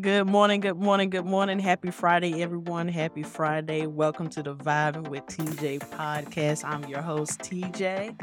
Good 0.00 0.28
morning, 0.28 0.60
good 0.60 0.76
morning, 0.76 1.10
good 1.10 1.24
morning. 1.24 1.58
Happy 1.58 1.90
Friday, 1.90 2.40
everyone. 2.40 2.86
Happy 2.86 3.24
Friday. 3.24 3.86
Welcome 3.86 4.28
to 4.28 4.44
the 4.44 4.54
Vibing 4.54 5.08
with 5.08 5.26
TJ 5.26 5.80
podcast. 5.90 6.62
I'm 6.62 6.84
your 6.84 7.02
host, 7.02 7.40
TJ. 7.40 8.16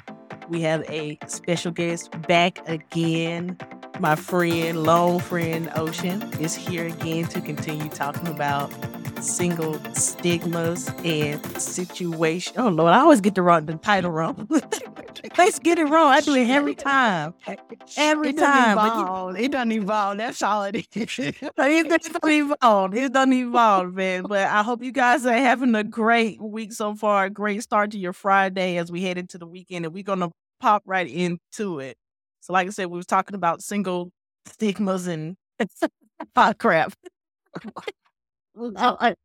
We 0.48 0.62
have 0.62 0.90
a 0.90 1.18
special 1.28 1.74
guest 1.74 2.12
back 2.30 2.66
again. 2.70 3.58
My 4.00 4.16
friend, 4.16 4.84
long 4.84 5.20
friend, 5.20 5.70
Ocean, 5.76 6.22
is 6.40 6.56
here 6.56 6.88
again 6.88 7.26
to 7.26 7.42
continue 7.42 7.90
talking 7.90 8.28
about 8.28 8.72
single 9.22 9.78
stigmas 9.96 10.90
and 11.04 11.46
situation. 11.62 12.54
Oh 12.58 12.70
Lord, 12.70 12.94
I 12.94 13.00
always 13.00 13.20
get 13.20 13.36
the 13.36 13.42
wrong 13.42 13.66
the 13.66 13.76
title 13.76 14.12
wrong. 14.12 14.48
Let's 15.38 15.60
get 15.60 15.80
it 15.80 15.86
wrong. 15.86 16.08
I 16.14 16.22
do 16.22 16.34
it 16.36 16.50
every 16.50 16.76
time. 16.76 17.34
Every 17.98 18.30
it 18.30 18.38
time. 18.38 18.76
Doesn't 18.78 18.98
you- 18.98 19.04
evolve. 19.04 19.38
It 19.38 19.52
doesn't 19.52 19.72
evolve. 19.74 20.18
That's 20.18 20.42
all 20.42 20.64
it 20.64 20.76
is. 20.76 20.86
but 21.56 21.72
it 21.72 21.90
doesn't 21.90 22.24
evolve. 22.26 22.94
It 22.96 23.12
doesn't 23.14 23.34
evolve, 23.34 23.94
man. 23.94 24.24
But 24.24 24.48
I 24.48 24.64
hope 24.64 24.82
you 24.84 24.92
guys 24.92 25.26
are 25.26 25.34
having 25.34 25.76
a 25.76 25.84
great 25.84 26.42
week 26.42 26.72
so 26.74 26.96
far. 26.96 27.26
A 27.26 27.30
great 27.30 27.64
start 27.64 27.92
to 27.92 27.98
your 28.00 28.14
Friday 28.14 28.78
as 28.78 28.92
we 28.92 29.02
head 29.04 29.18
into 29.18 29.38
the 29.38 29.48
weekend, 29.48 29.86
and 29.86 29.94
we're 29.94 30.04
gonna 30.04 30.32
pop 30.62 30.84
right 30.86 31.08
into 31.08 31.80
it. 31.80 31.98
So, 32.42 32.54
like 32.54 32.68
I 32.68 32.70
said, 32.70 32.88
we 32.88 32.98
was 32.98 33.06
talking 33.08 33.36
about 33.36 33.62
single 33.62 34.12
stigmas 34.46 35.08
and 35.08 35.36
oh 36.36 36.54
crap. 36.58 36.94
Oh, 38.58 38.98
I- 39.00 39.16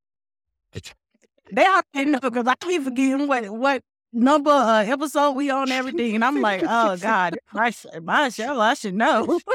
they 1.52 1.64
already 1.66 2.10
know 2.10 2.20
because 2.20 2.46
I 2.46 2.54
keep 2.60 2.82
forgetting 2.82 3.26
what 3.28 3.48
what 3.50 3.82
number 4.12 4.50
uh, 4.50 4.82
episode 4.84 5.32
we 5.32 5.50
on 5.50 5.72
everything, 5.72 6.14
and 6.14 6.24
I'm 6.24 6.40
like, 6.40 6.62
oh 6.66 6.96
god, 6.98 7.36
should, 7.70 7.90
I 7.94 8.28
should, 8.30 8.46
I 8.46 8.74
should 8.74 8.94
know. 8.94 9.40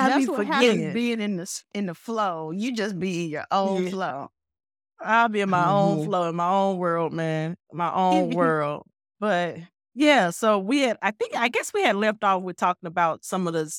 That's 0.00 0.28
what 0.28 0.46
happens 0.46 0.86
being 0.86 1.20
in 1.20 1.36
the 1.36 1.62
in 1.74 1.86
the 1.86 1.94
flow. 1.94 2.50
You 2.50 2.74
just 2.74 2.98
be 2.98 3.24
in 3.24 3.30
your 3.30 3.44
own 3.50 3.82
Yeah. 3.82 3.84
flow. 3.84 4.28
I'll 5.00 5.28
be 5.28 5.40
in 5.40 5.50
my 5.50 5.68
own 5.68 5.98
Mhm. 5.98 6.00
flow, 6.00 6.28
in 6.30 6.36
my 6.36 6.48
own 6.50 6.78
world, 6.78 7.12
man, 7.12 7.56
my 7.72 7.92
own 7.92 8.32
world. 8.32 8.86
But 9.20 9.58
yeah, 9.94 10.30
so 10.30 10.58
we 10.58 10.80
had, 10.82 10.98
I 11.02 11.10
think, 11.12 11.36
I 11.36 11.48
guess 11.48 11.72
we 11.74 11.82
had 11.82 11.96
left 11.96 12.24
off 12.24 12.42
with 12.42 12.56
talking 12.56 12.86
about 12.88 13.24
some 13.24 13.46
of 13.48 13.52
the 13.54 13.72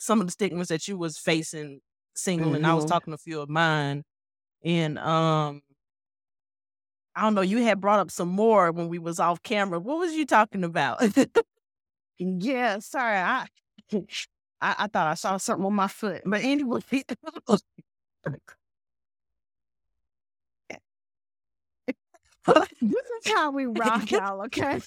some 0.00 0.20
of 0.20 0.26
the 0.26 0.32
stigmas 0.32 0.68
that 0.68 0.88
you 0.88 0.96
was 0.98 1.18
facing 1.18 1.80
single, 2.14 2.54
and 2.54 2.66
I 2.66 2.74
was 2.74 2.84
Mhm. 2.84 2.86
talking 2.86 3.12
a 3.14 3.18
few 3.18 3.40
of 3.40 3.48
mine, 3.50 4.04
and 4.64 4.98
um, 4.98 5.62
I 7.16 7.22
don't 7.22 7.34
know, 7.34 7.42
you 7.42 7.58
had 7.62 7.80
brought 7.80 8.00
up 8.00 8.10
some 8.10 8.28
more 8.28 8.72
when 8.72 8.88
we 8.88 8.98
was 8.98 9.20
off 9.20 9.42
camera. 9.42 9.78
What 9.80 9.98
was 9.98 10.14
you 10.14 10.26
talking 10.26 10.64
about? 10.64 11.02
Yeah, 12.18 12.78
sorry. 12.78 13.18
I, 13.18 13.46
I 14.60 14.74
I 14.78 14.86
thought 14.88 15.06
I 15.08 15.14
saw 15.14 15.36
something 15.36 15.66
on 15.66 15.74
my 15.74 15.88
foot. 15.88 16.22
But 16.24 16.42
anyway. 16.44 16.80
this 17.50 17.62
is 23.26 23.32
how 23.32 23.50
we 23.50 23.66
rock, 23.66 24.10
y'all, 24.10 24.42
okay? 24.46 24.78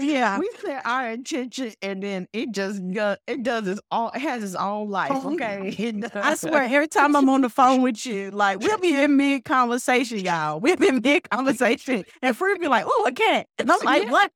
Yeah, 0.00 0.38
we 0.38 0.50
set 0.60 0.84
our 0.84 1.10
intention 1.10 1.72
and 1.82 2.02
then 2.02 2.28
it 2.32 2.52
just 2.52 2.80
go, 2.92 3.16
it 3.26 3.42
does 3.42 3.66
its 3.68 3.80
own 3.90 4.10
it 4.14 4.20
has 4.20 4.42
its 4.42 4.54
own 4.54 4.90
life, 4.90 5.10
Oh, 5.12 5.34
okay? 5.34 5.74
I 6.14 6.34
swear, 6.34 6.62
every 6.62 6.88
time 6.88 7.16
I'm 7.16 7.28
on 7.28 7.42
the 7.42 7.48
phone 7.48 7.82
with 7.82 8.04
you, 8.06 8.30
like 8.30 8.60
we'll 8.60 8.78
be 8.78 8.94
in 8.94 9.16
mid 9.16 9.44
conversation, 9.44 10.18
y'all. 10.20 10.60
We'll 10.60 10.76
be 10.76 10.88
in 10.88 11.00
mid 11.02 11.28
conversation, 11.30 12.04
and 12.22 12.36
Free 12.36 12.58
be 12.58 12.68
like, 12.68 12.84
"Oh, 12.86 13.06
a 13.06 13.12
cat," 13.12 13.46
and 13.58 13.70
I'm 13.70 13.80
like, 13.82 14.10
"What? 14.10 14.30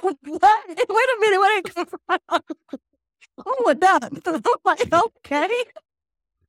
what? 0.00 0.16
Wait 0.24 0.78
a 0.78 1.20
minute, 1.20 1.38
where 1.38 1.62
did 1.62 1.66
it 1.66 1.74
come 1.74 1.86
from?" 1.86 2.40
oh, 3.46 3.74
duck. 3.74 4.04
I'm 4.26 4.42
like, 4.64 4.92
"Okay." 4.92 5.64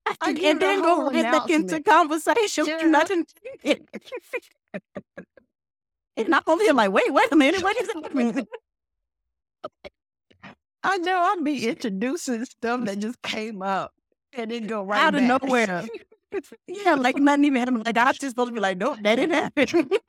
I 0.05 0.15
and 0.31 0.59
then 0.61 0.81
go 0.81 1.09
right 1.09 1.23
back 1.23 1.49
into 1.49 1.81
conversation. 1.81 2.65
Yeah. 2.65 2.83
Nothing. 2.87 3.25
And 6.17 6.33
I'm 6.33 6.41
over 6.47 6.61
here 6.63 6.73
like, 6.73 6.91
"Wait, 6.91 7.13
wait 7.13 7.31
a 7.31 7.35
minute, 7.35 7.61
what 7.63 7.77
is 7.77 7.89
it?" 7.95 8.47
I 10.83 10.97
know 10.97 11.17
I'll 11.17 11.41
be 11.43 11.67
introducing 11.67 12.45
stuff 12.45 12.83
that 12.85 12.99
just 12.99 13.21
came 13.21 13.61
up 13.61 13.93
and 14.33 14.51
then 14.51 14.67
go 14.67 14.83
right 14.83 14.99
Out 15.01 15.15
of 15.15 15.21
back. 15.21 15.43
nowhere. 15.43 15.85
Yeah, 16.67 16.95
like 16.95 17.17
nothing 17.17 17.45
even 17.45 17.59
happened. 17.59 17.85
Like 17.85 17.95
I 17.95 18.05
was 18.07 18.17
just 18.17 18.31
supposed 18.31 18.49
to 18.49 18.53
be 18.55 18.59
like, 18.59 18.79
"Nope, 18.79 18.97
that 19.03 19.17
didn't 19.17 19.35
happen." 19.55 19.87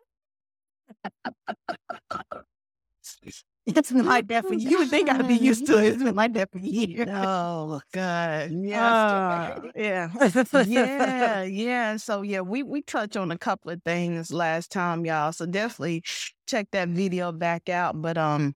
It's 3.67 3.91
been 3.91 4.05
like 4.05 4.29
that 4.29 4.47
for 4.47 4.55
you. 4.55 4.79
Would 4.79 4.91
think 4.91 5.09
I'd 5.09 5.27
be 5.27 5.37
used 5.37 5.67
to 5.67 5.79
it. 5.79 5.95
It's 5.95 6.03
been 6.03 6.15
like 6.15 6.35
that 6.35 6.53
for 6.53 6.59
years. 6.59 7.09
oh 7.11 7.81
God. 7.93 8.51
Yes. 8.53 8.81
Uh, 8.83 9.71
yeah. 9.75 10.11
yeah, 10.67 11.43
yeah. 11.45 11.97
So 11.97 12.23
yeah, 12.23 12.41
we 12.41 12.63
we 12.63 12.83
touched 12.83 13.17
on 13.17 13.31
a 13.31 13.39
couple 13.39 13.71
of 13.71 13.83
things 13.83 14.33
last 14.33 14.71
time, 14.71 15.07
y'all. 15.07 15.33
So 15.33 15.47
definitely 15.47 16.03
check 16.47 16.69
that 16.73 16.89
video 16.89 17.33
back 17.33 17.71
out. 17.71 18.01
But 18.03 18.19
um, 18.19 18.55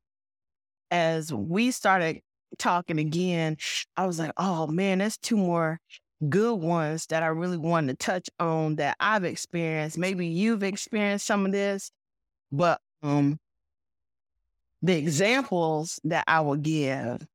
as 0.91 1.33
we 1.33 1.71
started 1.71 2.21
talking 2.59 2.99
again, 2.99 3.57
I 3.97 4.07
was 4.07 4.19
like, 4.19 4.33
oh 4.37 4.67
man, 4.67 4.99
there's 4.99 5.17
two 5.17 5.37
more 5.39 5.81
good 6.29 6.57
ones 6.57 7.07
that 7.07 7.23
I 7.23 7.29
really 7.29 7.57
wanted 7.57 7.99
to 7.99 8.05
touch 8.07 8.29
on 8.39 8.77
that 8.77 8.97
I've 9.01 9.25
experienced. 9.25 9.97
Maybe 9.97 10.27
you've 10.27 10.63
experienced 10.63 11.27
some 11.27 11.47
of 11.47 11.53
this, 11.53 11.91
but 12.53 12.81
um, 13.03 13.39
the 14.83 14.97
examples 14.97 16.01
that 16.05 16.25
I 16.27 16.41
will 16.41 16.57
give 16.57 17.27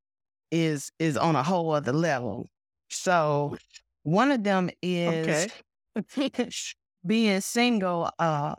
is 0.52 0.92
is 1.00 1.18
on 1.18 1.36
a 1.36 1.44
whole 1.44 1.72
other 1.72 1.94
level. 1.94 2.48
So 2.90 3.58
one 4.04 4.31
of 4.31 4.44
them 4.44 4.70
is 4.81 5.48
being 7.06 7.42
single. 7.42 8.12
Uh, 8.20 8.56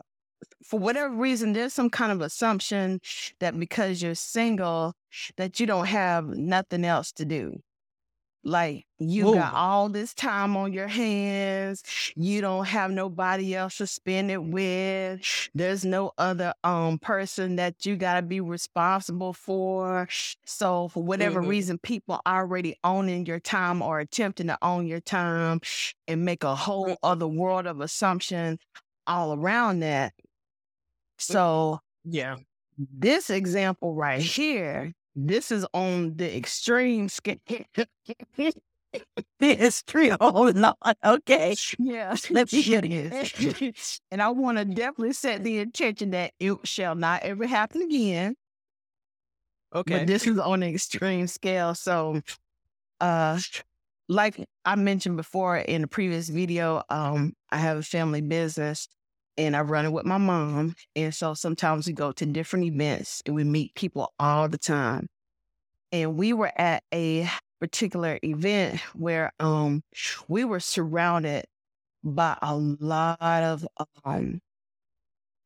for 0.63 0.79
whatever 0.79 1.13
reason, 1.13 1.53
there's 1.53 1.73
some 1.73 1.89
kind 1.89 2.11
of 2.11 2.21
assumption 2.21 2.99
that 3.39 3.57
because 3.59 4.01
you're 4.01 4.15
single, 4.15 4.93
that 5.37 5.59
you 5.59 5.65
don't 5.65 5.87
have 5.87 6.25
nothing 6.25 6.85
else 6.85 7.11
to 7.13 7.25
do. 7.25 7.59
Like 8.47 8.85
you 8.99 9.27
got 9.27 9.55
all 9.55 9.89
this 9.89 10.13
time 10.13 10.55
on 10.55 10.71
your 10.71 10.87
hands, 10.87 11.83
you 12.15 12.41
don't 12.41 12.65
have 12.65 12.91
nobody 12.91 13.55
else 13.55 13.77
to 13.77 13.87
spend 13.87 14.29
it 14.29 14.43
with. 14.43 15.21
There's 15.55 15.83
no 15.83 16.11
other 16.19 16.53
um 16.63 16.99
person 16.99 17.55
that 17.55 17.85
you 17.87 17.95
gotta 17.95 18.21
be 18.21 18.41
responsible 18.41 19.33
for. 19.33 20.07
So 20.45 20.89
for 20.89 21.03
whatever 21.03 21.41
Mhm. 21.41 21.43
reason, 21.43 21.79
people 21.79 22.21
are 22.25 22.41
already 22.43 22.77
owning 22.83 23.25
your 23.25 23.39
time 23.39 23.81
or 23.81 23.99
attempting 23.99 24.47
to 24.47 24.57
own 24.61 24.85
your 24.85 25.01
time 25.01 25.59
and 26.07 26.23
make 26.23 26.43
a 26.43 26.55
whole 26.55 26.97
other 27.01 27.27
world 27.27 27.65
of 27.65 27.81
assumption 27.81 28.59
all 29.07 29.33
around 29.33 29.79
that. 29.79 30.13
So 31.17 31.79
yeah. 32.05 32.37
this 32.77 33.29
example 33.29 33.93
right 33.95 34.21
here, 34.21 34.93
this 35.15 35.51
is 35.51 35.65
on 35.73 36.15
the 36.17 36.35
extreme 36.35 37.09
scale. 37.09 37.37
It's 39.39 39.83
true. 39.83 40.15
Oh, 40.19 40.51
Lord. 40.53 40.75
Okay. 41.05 41.55
yeah. 41.79 42.15
Let 42.29 42.51
me 42.51 42.61
hear 42.61 42.81
this. 42.81 43.99
and 44.11 44.21
I 44.21 44.29
want 44.29 44.57
to 44.57 44.65
definitely 44.65 45.13
set 45.13 45.43
the 45.43 45.59
intention 45.59 46.11
that 46.11 46.31
it 46.39 46.55
shall 46.63 46.95
not 46.95 47.23
ever 47.23 47.45
happen 47.45 47.81
again. 47.81 48.35
Okay. 49.73 49.99
But 49.99 50.07
this 50.07 50.25
is 50.27 50.39
on 50.39 50.63
an 50.63 50.73
extreme 50.73 51.27
scale. 51.27 51.75
So, 51.75 52.21
uh, 53.01 53.39
like 54.07 54.45
I 54.63 54.75
mentioned 54.75 55.17
before 55.17 55.57
in 55.57 55.81
the 55.81 55.87
previous 55.87 56.29
video, 56.29 56.83
um, 56.89 57.33
I 57.51 57.57
have 57.57 57.77
a 57.77 57.83
family 57.83 58.21
business 58.21 58.87
and 59.37 59.55
I 59.55 59.61
run 59.61 59.85
it 59.85 59.91
with 59.91 60.05
my 60.05 60.17
mom. 60.17 60.75
And 60.95 61.13
so 61.13 61.33
sometimes 61.33 61.87
we 61.87 61.93
go 61.93 62.11
to 62.13 62.25
different 62.25 62.65
events 62.65 63.21
and 63.25 63.35
we 63.35 63.43
meet 63.43 63.75
people 63.75 64.13
all 64.19 64.49
the 64.49 64.57
time. 64.57 65.07
And 65.91 66.17
we 66.17 66.33
were 66.33 66.51
at 66.59 66.83
a 66.93 67.29
particular 67.59 68.19
event 68.23 68.81
where 68.95 69.33
um 69.39 69.83
we 70.27 70.45
were 70.45 70.59
surrounded 70.59 71.45
by 72.03 72.37
a 72.41 72.57
lot 72.57 73.21
of 73.21 73.67
um 74.05 74.41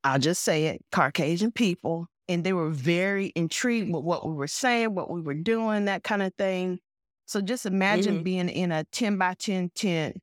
I'll 0.04 0.18
just 0.18 0.42
say 0.42 0.66
it, 0.66 0.82
Caucasian 0.92 1.52
people. 1.52 2.06
And 2.28 2.44
they 2.44 2.52
were 2.52 2.70
very 2.70 3.32
intrigued 3.34 3.92
with 3.92 4.04
what 4.04 4.26
we 4.26 4.32
were 4.32 4.46
saying, 4.46 4.94
what 4.94 5.10
we 5.10 5.20
were 5.20 5.34
doing, 5.34 5.86
that 5.86 6.04
kind 6.04 6.22
of 6.22 6.32
thing. 6.36 6.78
So 7.26 7.40
just 7.40 7.66
imagine 7.66 8.18
Mhm. 8.18 8.24
being 8.24 8.48
in 8.48 8.72
a 8.72 8.84
10 8.84 9.18
by 9.18 9.34
10 9.34 9.70
tent 9.70 10.18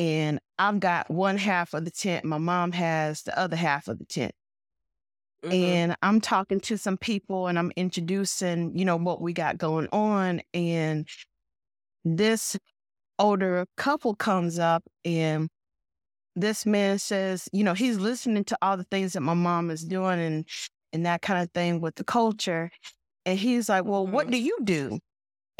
and 0.00 0.40
I've 0.58 0.80
got 0.80 1.10
one 1.10 1.38
half 1.38 1.74
of 1.74 1.84
the 1.86 1.92
tent, 1.92 2.24
my 2.26 2.38
mom 2.38 2.72
has 2.72 3.22
the 3.24 3.38
other 3.38 3.56
half 3.56 3.88
of 3.88 3.98
the 4.00 4.06
tent. 4.06 4.34
Mhm. 5.42 5.80
And 5.80 5.96
I'm 6.02 6.20
talking 6.20 6.60
to 6.60 6.78
some 6.78 6.96
people 6.96 7.48
and 7.48 7.58
I'm 7.58 7.72
introducing, 7.76 8.76
you 8.78 8.84
know, 8.84 8.96
what 8.96 9.20
we 9.20 9.32
got 9.32 9.58
going 9.58 9.88
on. 9.92 10.42
And 10.54 11.08
this 12.04 12.58
older 13.18 13.66
couple 13.76 14.14
comes 14.16 14.58
up 14.58 14.84
and 15.04 15.48
this 16.36 16.66
man 16.66 16.98
says, 16.98 17.48
you 17.52 17.64
know, 17.64 17.74
he's 17.74 17.98
listening 17.98 18.44
to 18.46 18.58
all 18.62 18.76
the 18.76 18.84
things 18.86 19.14
that 19.14 19.22
my 19.22 19.34
mom 19.34 19.70
is 19.70 19.84
doing 19.84 20.20
and 20.20 20.48
and 20.92 21.06
that 21.06 21.22
kind 21.22 21.42
of 21.42 21.52
thing 21.52 21.80
with 21.80 21.96
the 21.96 22.04
culture. 22.04 22.70
And 23.26 23.38
he's 23.38 23.68
like, 23.68 23.84
Well, 23.84 24.06
what 24.06 24.28
Mhm. 24.28 24.30
do 24.30 24.38
you 24.42 24.58
do? 24.64 25.00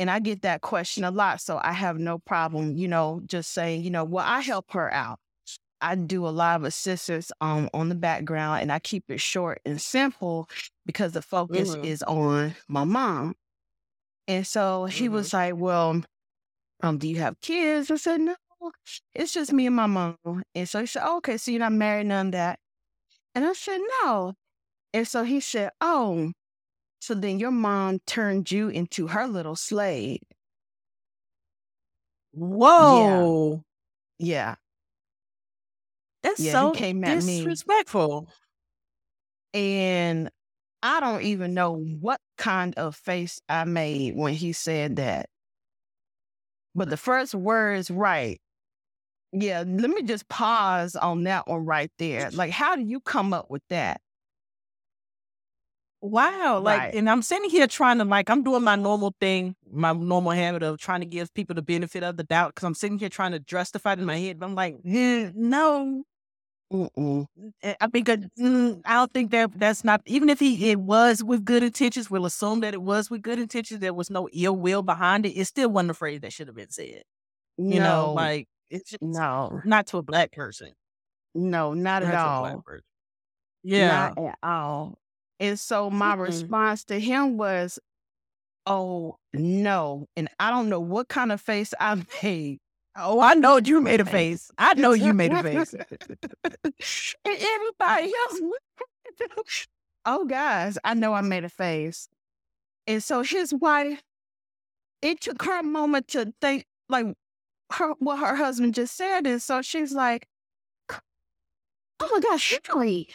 And 0.00 0.10
I 0.10 0.20
get 0.20 0.42
that 0.42 0.62
question 0.62 1.04
a 1.04 1.12
lot. 1.12 1.42
So 1.42 1.60
I 1.62 1.74
have 1.74 1.98
no 2.00 2.20
problem, 2.20 2.76
you 2.76 2.88
know, 2.88 3.22
just 3.26 3.52
saying, 3.52 3.84
you 3.84 3.90
know, 3.90 4.04
well, 4.04 4.26
I 4.26 4.40
help 4.42 4.72
her 4.72 4.92
out. 4.94 5.20
I 5.82 5.94
do 5.96 6.26
a 6.26 6.30
lot 6.30 6.56
of 6.60 6.64
assistance 6.64 7.32
um, 7.40 7.70
on 7.74 7.88
the 7.90 7.94
background 7.96 8.62
and 8.62 8.72
I 8.72 8.80
keep 8.80 9.04
it 9.08 9.20
short 9.20 9.60
and 9.66 9.80
simple 9.80 10.48
because 10.86 11.12
the 11.12 11.22
focus 11.22 11.76
Mhm. 11.76 11.84
is 11.84 12.02
on 12.04 12.54
my 12.68 12.84
mom. 12.84 13.36
And 14.28 14.46
so 14.46 14.86
he 14.86 15.08
Mhm. 15.08 15.08
was 15.08 15.32
like, 15.32 15.54
Well, 15.56 16.02
um, 16.82 16.98
do 16.98 17.08
you 17.08 17.18
have 17.18 17.40
kids? 17.40 17.90
I 17.90 17.96
said, 17.96 18.20
No, 18.22 18.36
it's 19.14 19.32
just 19.32 19.52
me 19.52 19.66
and 19.66 19.76
my 19.76 19.86
mom. 19.86 20.16
And 20.54 20.68
so 20.68 20.80
he 20.80 20.86
said, 20.86 21.06
Okay, 21.08 21.36
so 21.38 21.50
you're 21.50 21.60
not 21.60 21.72
married, 21.72 22.06
none 22.08 22.28
of 22.28 22.32
that. 22.32 22.60
And 23.34 23.44
I 23.44 23.54
said, 23.54 23.80
No. 24.04 24.34
And 24.94 25.08
so 25.08 25.24
he 25.24 25.40
said, 25.40 25.72
Oh, 25.80 26.32
so 27.00 27.14
then 27.14 27.38
your 27.40 27.50
mom 27.50 27.98
turned 28.06 28.50
you 28.50 28.68
into 28.68 29.08
her 29.08 29.26
little 29.26 29.56
slave. 29.56 30.20
Whoa. 32.32 33.62
Yeah. 34.18 34.56
That's 36.22 36.40
Yeah, 36.40 36.52
so 36.52 36.70
came 36.70 37.04
at 37.04 37.18
me. 37.18 37.44
disrespectful. 37.44 38.28
And 39.52 40.30
I 40.82 41.00
don't 41.00 41.22
even 41.22 41.54
know 41.54 41.72
what 41.76 42.20
kind 42.38 42.74
of 42.76 42.96
face 42.96 43.40
I 43.48 43.64
made 43.64 44.16
when 44.16 44.34
he 44.34 44.52
said 44.52 44.96
that. 44.96 45.28
But 46.74 46.90
the 46.90 46.96
first 46.96 47.34
words, 47.34 47.90
right. 47.90 48.40
Yeah, 49.32 49.64
let 49.66 49.90
me 49.90 50.02
just 50.02 50.28
pause 50.28 50.96
on 50.96 51.24
that 51.24 51.48
one 51.48 51.64
right 51.66 51.90
there. 51.98 52.30
Like, 52.32 52.52
how 52.52 52.76
do 52.76 52.82
you 52.82 53.00
come 53.00 53.32
up 53.32 53.50
with 53.50 53.62
that? 53.70 54.00
Wow. 56.02 56.60
Like, 56.60 56.78
Right. 56.78 56.94
and 56.94 57.10
I'm 57.10 57.20
sitting 57.22 57.50
here 57.50 57.66
trying 57.66 57.98
to, 57.98 58.04
like, 58.04 58.30
I'm 58.30 58.42
doing 58.42 58.62
my 58.64 58.76
normal 58.76 59.14
thing, 59.20 59.54
my 59.70 59.92
normal 59.92 60.32
habit 60.32 60.62
of 60.62 60.78
trying 60.78 61.00
to 61.00 61.06
give 61.06 61.32
people 61.34 61.54
the 61.54 61.62
benefit 61.62 62.02
of 62.02 62.16
the 62.16 62.24
doubt 62.24 62.54
because 62.54 62.66
I'm 62.66 62.74
sitting 62.74 62.98
here 62.98 63.10
trying 63.10 63.32
to 63.32 63.38
justify 63.40 63.92
it 63.92 63.98
in 63.98 64.06
my 64.06 64.16
head. 64.16 64.38
But 64.38 64.46
I'm 64.46 64.54
like, 64.54 64.76
"Eh, 64.84 65.30
no. 65.34 66.04
Mm-mm. 66.72 67.26
Eh, 67.62 67.74
I 67.80 67.86
think, 67.88 68.08
uh, 68.08 68.16
mm, 68.38 68.80
I 68.84 68.94
don't 68.94 69.12
think 69.12 69.30
that 69.32 69.58
that's 69.58 69.84
not, 69.84 70.02
even 70.06 70.28
if 70.30 70.40
he, 70.40 70.70
it 70.70 70.80
was 70.80 71.22
with 71.24 71.44
good 71.44 71.62
intentions, 71.64 72.10
we'll 72.10 72.26
assume 72.26 72.60
that 72.60 72.74
it 72.74 72.82
was 72.82 73.10
with 73.10 73.22
good 73.22 73.38
intentions. 73.40 73.80
There 73.80 73.94
was 73.94 74.10
no 74.10 74.28
ill 74.32 74.56
will 74.56 74.82
behind 74.82 75.26
it. 75.26 75.30
It 75.30 75.46
still 75.46 75.70
wasn't 75.70 75.92
a 75.92 75.94
phrase 75.94 76.20
that 76.22 76.32
should 76.32 76.46
have 76.48 76.56
been 76.56 76.70
said. 76.70 77.02
You 77.58 77.80
know, 77.80 78.12
like, 78.14 78.48
it's 78.70 78.90
just 78.90 79.02
no, 79.02 79.60
not 79.64 79.86
to 79.88 79.98
a 79.98 80.02
black 80.02 80.32
person. 80.32 80.72
no, 81.34 81.74
not 81.74 82.04
Not 82.04 82.14
at 82.14 82.14
a 82.14 82.18
all. 82.18 82.42
black 82.42 82.64
person. 82.64 82.84
Yeah. 83.64 84.12
Not 84.16 84.18
at 84.18 84.38
all. 84.42 84.99
And 85.40 85.58
so 85.58 85.90
my 85.90 86.16
Mm-mm. 86.16 86.20
response 86.20 86.84
to 86.84 87.00
him 87.00 87.38
was, 87.38 87.78
oh, 88.66 89.16
no. 89.32 90.06
And 90.16 90.28
I 90.38 90.50
don't 90.50 90.68
know 90.68 90.80
what 90.80 91.08
kind 91.08 91.32
of 91.32 91.40
face 91.40 91.74
I 91.80 92.04
made. 92.22 92.58
Oh, 92.96 93.20
I 93.20 93.34
know 93.34 93.56
you 93.58 93.80
made 93.80 94.00
a 94.00 94.04
face. 94.04 94.50
I 94.58 94.74
know 94.74 94.92
you 94.92 95.14
made 95.14 95.32
a 95.32 95.42
face. 95.42 95.74
and 96.44 96.74
everybody 97.24 98.12
else. 98.30 98.40
oh, 100.04 100.26
guys, 100.26 100.78
I 100.84 100.94
know 100.94 101.14
I 101.14 101.22
made 101.22 101.44
a 101.44 101.48
face. 101.48 102.08
And 102.86 103.02
so 103.02 103.22
his 103.22 103.54
wife, 103.54 104.02
it 105.02 105.20
took 105.20 105.42
her 105.44 105.60
a 105.60 105.62
moment 105.62 106.08
to 106.08 106.34
think, 106.40 106.66
like, 106.88 107.06
her 107.72 107.94
what 108.00 108.18
her 108.18 108.36
husband 108.36 108.74
just 108.74 108.96
said. 108.96 109.26
And 109.26 109.40
so 109.40 109.62
she's 109.62 109.92
like, 109.92 110.26
oh 112.00 112.08
my 112.12 112.20
gosh, 112.20 112.60
Shirley, 112.66 113.08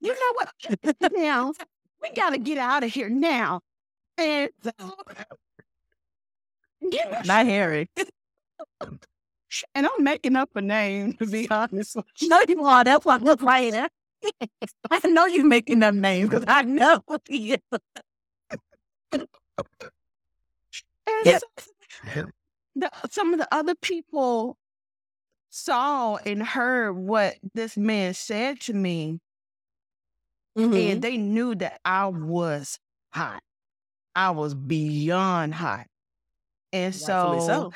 you 0.00 0.12
know 0.14 0.32
what? 0.34 1.12
now, 1.12 1.52
we 2.02 2.10
got 2.12 2.30
to 2.30 2.38
get 2.38 2.58
out 2.58 2.84
of 2.84 2.92
here 2.92 3.08
now. 3.08 3.60
And 4.18 4.50
yeah, 6.80 7.22
Not 7.24 7.46
Harry. 7.46 7.88
and 9.74 9.86
I'm 9.86 10.04
making 10.04 10.36
up 10.36 10.50
a 10.54 10.60
name, 10.60 11.14
to 11.14 11.26
be 11.26 11.50
honest. 11.50 11.96
with 11.96 12.06
you. 12.20 12.28
No, 12.28 12.40
you 12.48 12.64
are. 12.64 12.84
That's 12.84 13.04
what 13.04 13.22
look 13.22 13.42
right 13.42 13.72
there. 13.72 13.88
I 14.90 15.08
know 15.08 15.26
you're 15.26 15.44
making 15.46 15.82
up 15.82 15.94
names 15.94 16.28
because 16.30 16.44
I 16.46 16.62
know. 16.62 17.02
Yeah. 17.28 17.56
And 21.06 21.26
Yep. 21.26 21.42
so 21.42 21.46
the, 22.76 22.90
some 23.10 23.32
of 23.32 23.40
the 23.40 23.48
other 23.52 23.74
people 23.74 24.56
saw 25.48 26.16
and 26.16 26.42
heard 26.42 26.92
what 26.92 27.36
this 27.54 27.76
man 27.76 28.14
said 28.14 28.60
to 28.60 28.72
me, 28.74 29.18
Mhm. 30.56 30.70
and 30.74 31.02
they 31.02 31.16
knew 31.16 31.54
that 31.56 31.80
I 31.84 32.06
was 32.06 32.78
hot. 33.12 33.42
I 34.16 34.30
was 34.32 34.54
beyond 34.54 35.54
hot. 35.54 35.86
And 36.72 36.94
Rightfully 36.94 37.40
so, 37.40 37.40
so. 37.40 37.74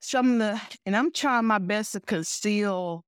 some 0.00 0.34
of 0.34 0.38
the, 0.40 0.62
and 0.86 0.96
I'm 0.96 1.12
trying 1.12 1.46
my 1.46 1.58
best 1.58 1.92
to 1.92 2.00
conceal 2.00 3.04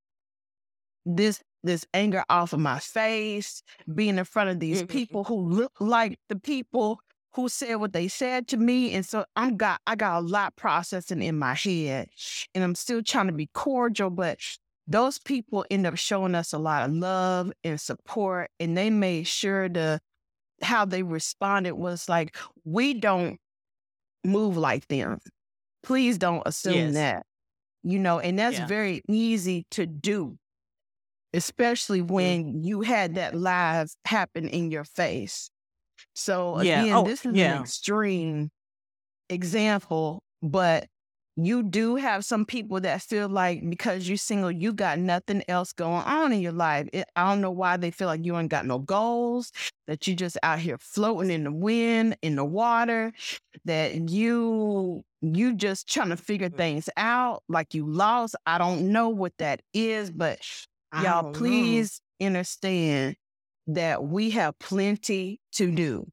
this 1.07 1.43
this 1.63 1.85
anger 1.93 2.25
off 2.31 2.53
of 2.55 2.61
my 2.61 2.79
face, 2.79 3.63
being 3.95 4.17
in 4.19 4.25
front 4.25 4.49
of 4.49 4.61
these 4.61 4.83
Mhm. 4.83 4.89
people 4.89 5.25
who 5.25 5.37
look 5.51 5.73
like 5.79 6.19
the 6.31 6.37
people 6.37 7.01
who 7.35 7.49
said 7.51 7.75
what 7.77 7.93
they 7.93 8.09
said 8.09 8.49
to 8.49 8.57
me. 8.57 8.93
And 8.95 9.05
so 9.05 9.25
I'm 9.37 9.57
got 9.59 9.81
I 9.87 9.95
got 9.95 10.23
a 10.23 10.27
lot 10.27 10.57
processing 10.57 11.23
in 11.23 11.39
my 11.39 11.55
head. 11.55 12.09
And 12.55 12.65
I'm 12.65 12.75
still 12.75 13.03
trying 13.03 13.27
to 13.27 13.33
be 13.35 13.49
cordial, 13.55 14.09
but 14.11 14.39
those 14.91 15.19
people 15.21 15.67
end 15.71 15.87
up 15.87 15.97
showing 15.99 16.37
us 16.37 16.53
a 16.55 16.59
lot 16.59 16.89
of 16.91 16.95
love 16.97 17.53
and 17.65 17.81
support. 17.81 18.51
And 18.61 18.77
they 18.79 18.91
made 18.91 19.29
sure 19.29 19.71
the 19.71 20.01
how 20.63 20.85
they 20.87 21.03
responded 21.03 21.75
was 21.75 22.09
like, 22.09 22.37
we 22.65 22.95
don't 22.95 23.39
move 24.25 24.57
like 24.57 24.89
them. 24.89 25.19
Please 25.83 26.19
don't 26.19 26.43
assume 26.47 26.93
Yes. 26.93 26.95
that. 26.95 27.25
You 27.85 27.99
know, 27.99 28.21
and 28.21 28.39
that's 28.39 28.59
Yeah. 28.59 28.67
very 28.67 29.03
easy 29.09 29.67
to 29.73 29.87
do, 29.87 30.39
especially 31.33 32.03
when 32.03 32.63
you 32.65 32.83
had 32.83 33.15
that 33.17 33.35
live 33.35 33.91
happen 34.05 34.49
in 34.49 34.71
your 34.71 34.85
face. 34.85 35.51
So 36.15 36.59
Yeah. 36.59 36.83
again, 36.83 36.97
Oh, 36.99 37.05
this 37.05 37.25
is 37.27 37.37
yeah. 37.37 37.53
an 37.55 37.63
extreme 37.63 38.51
example, 39.31 40.23
but 40.43 40.87
you 41.47 41.63
do 41.63 41.97
have 41.97 42.25
some 42.25 42.45
people 42.45 42.81
that 42.81 43.03
feel 43.03 43.29
like 43.29 43.69
because 43.69 44.09
you're 44.09 44.17
single, 44.17 44.51
you 44.51 44.73
got 44.73 44.99
nothing 44.99 45.43
else 45.49 45.73
going 45.73 46.03
on 46.05 46.33
in 46.33 46.41
your 46.41 46.53
life. 46.53 46.89
It, 46.93 47.07
I 47.17 47.29
don't 47.29 47.41
know 47.41 47.51
why 47.51 47.77
they 47.77 47.91
feel 47.91 48.09
like 48.09 48.25
you 48.25 48.37
ain't 48.39 48.51
got 48.51 48.67
no 48.67 48.79
goals, 48.79 49.53
that 49.87 50.07
you 50.07 50.15
just 50.15 50.39
out 50.43 50.59
here 50.61 50.79
floating 50.79 51.31
in 51.31 51.45
the 51.45 51.53
wind, 51.53 52.17
in 52.23 52.37
the 52.37 52.45
water, 52.45 53.13
that 53.65 54.11
you 54.11 55.03
you 55.23 55.55
just 55.55 55.89
trying 55.89 56.09
to 56.11 56.17
figure 56.17 56.49
Mm. 56.51 56.57
things 56.57 56.89
out, 56.97 57.43
like 57.49 57.75
you 57.75 57.87
lost. 57.87 58.37
I 58.47 58.59
don't 58.59 58.93
know 58.93 59.09
what 59.09 59.33
that 59.39 59.61
is, 59.75 60.11
but 60.11 60.41
y'all 60.97 61.23
don't 61.23 61.43
know. 61.45 61.85
please 61.85 62.01
understand 62.21 63.17
that 63.67 64.05
we 64.05 64.31
have 64.31 64.59
plenty 64.59 65.41
to 65.53 65.71
do. 65.71 66.07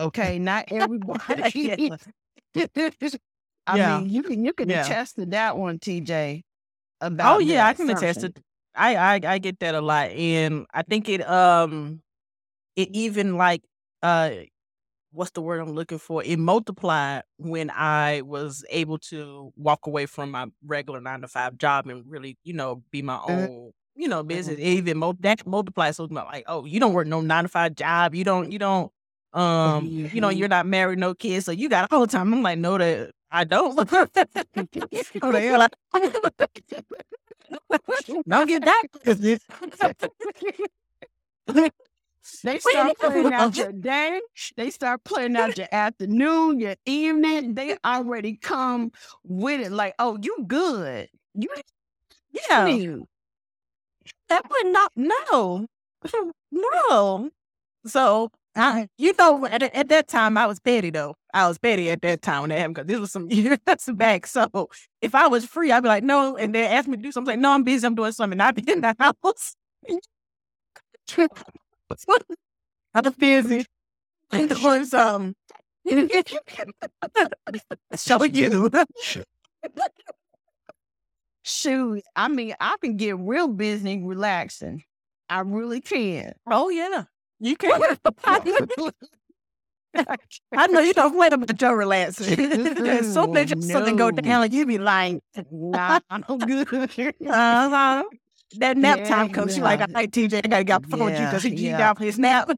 Okay, 0.00 0.38
not 0.38 0.66
everybody. 0.70 1.90
I 3.66 3.76
Yeah. 3.76 3.78
mean, 3.78 4.08
you 4.10 4.22
can 4.22 4.44
you 4.44 4.52
can 4.52 4.68
Yeah. 4.68 4.70
attest 4.70 5.16
to 5.16 5.26
that 5.26 5.56
one, 5.58 5.78
TJ. 5.78 6.44
About 7.00 7.38
Oh 7.38 7.38
yeah, 7.38 7.66
I 7.66 7.74
can 7.74 7.90
attest 7.90 8.20
to. 8.20 8.32
I, 8.74 8.96
I 8.96 9.20
I 9.34 9.38
get 9.38 9.58
that 9.60 9.74
a 9.74 9.80
lot, 9.80 10.10
and 10.10 10.66
I 10.72 10.82
think 10.82 11.08
it 11.08 11.26
um 11.28 12.02
it 12.76 12.90
even 12.94 13.36
like 13.36 13.62
uh 14.02 14.32
what's 15.12 15.32
the 15.32 15.42
word 15.42 15.60
I'm 15.60 15.72
looking 15.74 15.98
for? 15.98 16.22
It 16.24 16.38
multiplied 16.38 17.24
when 17.38 17.70
I 17.70 18.22
was 18.22 18.64
able 18.70 18.98
to 19.10 19.52
walk 19.56 19.86
away 19.86 20.06
from 20.06 20.30
my 20.32 20.46
regular 20.66 21.00
nine 21.00 21.22
to 21.22 21.28
five 21.28 21.58
job 21.58 21.88
and 21.88 22.04
really, 22.08 22.38
you 22.44 22.52
know, 22.54 22.82
be 22.92 23.02
my 23.02 23.18
Mhm. 23.26 23.50
own, 23.50 23.72
you 23.96 24.08
know, 24.08 24.22
business. 24.22 24.58
It 24.58 24.62
even 24.64 24.98
mul- 24.98 25.16
that 25.20 25.46
multiplied. 25.46 25.96
So 25.96 26.04
it's 26.04 26.12
like, 26.14 26.44
oh, 26.48 26.64
you 26.66 26.80
don't 26.80 26.94
work 26.94 27.06
no 27.08 27.20
nine 27.22 27.44
to 27.44 27.48
five 27.48 27.74
job. 27.76 28.14
You 28.14 28.24
don't, 28.24 28.52
you 28.52 28.58
don't, 28.58 28.92
um, 29.34 29.96
you 30.12 30.20
know, 30.20 30.28
you're 30.30 30.48
not 30.48 30.66
married, 30.66 30.98
no 30.98 31.14
kids, 31.14 31.46
so 31.46 31.52
you 31.52 31.68
got 31.68 31.92
all 31.92 32.00
the 32.02 32.06
time. 32.06 32.32
I'm 32.34 32.42
like, 32.42 32.58
no, 32.58 32.78
that 32.78 33.12
I 33.30 33.44
don't. 33.44 33.78
oh, 35.22 35.32
the 35.32 35.40
hell, 35.40 35.62
I- 35.62 35.68
don't 38.28 38.48
get 38.48 38.64
that. 38.64 38.82
They 42.44 42.58
start 42.58 42.98
playing 42.98 43.32
out 43.32 43.56
your 43.56 43.72
day. 43.72 44.20
They 44.56 44.70
start 44.70 45.04
playing 45.04 45.36
out 45.36 45.56
your 45.58 45.68
afternoon, 45.72 46.60
your 46.60 46.76
evening. 46.86 47.54
They 47.54 47.76
already 47.84 48.36
come 48.36 48.92
with 49.24 49.60
it 49.60 49.72
like, 49.72 49.94
oh, 49.98 50.18
you 50.20 50.44
good. 50.46 51.08
You 51.34 51.48
yeah, 52.48 52.66
you. 52.66 53.08
that 54.28 54.48
would 54.48 54.66
not. 54.72 54.92
No, 54.96 55.66
no. 56.52 57.30
So 57.86 58.30
I, 58.60 58.88
you 58.98 59.14
know, 59.18 59.46
at, 59.46 59.62
at 59.62 59.88
that 59.88 60.08
time 60.08 60.36
I 60.36 60.46
was 60.46 60.60
petty 60.60 60.90
though. 60.90 61.14
I 61.32 61.48
was 61.48 61.58
petty 61.58 61.90
at 61.90 62.02
that 62.02 62.22
time 62.22 62.42
when 62.42 62.50
that 62.50 62.58
happened 62.58 62.74
because 62.74 62.88
this 62.88 63.00
was 63.00 63.12
some 63.12 63.30
years 63.30 63.58
back. 63.94 64.26
So 64.26 64.68
if 65.00 65.14
I 65.14 65.28
was 65.28 65.44
free, 65.44 65.72
I'd 65.72 65.82
be 65.82 65.88
like, 65.88 66.04
no, 66.04 66.36
and 66.36 66.54
they 66.54 66.66
asked 66.66 66.88
me 66.88 66.96
to 66.96 67.02
do 67.02 67.12
something. 67.12 67.32
Like, 67.32 67.40
no, 67.40 67.52
I'm 67.52 67.62
busy. 67.64 67.86
I'm 67.86 67.94
doing 67.94 68.12
something. 68.12 68.40
I'd 68.40 68.54
be 68.54 68.70
in 68.70 68.80
the 68.80 68.94
house. 68.98 69.56
I'm 72.94 73.12
busy. 73.18 73.64
And 74.32 74.48
doing 74.48 74.86
um, 74.94 75.34
something. 75.86 77.60
Show 77.96 78.24
you. 78.24 78.70
Shoot, 81.42 82.02
I 82.14 82.28
mean, 82.28 82.54
I 82.60 82.76
can 82.82 82.96
get 82.96 83.18
real 83.18 83.48
busy 83.48 84.02
relaxing. 84.02 84.84
I 85.28 85.40
really 85.40 85.80
can. 85.80 86.34
Oh 86.48 86.68
yeah, 86.68 87.04
you 87.40 87.56
can. 87.56 87.80
I 90.56 90.66
know 90.68 90.80
you 90.80 90.92
don't 90.94 91.14
play 91.14 91.28
them 91.30 91.42
at 91.42 91.60
your 91.60 91.76
relaxing. 91.76 92.36
so 93.04 93.26
much 93.26 93.52
something 93.60 93.96
go 93.96 94.10
down, 94.10 94.44
and 94.44 94.52
you 94.52 94.66
be 94.66 94.78
like, 94.78 95.20
Nah, 95.50 95.98
I'm 96.08 96.22
good. 96.38 96.68
uh-huh. 96.72 98.04
That 98.58 98.76
nap 98.76 98.98
Yeah, 98.98 99.08
time 99.08 99.28
comes. 99.30 99.54
She 99.54 99.60
like, 99.60 99.80
yeah. 99.80 99.86
all 99.86 99.94
right, 99.94 100.10
TJ, 100.10 100.44
I 100.44 100.48
gotta 100.48 100.64
get 100.64 100.82
the 100.82 100.88
phone 100.88 101.06
with 101.06 101.18
you 101.18 101.26
because 101.26 101.42
he 101.42 101.50
yeah. 101.50 101.78
got 101.78 101.98
for 101.98 102.04
his 102.04 102.18
nap. 102.18 102.50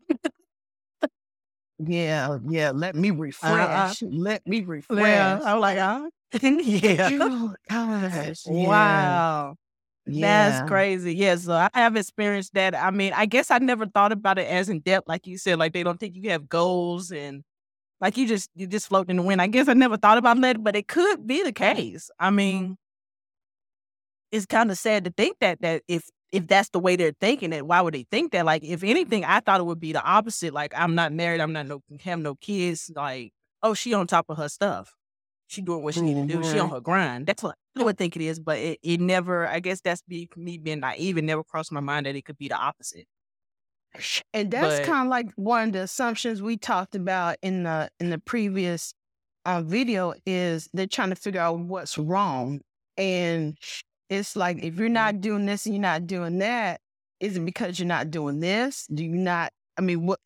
yeah, 1.78 2.38
yeah. 2.48 2.70
Let 2.70 2.94
me 2.94 3.10
refresh. 3.10 4.02
Let 4.02 4.46
me 4.46 4.62
refresh. 4.62 4.98
yeah, 5.02 5.40
I'm 5.44 5.60
like, 5.60 5.78
uh, 5.78 6.08
yeah. 6.42 7.10
Oh, 7.20 7.54
gosh. 7.68 8.46
yeah, 8.46 8.68
Wow. 8.68 9.56
Yeah. 10.06 10.50
That's 10.50 10.68
crazy. 10.68 11.14
Yeah, 11.14 11.36
so 11.36 11.52
I 11.52 11.68
have 11.74 11.96
experienced 11.96 12.54
that. 12.54 12.74
I 12.74 12.90
mean, 12.90 13.12
I 13.14 13.26
guess 13.26 13.50
I 13.50 13.58
never 13.58 13.86
thought 13.86 14.12
about 14.12 14.38
it 14.38 14.48
as 14.48 14.68
in 14.68 14.80
depth, 14.80 15.08
like 15.08 15.26
you 15.26 15.38
said. 15.38 15.58
Like 15.58 15.72
they 15.72 15.82
don't 15.84 16.00
think 16.00 16.16
you 16.16 16.30
have 16.30 16.48
goals 16.48 17.12
and 17.12 17.42
like 18.00 18.16
you 18.16 18.26
just 18.28 18.50
you 18.54 18.66
just 18.66 18.88
float 18.88 19.10
in 19.10 19.16
the 19.18 19.22
wind. 19.22 19.42
I 19.42 19.48
guess 19.48 19.68
I 19.68 19.74
never 19.74 19.96
thought 19.96 20.18
about 20.18 20.40
that, 20.42 20.62
but 20.64 20.76
it 20.76 20.88
could 20.88 21.26
be 21.26 21.42
the 21.42 21.52
case. 21.52 22.10
I 22.18 22.30
mean, 22.30 22.78
it's 24.30 24.46
kind 24.46 24.70
of 24.70 24.78
sad 24.78 25.04
to 25.04 25.10
think 25.10 25.38
that 25.40 25.60
that 25.60 25.82
if 25.88 26.08
if 26.32 26.46
that's 26.46 26.70
the 26.70 26.78
way 26.80 26.96
they're 26.96 27.12
thinking 27.20 27.52
it, 27.52 27.66
why 27.66 27.80
would 27.82 27.92
they 27.94 28.06
think 28.10 28.32
that? 28.32 28.46
Like, 28.46 28.64
if 28.64 28.82
anything, 28.82 29.22
I 29.24 29.40
thought 29.40 29.60
it 29.60 29.66
would 29.66 29.80
be 29.80 29.92
the 29.92 30.02
opposite. 30.02 30.54
Like, 30.54 30.72
I'm 30.74 30.94
not 30.94 31.12
married, 31.12 31.40
I'm 31.40 31.52
not 31.52 31.66
no 31.66 31.82
have 32.02 32.18
no 32.20 32.34
kids. 32.36 32.90
Like, 32.94 33.32
oh, 33.62 33.74
she 33.74 33.92
on 33.94 34.06
top 34.06 34.26
of 34.30 34.38
her 34.38 34.48
stuff. 34.48 34.94
She 35.52 35.60
doing 35.60 35.82
what 35.82 35.92
she 35.92 36.00
need 36.00 36.14
to 36.14 36.34
do. 36.34 36.42
She 36.42 36.58
on 36.58 36.70
her 36.70 36.80
grind. 36.80 37.26
That's 37.26 37.42
what 37.42 37.56
I 37.78 37.82
would 37.82 37.98
think 37.98 38.16
it 38.16 38.22
is, 38.22 38.40
but 38.40 38.58
it, 38.58 38.78
it 38.82 39.00
never. 39.00 39.46
I 39.46 39.60
guess 39.60 39.82
that's 39.82 40.00
be 40.00 40.26
me 40.34 40.56
being 40.56 40.80
naive. 40.80 41.18
It 41.18 41.24
never 41.24 41.44
crossed 41.44 41.70
my 41.70 41.80
mind 41.80 42.06
that 42.06 42.16
it 42.16 42.24
could 42.24 42.38
be 42.38 42.48
the 42.48 42.56
opposite. 42.56 43.04
And 44.32 44.50
that's 44.50 44.86
kind 44.86 45.06
of 45.06 45.10
like 45.10 45.30
one 45.36 45.68
of 45.68 45.72
the 45.74 45.82
assumptions 45.82 46.40
we 46.40 46.56
talked 46.56 46.94
about 46.94 47.36
in 47.42 47.64
the 47.64 47.90
in 48.00 48.08
the 48.08 48.18
previous 48.18 48.94
uh, 49.44 49.60
video 49.60 50.14
is 50.24 50.70
they're 50.72 50.86
trying 50.86 51.10
to 51.10 51.16
figure 51.16 51.42
out 51.42 51.58
what's 51.58 51.98
wrong, 51.98 52.62
and 52.96 53.58
it's 54.08 54.34
like 54.34 54.64
if 54.64 54.78
you're 54.78 54.88
not 54.88 55.20
doing 55.20 55.44
this 55.44 55.66
and 55.66 55.74
you're 55.74 55.82
not 55.82 56.06
doing 56.06 56.38
that, 56.38 56.80
is 57.20 57.36
it 57.36 57.44
because 57.44 57.78
you're 57.78 57.86
not 57.86 58.10
doing 58.10 58.40
this? 58.40 58.86
Do 58.86 59.04
you 59.04 59.16
not? 59.16 59.52
I 59.76 59.82
mean, 59.82 60.06
what? 60.06 60.18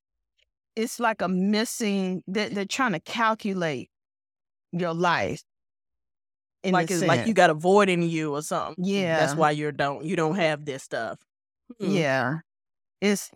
It's 0.76 1.00
like 1.00 1.20
a 1.20 1.26
missing. 1.26 2.22
They're, 2.28 2.48
they're 2.50 2.64
trying 2.64 2.92
to 2.92 3.00
calculate 3.00 3.90
your 4.72 4.94
life. 4.94 5.42
In 6.62 6.72
like 6.72 6.90
it's 6.90 7.02
like 7.02 7.26
you 7.26 7.34
got 7.34 7.50
a 7.50 7.54
void 7.54 7.88
in 7.88 8.02
you 8.02 8.34
or 8.34 8.42
something. 8.42 8.84
Yeah. 8.84 9.20
that's 9.20 9.34
why 9.34 9.52
you 9.52 9.70
don't 9.72 10.04
you 10.04 10.16
don't 10.16 10.34
have 10.36 10.64
this 10.64 10.82
stuff. 10.82 11.18
Hmm. 11.80 11.90
Yeah. 11.90 12.38
It's 13.00 13.30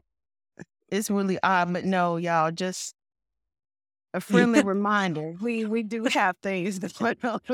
it's 0.91 1.11
really 1.11 1.39
odd, 1.43 1.73
but 1.73 1.85
no, 1.85 2.17
y'all, 2.17 2.51
just 2.51 2.95
a 4.13 4.21
friendly 4.21 4.63
reminder. 4.63 5.37
We 5.41 5.65
we 5.65 5.83
do 5.83 6.05
have 6.05 6.37
things 6.43 6.81
that 6.81 6.95
put 6.95 7.25
on 7.25 7.41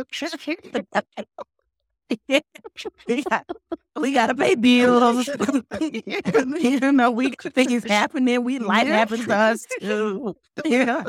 we 3.08 3.22
got 3.24 3.46
we 4.00 4.12
gotta 4.12 4.34
pay 4.34 4.54
bills. 4.54 5.28
you 5.80 6.92
know, 6.92 7.10
we 7.10 7.30
things 7.32 7.84
happening. 7.84 8.44
We 8.44 8.58
life 8.58 8.86
happens 8.86 9.26
to 9.26 9.34
us 9.36 9.66
too. 9.80 10.36
Yeah, 10.64 11.04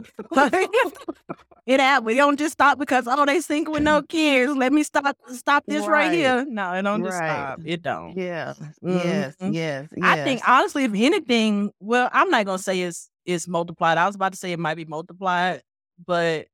it 1.66 1.80
happens. 1.80 2.06
We 2.06 2.16
don't 2.16 2.38
just 2.40 2.54
stop 2.54 2.80
because 2.80 3.06
oh 3.08 3.26
they 3.26 3.40
single 3.42 3.74
with 3.74 3.84
no 3.84 4.02
kids. 4.02 4.56
Let 4.56 4.72
me 4.74 4.84
stop 4.84 5.16
stop 5.34 5.64
this 5.68 5.88
right, 5.88 6.08
Right. 6.08 6.14
here. 6.14 6.46
No, 6.48 6.74
it 6.74 6.82
don't 6.84 7.04
just 7.04 7.20
Right. 7.20 7.30
stop. 7.30 7.60
It 7.66 7.82
don't. 7.82 8.18
Yeah. 8.18 8.54
Yes. 8.82 9.36
Mhm. 9.42 9.54
Yes. 9.54 9.90
I 10.02 10.24
think 10.24 10.42
honestly, 10.48 10.84
if 10.86 10.94
anything, 10.96 11.72
well, 11.80 12.10
I'm 12.12 12.30
not 12.30 12.46
gonna 12.46 12.58
say 12.60 12.82
it's 12.82 13.10
it's 13.26 13.48
multiplied. 13.48 13.98
I 13.98 14.06
was 14.06 14.16
about 14.16 14.32
to 14.34 14.38
say 14.38 14.52
it 14.54 14.60
might 14.60 14.76
be 14.76 14.86
multiplied, 14.86 15.62
but 16.06 16.48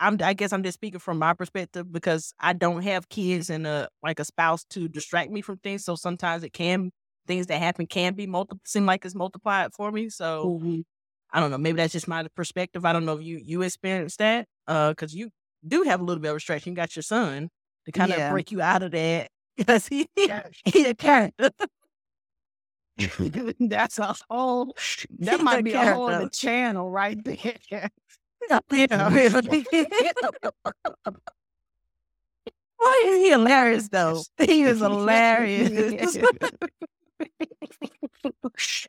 I'm 0.00 0.18
I 0.22 0.34
guess 0.34 0.52
I'm 0.52 0.62
just 0.64 0.76
speaking 0.76 1.00
from 1.00 1.18
my 1.18 1.34
perspective 1.34 1.92
because 1.92 2.32
I 2.40 2.54
don't 2.54 2.82
have 2.82 3.08
kids 3.10 3.50
and 3.50 3.66
a 3.66 3.88
like 4.02 4.20
a 4.20 4.24
spouse 4.24 4.64
to 4.70 4.88
distract 4.88 5.30
me 5.30 5.42
from 5.42 5.58
things. 5.58 5.84
So 5.84 5.96
sometimes 5.96 6.42
it 6.44 6.52
can 6.52 6.90
things 7.26 7.46
that 7.48 7.58
happen 7.60 7.86
can 7.86 8.14
be 8.14 8.26
multi 8.26 8.56
seem 8.66 8.86
like 8.86 9.04
it's 9.04 9.14
multiplied 9.14 9.72
for 9.74 9.92
me. 9.92 10.08
So 10.10 10.50
Mhm. 10.50 10.82
I 11.32 11.40
don't 11.40 11.50
know. 11.50 11.58
Maybe 11.58 11.76
that's 11.78 11.92
just 11.92 12.08
my 12.08 12.26
perspective. 12.34 12.84
I 12.84 12.92
don't 12.92 13.06
know 13.06 13.18
if 13.18 13.24
you 13.24 13.38
you 13.44 13.62
experienced 13.62 14.18
that 14.20 14.46
uh 14.68 14.90
because 14.90 15.14
you 15.14 15.30
do 15.66 15.82
have 15.82 16.00
a 16.00 16.04
little 16.04 16.22
bit 16.22 16.30
of 16.30 16.34
restriction. 16.34 16.72
You 16.72 16.76
got 16.76 16.96
your 16.96 17.02
son 17.04 17.50
to 17.86 17.92
kind 17.92 18.12
of 18.12 18.26
Yeah. 18.26 18.28
break 18.28 18.50
you 18.52 18.62
out 18.62 18.82
of 18.82 18.92
that 18.92 19.28
because 19.56 19.88
he 19.88 20.08
he 20.64 20.86
a 20.86 20.94
character. 20.94 21.50
That's 23.60 23.98
a 23.98 24.14
whole 24.28 24.76
that 25.20 25.40
might 25.40 25.62
be 25.62 25.74
a 25.74 25.84
whole 25.86 26.06
other 26.08 26.26
channel 26.26 26.90
right 26.90 27.22
there. 27.24 27.88
Why 32.80 33.02
is 33.06 33.18
he 33.18 33.30
hilarious 33.30 33.88
though? 33.88 34.22
He 34.38 34.62
is 34.62 34.80
hilarious. 34.80 36.16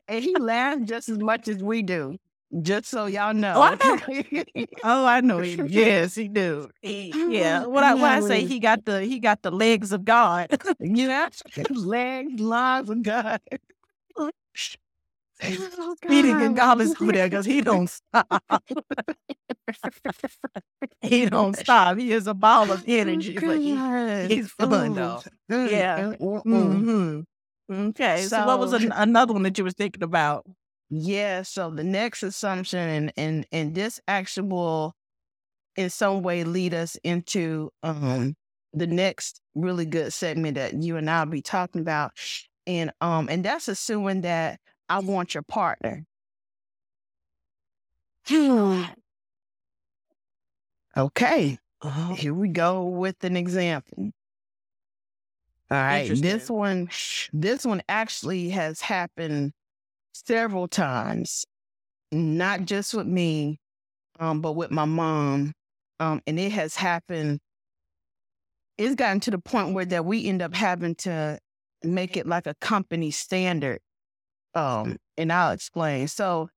and 0.08 0.24
he 0.24 0.34
laughs 0.36 0.82
just 0.84 1.08
as 1.08 1.18
much 1.18 1.48
as 1.48 1.62
we 1.62 1.82
do. 1.82 2.16
Just 2.60 2.86
so 2.86 3.06
y'all 3.06 3.32
know. 3.32 3.54
Oh, 3.56 3.62
I 3.62 3.74
know. 3.76 4.44
oh, 4.84 5.06
I 5.06 5.20
know 5.22 5.38
he. 5.38 5.54
Yes, 5.68 6.14
he 6.16 6.28
do. 6.28 6.68
He, 6.82 7.12
yeah. 7.30 7.64
What 7.64 7.82
I, 7.82 7.94
what 7.94 8.10
I 8.10 8.20
say, 8.20 8.44
he 8.44 8.58
got 8.58 8.84
the 8.84 9.02
he 9.02 9.20
got 9.20 9.40
the 9.42 9.50
legs 9.50 9.92
of 9.92 10.04
God. 10.04 10.48
Yeah, 10.78 11.30
legs, 11.70 12.40
lungs, 12.40 12.90
and 12.90 13.02
God. 13.02 13.40
Speedy 15.42 16.34
Gonzalez 16.34 16.94
over 17.00 17.12
there 17.12 17.26
because 17.28 17.46
he 17.46 17.60
don't 17.60 17.88
stop. 17.88 18.42
he 21.00 21.26
don't 21.26 21.56
stop. 21.56 21.98
He 21.98 22.12
is 22.12 22.26
a 22.26 22.34
ball 22.34 22.70
of 22.72 22.84
energy, 22.86 23.38
but 23.38 23.60
he, 23.60 23.84
he's 24.20 24.50
fun 24.50 24.94
though. 24.94 25.24
Yeah. 25.64 26.04
Mm-hmm. 26.46 26.80
hmm 26.80 27.20
Okay. 27.70 28.28
So, 28.28 28.42
what 28.42 28.58
was 28.60 28.72
an, 28.72 28.92
another 28.92 29.32
one 29.32 29.42
that 29.44 29.58
you 29.58 29.64
was 29.64 29.74
thinking 29.74 30.02
about? 30.02 30.44
Yeah. 30.90 31.42
So 31.42 31.70
the 31.70 31.84
next 31.84 32.22
assumption, 32.22 32.78
and 32.88 33.12
and 33.16 33.46
and 33.52 33.74
this 33.74 34.00
actually 34.08 34.48
will, 34.48 34.94
in 35.76 35.90
some 35.90 36.22
way, 36.22 36.44
lead 36.44 36.74
us 36.74 36.96
into 37.04 37.70
um 37.82 38.34
the 38.74 38.86
next 38.86 39.40
really 39.54 39.86
good 39.86 40.12
segment 40.12 40.56
that 40.56 40.74
you 40.82 40.96
and 40.96 41.08
I'll 41.10 41.26
be 41.26 41.42
talking 41.42 41.80
about, 41.80 42.12
and 42.66 42.92
um 43.00 43.28
and 43.30 43.44
that's 43.44 43.68
assuming 43.68 44.22
that 44.22 44.60
I 44.92 44.98
want 44.98 45.32
your 45.32 45.42
partner. 45.42 46.04
Okay. 50.94 51.58
Uh-huh. 51.80 52.14
Here 52.14 52.34
we 52.34 52.48
go 52.48 52.84
with 52.84 53.24
an 53.24 53.34
example. 53.34 54.10
All 55.70 55.78
right, 55.78 56.06
this 56.06 56.50
one, 56.50 56.90
this 57.32 57.64
one 57.64 57.82
actually 57.88 58.50
has 58.50 58.82
happened 58.82 59.52
several 60.12 60.68
times, 60.68 61.46
not 62.12 62.66
just 62.66 62.92
with 62.92 63.06
me, 63.06 63.58
um, 64.20 64.42
but 64.42 64.52
with 64.52 64.70
my 64.70 64.84
mom, 64.84 65.54
um, 66.00 66.20
and 66.26 66.38
it 66.38 66.52
has 66.52 66.76
happened. 66.76 67.40
It's 68.76 68.94
gotten 68.94 69.20
to 69.20 69.30
the 69.30 69.38
point 69.38 69.72
where 69.72 69.86
that 69.86 70.04
we 70.04 70.26
end 70.26 70.42
up 70.42 70.54
having 70.54 70.96
to 70.96 71.38
make 71.82 72.18
it 72.18 72.26
like 72.26 72.46
a 72.46 72.54
company 72.60 73.10
standard, 73.10 73.80
um, 74.54 74.96
and 75.16 75.32
I'll 75.32 75.52
explain. 75.52 76.08
So, 76.08 76.48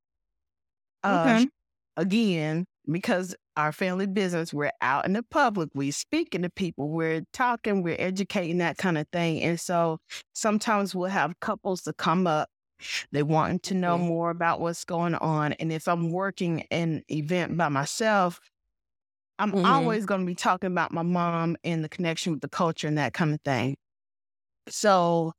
uh, 1.04 1.36
Okay. 1.36 1.50
again, 1.98 2.66
because 2.92 3.36
our 3.58 3.72
family 3.72 4.08
business, 4.08 4.54
we're 4.54 4.72
out 4.82 5.06
in 5.06 5.14
the 5.14 5.24
public, 5.24 5.70
we're 5.76 5.92
speaking 5.92 6.44
to 6.44 6.50
people, 6.50 6.90
we're 6.90 7.24
talking, 7.34 7.84
we're 7.84 7.96
educating, 8.00 8.60
that 8.60 8.78
kind 8.78 8.98
of 8.98 9.08
thing. 9.12 9.42
And 9.44 9.60
so 9.60 10.00
sometimes 10.34 10.96
we'll 10.96 11.10
have 11.10 11.40
couples 11.42 11.84
to 11.84 11.94
come 11.94 12.28
up. 12.28 12.50
They 13.12 13.24
wanting 13.24 13.60
to 13.62 13.76
know 13.76 13.98
Mhm. 13.98 14.00
more 14.00 14.32
about 14.32 14.62
what's 14.62 14.86
going 14.86 15.16
on. 15.16 15.54
And 15.54 15.72
if 15.72 15.88
I'm 15.88 16.12
working 16.12 16.66
an 16.72 17.04
event 17.10 17.58
by 17.58 17.70
myself, 17.70 18.40
I'm 19.40 19.54
Mhm. 19.54 19.64
always 19.64 20.06
going 20.06 20.22
to 20.22 20.26
be 20.26 20.36
talking 20.36 20.72
about 20.72 20.92
my 20.94 21.02
mom 21.04 21.58
and 21.64 21.84
the 21.84 21.90
connection 21.90 22.34
with 22.34 22.42
the 22.42 22.50
culture 22.50 22.88
and 22.88 22.98
that 22.98 23.14
kind 23.14 23.34
of 23.34 23.42
thing. 23.42 23.76
So 24.70 25.34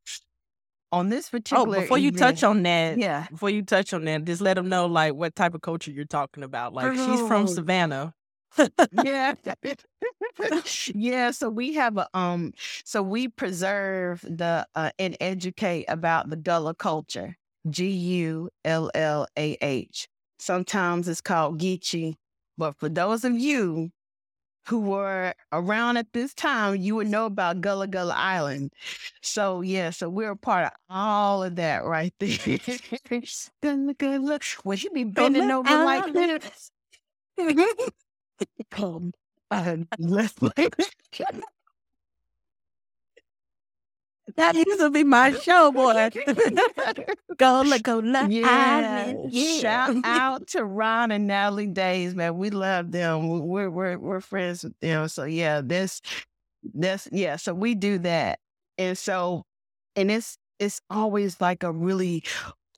on 0.93 1.09
this 1.09 1.29
particular. 1.31 1.63
Oh, 1.63 1.65
particular 1.67 1.83
before 1.85 1.99
you 1.99 2.13
touch 2.13 2.43
on 2.45 2.63
that, 2.65 2.99
yeah. 2.99 3.27
before 3.31 3.51
you 3.51 3.63
touch 3.63 3.93
on 3.93 4.05
that, 4.05 4.25
just 4.25 4.41
let 4.41 4.55
them 4.55 4.69
know 4.69 4.87
like 4.87 5.15
what 5.15 5.35
type 5.37 5.55
of 5.55 5.61
culture 5.63 5.91
you're 5.91 6.05
talking 6.05 6.43
about. 6.43 6.73
Like 6.75 6.93
she's 6.95 7.21
from 7.29 7.45
Oh. 7.45 7.47
Savannah. 7.47 8.15
yeah 9.05 9.35
yeah 10.95 11.31
so 11.31 11.51
we 11.51 11.75
have 11.75 11.99
a 11.99 12.09
um 12.15 12.53
so 12.85 13.03
we 13.03 13.29
preserve 13.29 14.23
the 14.23 14.67
uh 14.75 14.91
and 14.99 15.17
educate 15.21 15.85
about 15.89 16.31
the 16.31 16.37
gullah 16.37 16.75
culture 16.75 17.37
g-u-l-l-a-h 17.69 18.49
sometimes 20.39 21.09
it's 21.09 21.21
called 21.21 21.61
geechee 21.61 22.15
But 22.57 22.77
for 22.79 22.89
those 22.89 23.25
of 23.25 23.39
you 23.39 23.91
who 24.69 24.81
were 24.81 25.35
around 25.53 25.97
at 25.97 26.13
this 26.13 26.35
time, 26.35 26.77
you 26.77 26.97
would 26.97 27.09
know 27.09 27.27
about 27.27 27.61
Gullah 27.61 27.87
Gullah 27.87 28.15
Island. 28.17 28.73
So 29.23 29.61
yeah, 29.61 29.91
so 29.91 30.09
we're 30.09 30.33
a 30.33 30.37
part 30.37 30.67
of 30.67 30.73
all 30.91 31.43
of 31.43 31.57
that 31.57 31.85
right 31.85 32.13
there. 32.19 32.59
Gullah 33.63 33.95
Gullah. 33.95 34.41
Would 34.65 34.83
you 34.83 34.91
be 34.91 35.05
bending 35.05 35.51
over 35.51 35.85
like 35.85 36.13
this? 36.13 36.71
Come 38.71 39.13
on, 39.51 39.89
let's 39.99 40.33
play. 40.35 40.69
That 44.35 44.57
used 44.57 44.81
to 44.81 44.91
be 44.91 45.05
my 45.05 45.33
show, 45.33 45.71
boy. 45.73 46.11
go 47.39 47.63
let 47.63 48.31
yeah. 48.31 49.15
yeah. 49.29 49.61
Shout 49.61 49.97
out 50.05 50.49
to 50.49 50.65
Ron 50.65 51.13
and 51.13 51.27
Natalie 51.27 51.69
Daise, 51.69 52.15
man. 52.15 52.37
We 52.37 52.51
love 52.51 52.91
them. 52.91 53.29
We're 53.47 53.71
we're 53.71 53.99
we're 53.99 54.21
friends 54.21 54.65
with 54.65 54.79
them. 54.81 55.09
So 55.09 55.25
yeah, 55.25 55.61
this 55.65 56.03
this 56.63 57.09
yeah. 57.13 57.37
So 57.37 57.55
we 57.55 57.75
do 57.75 57.99
that, 57.99 58.41
and 58.79 58.99
so 58.99 59.45
and 59.95 60.11
it's 60.11 60.37
it's 60.59 60.81
always 60.91 61.41
like 61.41 61.63
a 61.63 61.71
really 61.71 62.25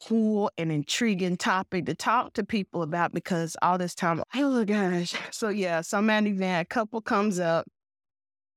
cool 0.07 0.50
and 0.57 0.71
intriguing 0.71 1.37
topic 1.37 1.87
to 1.87 1.95
talk 1.95 2.33
to 2.35 2.45
people 2.45 2.83
about 2.83 3.12
because 3.12 3.57
all 3.62 3.78
this 3.78 3.95
time, 3.95 4.23
oh 4.35 4.64
gosh. 4.64 5.14
So 5.31 5.49
yeah, 5.49 5.81
some 5.81 6.11
event, 6.11 6.62
a 6.62 6.64
couple 6.67 7.00
comes 7.00 7.40
up 7.40 7.67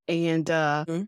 and 0.07 0.49
uh 0.49 0.85
mm-hmm. 0.87 1.03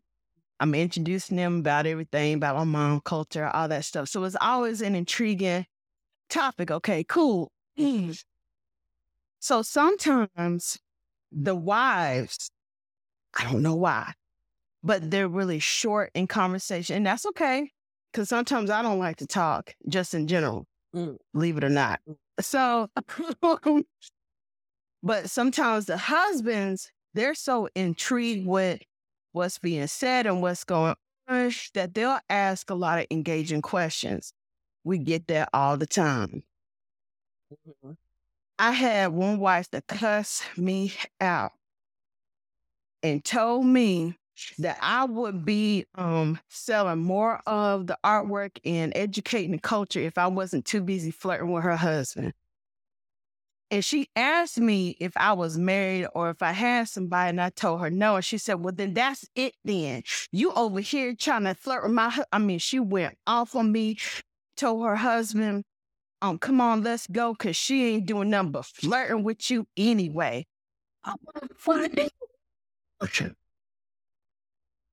I'm 0.59 0.75
introducing 0.75 1.37
them 1.37 1.59
about 1.59 1.85
everything, 1.85 2.35
about 2.35 2.55
my 2.55 2.63
mom 2.63 3.01
culture, 3.01 3.47
all 3.47 3.67
that 3.67 3.85
stuff. 3.85 4.09
So 4.09 4.23
it's 4.23 4.37
always 4.39 4.81
an 4.81 4.95
intriguing 4.95 5.65
topic. 6.29 6.71
Okay, 6.71 7.03
cool. 7.03 7.51
So 9.43 9.61
sometimes 9.61 10.79
the 11.29 11.53
wives, 11.53 12.49
I 13.37 13.43
don't 13.43 13.61
know 13.61 13.75
why, 13.75 14.13
but 14.81 15.11
they're 15.11 15.27
really 15.27 15.59
short 15.59 16.11
in 16.13 16.27
conversation. 16.27 16.95
And 16.95 17.05
that's 17.05 17.25
okay. 17.25 17.69
Cause 18.13 18.29
sometimes 18.29 18.69
I 18.69 18.81
don't 18.81 18.99
like 18.99 19.17
to 19.17 19.27
talk 19.27 19.75
just 19.89 20.13
in 20.13 20.27
general, 20.27 20.65
mm. 20.95 21.17
believe 21.33 21.57
it 21.57 21.65
or 21.65 21.69
not. 21.69 21.99
Mm. 22.09 22.15
So, 22.39 22.87
but 25.03 25.29
sometimes 25.29 25.87
the 25.87 25.97
husbands, 25.97 26.89
they're 27.13 27.35
so 27.35 27.67
intrigued 27.75 28.47
with 28.47 28.79
what's 29.33 29.59
being 29.59 29.87
said 29.87 30.25
and 30.25 30.41
what's 30.41 30.63
going 30.63 30.95
on 31.27 31.51
that 31.73 31.93
they'll 31.93 32.19
ask 32.29 32.69
a 32.69 32.75
lot 32.75 32.99
of 32.99 33.07
engaging 33.11 33.61
questions. 33.61 34.33
We 34.83 34.97
get 34.97 35.27
that 35.27 35.49
all 35.53 35.77
the 35.77 35.85
time. 35.85 36.43
Mm-hmm. 37.51 37.91
I 38.59 38.71
had 38.71 39.11
one 39.11 39.39
wife 39.39 39.69
that 39.71 39.87
cussed 39.87 40.43
me 40.57 40.93
out 41.19 41.51
and 43.01 43.23
told 43.23 43.65
me 43.65 44.15
that 44.59 44.77
I 44.81 45.05
would 45.05 45.45
be 45.45 45.85
um, 45.95 46.39
selling 46.49 46.99
more 46.99 47.41
of 47.45 47.87
the 47.87 47.97
artwork 48.03 48.57
and 48.65 48.91
educating 48.95 49.51
the 49.51 49.59
culture 49.59 49.99
if 49.99 50.17
I 50.17 50.27
wasn't 50.27 50.65
too 50.65 50.81
busy 50.81 51.11
flirting 51.11 51.51
with 51.51 51.63
her 51.63 51.75
husband. 51.75 52.33
And 53.73 53.83
she 53.83 54.07
asked 54.15 54.59
me 54.59 54.95
if 54.99 55.17
I 55.17 55.33
was 55.33 55.57
married 55.57 56.05
or 56.13 56.29
if 56.29 56.43
I 56.43 56.51
had 56.51 56.87
somebody, 56.87 57.31
and 57.31 57.41
I 57.41 57.49
told 57.49 57.81
her 57.81 57.89
no. 57.89 58.17
And 58.17 58.23
she 58.23 58.37
said, 58.37 58.63
Well, 58.63 58.71
then 58.71 58.93
that's 58.93 59.25
it 59.33 59.55
then. 59.65 60.03
You 60.31 60.53
over 60.53 60.79
here 60.79 61.15
trying 61.15 61.45
to 61.45 61.55
flirt 61.55 61.81
with 61.81 61.91
my 61.91 62.11
hu-. 62.11 62.23
I 62.31 62.37
mean, 62.37 62.59
she 62.59 62.79
went 62.79 63.17
off 63.25 63.55
on 63.55 63.71
me, 63.71 63.97
told 64.55 64.85
her 64.85 64.95
husband, 64.95 65.63
um, 66.21 66.37
come 66.37 66.61
on, 66.61 66.83
let's 66.83 67.07
go, 67.07 67.33
cause 67.33 67.55
she 67.55 67.95
ain't 67.95 68.05
doing 68.05 68.29
nothing 68.29 68.51
but 68.51 68.65
flirting 68.65 69.23
with 69.23 69.49
you 69.49 69.65
anyway. 69.75 70.45
I'm 71.03 71.17
funny. 71.57 72.09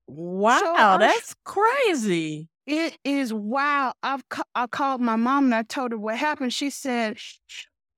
Wow, 0.07 0.93
so 0.95 0.97
that's 0.97 1.35
crazy. 1.45 2.49
It 2.65 2.97
is 3.03 3.31
wow. 3.31 3.93
I've 4.01 4.23
I 4.55 4.65
called 4.65 5.01
my 5.01 5.17
mom 5.17 5.45
and 5.45 5.55
I 5.55 5.61
told 5.61 5.91
her 5.91 5.99
what 5.99 6.17
happened. 6.17 6.51
She 6.51 6.71
said, 6.71 7.19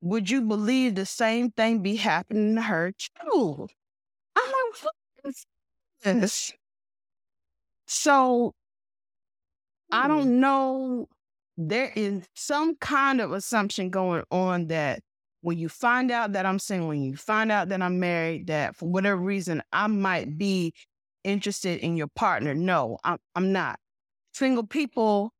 would 0.04 0.30
you 0.30 0.42
believe 0.42 0.96
the 0.96 1.06
same 1.06 1.50
thing 1.52 1.82
be 1.82 1.96
happening 1.96 2.56
to 2.56 2.62
her 2.62 2.92
too? 2.92 3.68
I'm 4.36 4.46
like, 4.46 4.84
what 4.84 4.94
is 5.24 5.46
this? 6.04 6.52
So 7.88 8.54
I 9.92 10.04
hmm. 10.04 10.08
don't 10.10 10.39
know. 10.42 11.08
There 11.56 11.92
is 11.96 12.28
some 12.36 12.76
kind 12.78 13.22
of 13.22 13.32
assumption 13.32 13.92
going 13.92 14.24
on 14.30 14.68
that 14.68 15.00
when 15.42 15.58
you 15.58 15.70
find 15.70 16.12
out 16.12 16.34
that 16.34 16.46
I'm 16.46 16.60
single, 16.60 16.89
when 16.89 17.04
you 17.04 17.16
find 17.16 17.52
out 17.52 17.70
that 17.70 17.82
I'm 17.82 18.00
married, 18.00 18.48
that 18.48 18.76
for 18.76 18.89
whatever 18.89 19.18
reason 19.18 19.62
I 19.72 19.88
might 19.88 20.38
be 20.38 20.74
interested 21.24 21.80
in 21.80 21.96
your 21.96 22.08
partner. 22.08 22.54
No, 22.54 22.98
I'm, 23.06 23.20
I'm 23.36 23.54
not. 23.54 23.80
Single 24.34 24.66
people 24.66 25.33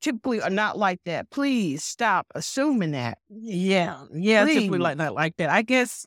typically 0.00 0.40
are 0.40 0.50
not 0.50 0.78
like 0.78 1.00
that. 1.04 1.30
Please 1.30 1.84
stop 1.84 2.26
assuming 2.34 2.92
that. 2.92 3.18
Yeah. 3.28 4.04
Yeah. 4.12 4.44
Please. 4.44 4.54
Typically 4.54 4.78
like 4.78 4.96
not 4.96 5.14
like 5.14 5.36
that. 5.36 5.50
I 5.50 5.62
guess 5.62 6.06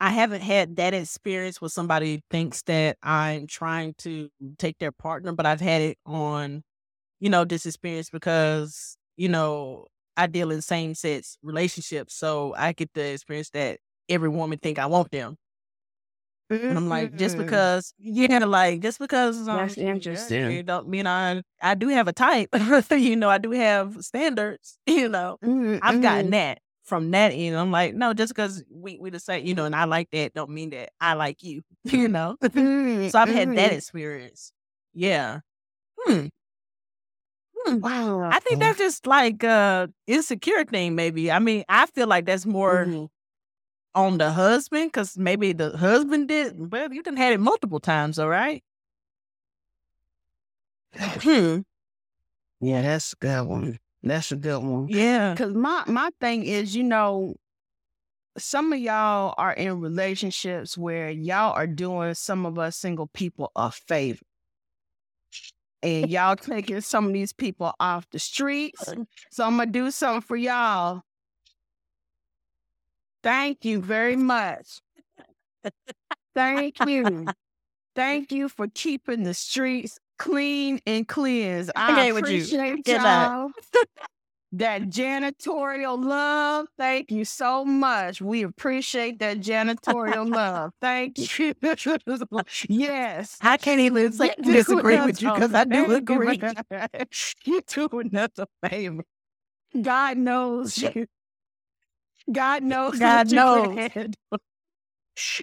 I 0.00 0.10
haven't 0.10 0.42
had 0.42 0.76
that 0.76 0.94
experience 0.94 1.60
where 1.60 1.68
somebody 1.68 2.22
thinks 2.30 2.62
that 2.62 2.96
I'm 3.02 3.46
trying 3.46 3.94
to 3.98 4.28
take 4.58 4.78
their 4.78 4.92
partner, 4.92 5.32
but 5.32 5.46
I've 5.46 5.60
had 5.60 5.82
it 5.82 5.98
on, 6.06 6.62
you 7.20 7.30
know, 7.30 7.44
this 7.44 7.66
experience 7.66 8.10
because, 8.10 8.96
you 9.16 9.28
know, 9.28 9.86
I 10.16 10.26
deal 10.26 10.50
in 10.50 10.62
same 10.62 10.94
sex 10.94 11.36
relationships. 11.42 12.14
So 12.14 12.54
I 12.56 12.72
get 12.72 12.90
the 12.94 13.12
experience 13.12 13.50
that 13.50 13.80
every 14.08 14.28
woman 14.28 14.58
think 14.58 14.78
I 14.78 14.86
want 14.86 15.10
them. 15.10 15.36
And 16.50 16.78
I'm 16.78 16.88
like, 16.88 17.14
just 17.16 17.36
mm-hmm. 17.36 17.44
because, 17.44 17.92
yeah, 17.98 18.38
like 18.38 18.80
just 18.80 18.98
because 18.98 19.46
um, 19.48 19.58
that's 19.58 19.76
interesting. 19.76 20.50
You 20.50 20.62
don't 20.62 20.88
mean 20.88 21.06
I 21.06 21.42
I 21.60 21.74
do 21.74 21.88
have 21.88 22.08
a 22.08 22.12
type. 22.12 22.48
you 22.90 23.16
know, 23.16 23.28
I 23.28 23.38
do 23.38 23.50
have 23.50 23.96
standards. 24.00 24.78
You 24.86 25.08
know, 25.08 25.38
mm-hmm. 25.44 25.78
I've 25.82 26.00
gotten 26.02 26.26
mm-hmm. 26.26 26.30
that 26.30 26.58
from 26.84 27.10
that 27.10 27.28
end. 27.28 27.56
I'm 27.56 27.70
like, 27.70 27.94
no, 27.94 28.14
just 28.14 28.34
because 28.34 28.64
we 28.70 28.98
we 28.98 29.10
the 29.10 29.20
same, 29.20 29.46
you 29.46 29.54
know, 29.54 29.66
and 29.66 29.76
I 29.76 29.84
like 29.84 30.10
that, 30.12 30.34
don't 30.34 30.50
mean 30.50 30.70
that 30.70 30.90
I 31.00 31.14
like 31.14 31.42
you. 31.42 31.62
You 31.84 32.08
know, 32.08 32.36
mm-hmm. 32.42 33.08
so 33.08 33.18
I've 33.18 33.28
had 33.28 33.54
that 33.56 33.72
experience. 33.72 34.52
Yeah. 34.94 35.40
Hmm. 35.98 36.26
Hmm. 37.56 37.80
Wow. 37.80 38.30
I 38.30 38.40
think 38.40 38.60
that's 38.60 38.78
just 38.78 39.06
like 39.06 39.44
uh 39.44 39.88
insecure 40.06 40.64
thing, 40.64 40.94
maybe. 40.94 41.30
I 41.30 41.38
mean, 41.38 41.64
I 41.68 41.86
feel 41.86 42.06
like 42.06 42.24
that's 42.24 42.46
more 42.46 42.86
mm-hmm 42.86 43.04
on 43.98 44.18
the 44.18 44.30
husband 44.30 44.92
because 44.92 45.18
maybe 45.18 45.52
the 45.52 45.76
husband 45.76 46.28
did. 46.28 46.70
Well, 46.70 46.92
you 46.92 47.02
done 47.02 47.16
had 47.16 47.32
it 47.32 47.40
multiple 47.40 47.80
times, 47.80 48.18
all 48.18 48.28
right? 48.28 48.62
hmm. 50.96 51.58
Yeah, 52.60 52.82
that's 52.82 53.12
a 53.12 53.16
good 53.16 53.42
one. 53.46 53.78
That's 54.02 54.30
a 54.30 54.36
good 54.36 54.62
one. 54.62 54.88
Yeah. 54.88 55.34
Cause 55.34 55.52
my 55.52 55.82
my 55.86 56.10
thing 56.20 56.44
is, 56.44 56.76
you 56.76 56.84
know, 56.84 57.34
some 58.36 58.72
of 58.72 58.78
y'all 58.78 59.34
are 59.36 59.52
in 59.52 59.80
relationships 59.80 60.78
where 60.78 61.10
y'all 61.10 61.52
are 61.52 61.66
doing 61.66 62.14
some 62.14 62.46
of 62.46 62.58
us 62.58 62.76
single 62.76 63.08
people 63.08 63.50
a 63.56 63.72
favor. 63.72 64.24
And 65.82 66.08
y'all 66.08 66.36
taking 66.36 66.80
some 66.80 67.06
of 67.08 67.12
these 67.12 67.32
people 67.32 67.72
off 67.80 68.08
the 68.10 68.18
streets. 68.20 68.88
So 69.30 69.44
I'm 69.44 69.56
gonna 69.56 69.70
do 69.70 69.90
something 69.90 70.22
for 70.22 70.36
y'all 70.36 71.02
Thank 73.22 73.64
you 73.64 73.80
very 73.80 74.16
much. 74.16 74.80
Thank 76.34 76.80
you. 76.86 77.26
Thank 77.96 78.30
you 78.30 78.48
for 78.48 78.68
keeping 78.68 79.24
the 79.24 79.34
streets 79.34 79.98
clean 80.18 80.80
and 80.86 81.06
cleansed. 81.06 81.72
I 81.74 81.92
okay, 81.92 82.16
appreciate 82.16 82.86
you. 82.86 82.94
y'all. 82.94 83.50
that 84.52 84.82
janitorial 84.82 86.02
love. 86.02 86.66
Thank 86.78 87.10
you 87.10 87.24
so 87.24 87.64
much. 87.64 88.20
We 88.20 88.42
appreciate 88.42 89.18
that 89.18 89.40
janitorial 89.40 90.32
love. 90.32 90.72
Thank 90.80 91.18
you. 91.38 91.54
yes. 92.68 93.36
I 93.40 93.56
can't 93.56 93.80
even 93.80 94.12
say, 94.12 94.34
disagree 94.42 95.00
with 95.00 95.20
you 95.20 95.32
because 95.32 95.54
I 95.54 95.64
do 95.64 95.92
agree. 95.92 96.40
you 97.44 97.60
do 97.66 97.88
another 97.98 98.46
favor. 98.64 99.04
God 99.80 100.18
knows 100.18 100.78
you. 100.78 101.06
God 102.32 102.62
knows. 102.64 102.98
God 103.00 103.30
knows. 103.30 103.90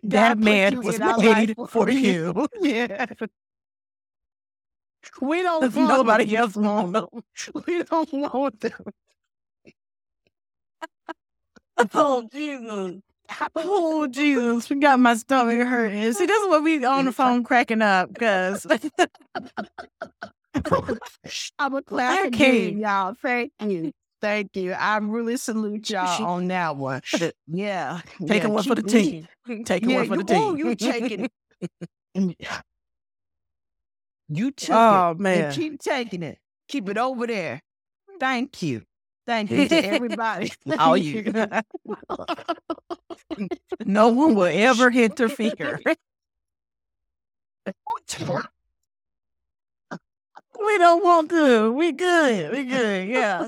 that 0.03 0.37
man 0.37 0.81
was 0.81 0.99
made 0.99 1.55
for 1.69 1.89
you. 1.89 2.47
yeah. 2.61 3.07
We 5.21 5.41
don't 5.43 5.73
want 5.73 5.89
nobody 5.89 6.25
them. 6.25 6.35
else 6.35 6.55
want 6.55 6.93
them. 6.93 7.07
We 7.67 7.83
don't 7.83 8.13
want 8.13 8.59
them. 8.61 8.73
oh 11.93 12.27
Jesus. 12.31 13.01
Oh 13.55 14.07
Jesus, 14.07 14.69
we 14.69 14.77
got 14.77 14.99
my 14.99 15.15
stomach 15.15 15.67
hurting. 15.67 16.13
See, 16.13 16.25
this 16.25 16.41
is 16.43 16.49
what 16.49 16.63
we 16.63 16.83
on 16.85 17.05
the 17.05 17.11
phone 17.11 17.43
cracking 17.43 17.81
up 17.81 18.09
because 18.13 18.65
I'm 21.59 21.75
a 21.75 21.81
clap 21.83 22.23
again, 22.23 22.79
y'all. 22.79 23.15
Thank 23.15 23.53
you. 23.61 23.93
Thank 24.25 24.55
you. 24.55 24.71
I 24.73 24.97
really 24.97 25.37
salute 25.37 25.91
y'all 25.91 26.25
on 26.25 26.47
that 26.47 26.75
one. 26.77 27.01
Yeah. 27.47 28.01
Taking 28.25 28.49
yeah, 28.49 28.55
one 28.55 28.63
for 28.63 28.73
the 28.75 28.81
team. 28.81 29.27
Taking 29.65 29.91
Yeah, 29.91 29.97
one 29.97 30.07
for 30.07 30.17
the 30.23 30.33
you, 30.33 30.39
oh, 30.41 30.55
team. 30.55 30.67
you 30.67 30.75
taking 30.75 31.29
You 34.27 34.49
took 34.51 34.75
Oh 34.75 35.11
it. 35.11 35.19
man. 35.19 35.45
And 35.45 35.55
keep 35.55 35.79
taking 35.79 36.23
it. 36.23 36.39
Keep 36.67 36.89
it 36.89 36.97
over 36.97 37.27
there. 37.27 37.61
Thank 38.19 38.63
you. 38.63 38.81
Thank 39.27 39.51
you 39.51 39.67
to 39.67 39.85
everybody. 39.85 40.51
All 40.79 40.97
you. 40.97 41.23
no 43.85 44.07
one 44.09 44.33
will 44.35 44.49
ever 44.51 44.89
interfere. 44.89 45.79
we 45.85 45.95
don't 50.77 51.03
want 51.03 51.29
to. 51.29 51.71
We 51.71 51.91
good. 51.91 52.51
We 52.51 52.63
good. 52.65 53.07
Yeah. 53.07 53.47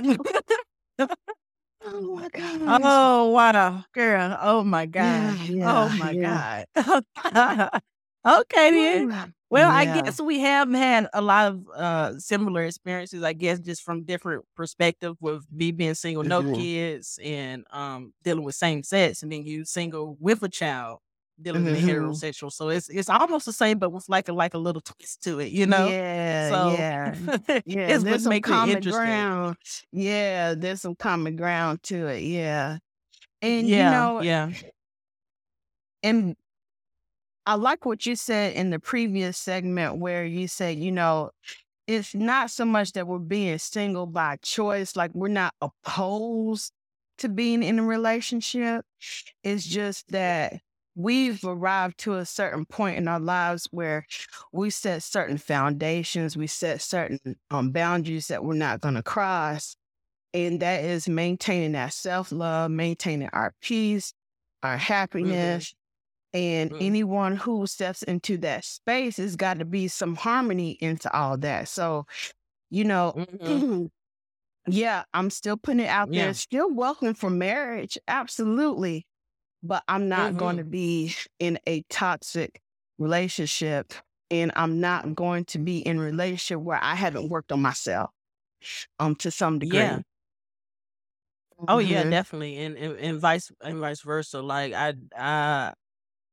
Oh 1.85 2.15
my 2.15 2.29
God. 2.29 2.81
oh 2.83 3.29
wow, 3.31 3.83
girl. 3.93 4.37
Oh 4.41 4.63
my 4.63 4.85
god. 4.85 5.37
Yeah, 5.49 5.63
oh 5.63 5.89
my 5.89 6.13
yeah. 6.13 6.15
god. 6.15 6.65
okay 8.27 8.71
then. 8.71 9.07
Well, 9.49 9.71
I 9.71 9.85
guess 9.85 10.19
we 10.19 10.39
have 10.41 10.69
had 10.71 11.07
a 11.13 11.21
lot 11.21 11.47
of 11.53 11.67
uh, 11.75 12.19
similar 12.19 12.63
experiences. 12.65 13.23
I 13.23 13.33
guess 13.33 13.59
just 13.59 13.83
from 13.83 14.03
different 14.03 14.43
perspective 14.55 15.15
with 15.21 15.45
me 15.51 15.71
being 15.71 15.93
single, 15.95 16.23
no 16.23 16.43
Mhm. 16.43 16.53
kids, 16.53 17.19
and 17.23 17.65
um, 17.71 18.13
dealing 18.23 18.43
with 18.43 18.55
same 18.55 18.83
sex, 18.83 19.23
and 19.23 19.31
then 19.31 19.45
you 19.45 19.63
single 19.65 20.17
with 20.19 20.43
a 20.43 20.49
child, 20.49 20.99
dealing 21.41 21.63
with 21.65 21.77
Mhm. 21.77 21.87
heterosexual. 21.89 22.51
So 22.51 22.69
it's 22.69 22.89
it's 22.89 23.09
almost 23.09 23.45
the 23.45 23.53
same, 23.53 23.79
but 23.79 23.91
with 23.91 24.07
like 24.09 24.27
a 24.29 24.33
like 24.33 24.53
a 24.53 24.57
little 24.57 24.81
twist 24.81 25.23
to 25.23 25.39
it, 25.39 25.51
you 25.51 25.65
know. 25.67 25.87
Yeah, 25.87 26.49
so 26.49 26.71
yeah. 26.73 27.15
Yeah, 27.65 27.87
it's 27.89 28.03
there's 28.03 28.23
some 28.23 28.29
makes 28.29 28.49
it 28.49 28.51
common 28.51 28.77
interesting. 28.77 29.01
ground. 29.03 29.57
Yeah, 29.91 30.53
there's 30.55 30.81
some 30.81 30.95
common 30.95 31.35
ground 31.35 31.83
to 31.83 32.07
it. 32.07 32.23
Yeah. 32.23 32.77
And 33.41 33.67
yeah, 33.67 33.85
you 33.85 33.91
know, 34.15 34.21
yeah, 34.21 34.51
and 36.03 36.35
I 37.45 37.55
like 37.55 37.85
what 37.85 38.05
you 38.05 38.15
said 38.15 38.53
in 38.55 38.71
the 38.71 38.79
previous 38.79 39.37
segment 39.37 39.97
where 39.97 40.25
you 40.25 40.47
said, 40.47 40.77
you 40.77 40.91
know, 40.91 41.31
it's 41.87 42.13
not 42.13 42.51
so 42.51 42.65
much 42.65 42.93
that 42.93 43.07
we're 43.07 43.19
being 43.19 43.57
single 43.59 44.05
by 44.05 44.37
choice, 44.41 44.95
like 44.95 45.11
we're 45.13 45.29
not 45.29 45.53
opposed 45.61 46.73
to 47.19 47.29
being 47.29 47.63
in 47.63 47.79
a 47.79 47.83
relationship. 47.83 48.85
It's 49.43 49.65
just 49.65 50.07
that 50.09 50.61
we've 50.97 51.43
arrived 51.45 51.99
to 51.99 52.15
a 52.15 52.25
certain 52.25 52.65
point 52.65 52.97
in 52.97 53.07
our 53.07 53.21
lives 53.21 53.67
where 53.71 54.05
we 54.53 54.71
set 54.71 55.03
certain 55.03 55.37
foundations, 55.39 56.37
we 56.37 56.47
set 56.47 56.81
certain 56.81 57.19
um, 57.51 57.71
boundaries 57.71 58.27
that 58.29 58.43
we're 58.43 58.55
not 58.55 58.81
going 58.81 58.95
to 58.95 59.03
cross. 59.03 59.77
And 60.33 60.61
that 60.61 60.83
is 60.83 61.09
maintaining 61.09 61.73
that 61.73 61.93
self 61.93 62.31
love, 62.31 62.71
maintaining 62.71 63.29
our 63.33 63.53
peace, 63.61 64.13
our 64.63 64.77
happiness. 64.77 65.73
And 66.33 66.71
Mhm. 66.71 66.81
anyone 66.81 67.37
who 67.37 67.67
steps 67.67 68.03
into 68.03 68.37
that 68.39 68.65
space 68.65 69.17
has 69.17 69.35
got 69.35 69.59
to 69.59 69.65
be 69.65 69.87
some 69.87 70.15
harmony 70.15 70.71
into 70.81 71.11
all 71.17 71.37
that. 71.39 71.69
So, 71.69 72.05
you 72.69 72.85
know, 72.85 73.15
Mhm. 73.15 73.61
yeah, 74.67 75.03
I'm 75.13 75.29
still 75.29 75.57
putting 75.57 75.81
it 75.81 75.87
out 75.89 76.11
Yeah. 76.11 76.13
there. 76.13 76.33
Still 76.33 76.71
welcome 76.73 77.13
for 77.13 77.29
marriage, 77.29 77.97
absolutely. 78.07 79.07
But 79.63 79.83
I'm 79.87 80.07
not 80.07 80.37
going 80.37 80.57
to 80.57 80.63
be 80.63 81.13
in 81.39 81.59
a 81.67 81.81
toxic 81.89 82.61
relationship, 82.97 83.93
and 84.31 84.51
I'm 84.55 84.79
not 84.79 85.15
going 85.15 85.45
to 85.45 85.59
be 85.59 85.79
in 85.79 85.97
a 85.97 86.01
relationship 86.01 86.59
where 86.61 86.79
I 86.81 86.95
haven't 86.95 87.29
worked 87.29 87.51
on 87.51 87.61
myself, 87.61 88.11
um, 88.99 89.15
to 89.17 89.31
some 89.31 89.59
degree. 89.59 89.83
yeah. 89.83 89.99
Oh 91.67 91.79
yeah, 91.79 92.03
Mhm. 92.03 92.09
definitely, 92.09 92.57
and, 92.57 92.77
and 92.77 92.97
and 92.99 93.19
vice 93.19 93.51
and 93.61 93.79
vice 93.79 94.01
versa. 94.01 94.41
Like 94.41 94.73
I, 94.73 94.93
I, 95.17 95.73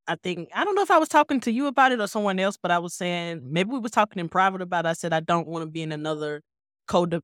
I 0.09 0.17
think 0.17 0.51
I 0.55 0.65
don't 0.65 0.75
know 0.77 0.83
if 0.83 0.91
I 0.93 0.99
was 0.99 1.09
talking 1.11 1.41
to 1.43 1.53
you 1.53 1.67
about 1.69 1.93
it 1.93 2.01
or 2.01 2.09
someone 2.09 2.39
else, 2.41 2.59
but 2.61 2.71
I 2.71 2.79
was 2.79 2.95
saying 2.95 3.43
maybe 3.45 3.71
we 3.71 3.81
were 3.81 3.89
talking 3.91 4.21
in 4.21 4.29
private 4.29 4.63
about. 4.63 4.87
It. 4.87 4.91
I 4.91 4.93
said 4.95 5.13
I 5.15 5.21
don't 5.21 5.49
want 5.49 5.65
to 5.65 5.71
be 5.71 5.83
in 5.83 5.93
another 5.93 6.43
code 6.89 7.21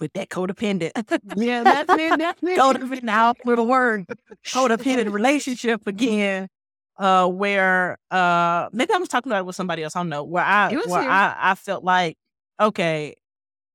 with 0.00 0.12
that 0.14 0.28
codependent. 0.28 0.92
Yeah, 1.36 1.62
that's 1.62 1.92
it. 1.92 2.18
That's 2.18 2.42
it. 2.42 2.58
codependent. 2.58 3.02
Now 3.02 3.34
little 3.44 3.66
word 3.66 4.06
codependent 4.46 5.12
relationship 5.12 5.86
again. 5.86 6.48
Uh, 6.96 7.26
where 7.26 7.98
uh, 8.12 8.68
maybe 8.72 8.92
I 8.92 8.98
was 8.98 9.08
talking 9.08 9.32
about 9.32 9.40
it 9.40 9.46
with 9.46 9.56
somebody 9.56 9.82
else. 9.82 9.96
I 9.96 9.98
don't 9.98 10.10
know. 10.10 10.22
Where 10.22 10.44
I, 10.44 10.72
where 10.72 11.02
here. 11.02 11.10
I, 11.10 11.34
I 11.36 11.54
felt 11.56 11.82
like 11.82 12.16
okay, 12.60 13.16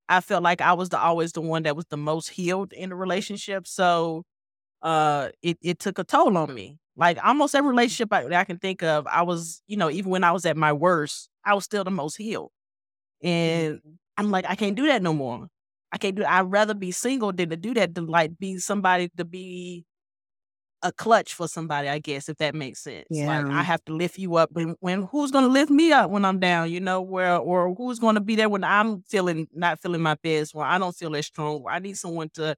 I 0.08 0.22
felt 0.22 0.42
like 0.44 0.62
I 0.62 0.74
was 0.74 0.90
the 0.90 1.00
always 1.00 1.34
the 1.34 1.42
one 1.42 1.64
that 1.64 1.76
was 1.76 1.86
the 1.90 1.98
most 1.98 2.30
healed 2.30 2.74
in 2.74 2.90
the 2.90 2.96
relationship. 2.96 3.68
So 3.68 4.24
uh 4.82 5.30
it, 5.42 5.58
it 5.62 5.80
took 5.80 6.00
a 6.00 6.04
toll 6.04 6.38
on 6.38 6.54
me. 6.54 6.80
Like 6.96 7.18
almost 7.26 7.56
every 7.56 7.70
relationship 7.70 8.12
I, 8.12 8.24
that 8.24 8.34
I 8.34 8.44
can 8.44 8.58
think 8.58 8.84
of, 8.84 9.08
I 9.08 9.22
was, 9.22 9.62
you 9.68 9.78
know, 9.78 9.90
even 9.90 10.12
when 10.12 10.24
I 10.24 10.32
was 10.32 10.46
at 10.46 10.58
my 10.58 10.74
worst, 10.74 11.30
I 11.46 11.54
was 11.54 11.64
still 11.64 11.86
the 11.86 11.92
most 11.92 12.18
healed. 12.18 12.52
And 13.24 13.80
I'm 14.18 14.32
like, 14.32 14.46
I 14.48 14.56
can't 14.56 14.76
do 14.76 14.88
that 14.88 15.02
no 15.02 15.14
more. 15.14 15.48
I 15.92 15.98
can't 15.98 16.16
do 16.16 16.24
I'd 16.26 16.42
rather 16.52 16.74
be 16.74 16.92
single 16.92 17.32
than 17.34 17.50
to 17.50 17.58
do 17.58 17.74
that, 17.76 17.96
to 17.96 18.02
like 18.02 18.38
be 18.40 18.58
somebody 18.58 19.10
to 19.18 19.26
be 19.26 19.86
a 20.82 20.94
clutch 20.94 21.34
for 21.34 21.48
somebody, 21.48 21.90
I 21.90 22.00
guess, 22.00 22.30
if 22.30 22.38
that 22.38 22.56
makes 22.56 22.80
sense. 22.82 23.22
Like 23.24 23.46
Yeah. 23.46 23.50
I 23.50 23.64
have 23.64 23.84
to 23.86 23.94
lift 23.94 24.18
you 24.18 24.36
up 24.38 24.52
when 24.54 24.76
when 24.80 25.04
who's 25.04 25.32
gonna 25.32 25.48
lift 25.50 25.72
me 25.72 25.92
up 25.92 26.10
when 26.10 26.24
I'm 26.26 26.40
down, 26.40 26.72
you 26.72 26.80
know, 26.80 27.02
where 27.02 27.38
or 27.38 27.74
who's 27.76 28.00
gonna 28.00 28.22
be 28.22 28.36
there 28.36 28.50
when 28.50 28.64
I'm 28.64 29.04
feeling 29.04 29.48
not 29.54 29.82
feeling 29.82 30.02
my 30.02 30.16
best, 30.24 30.56
where 30.56 30.66
I 30.66 30.78
don't 30.78 30.96
feel 30.96 31.16
as 31.18 31.26
strong, 31.28 31.66
I 31.70 31.80
need 31.80 31.98
someone 31.98 32.30
to 32.36 32.56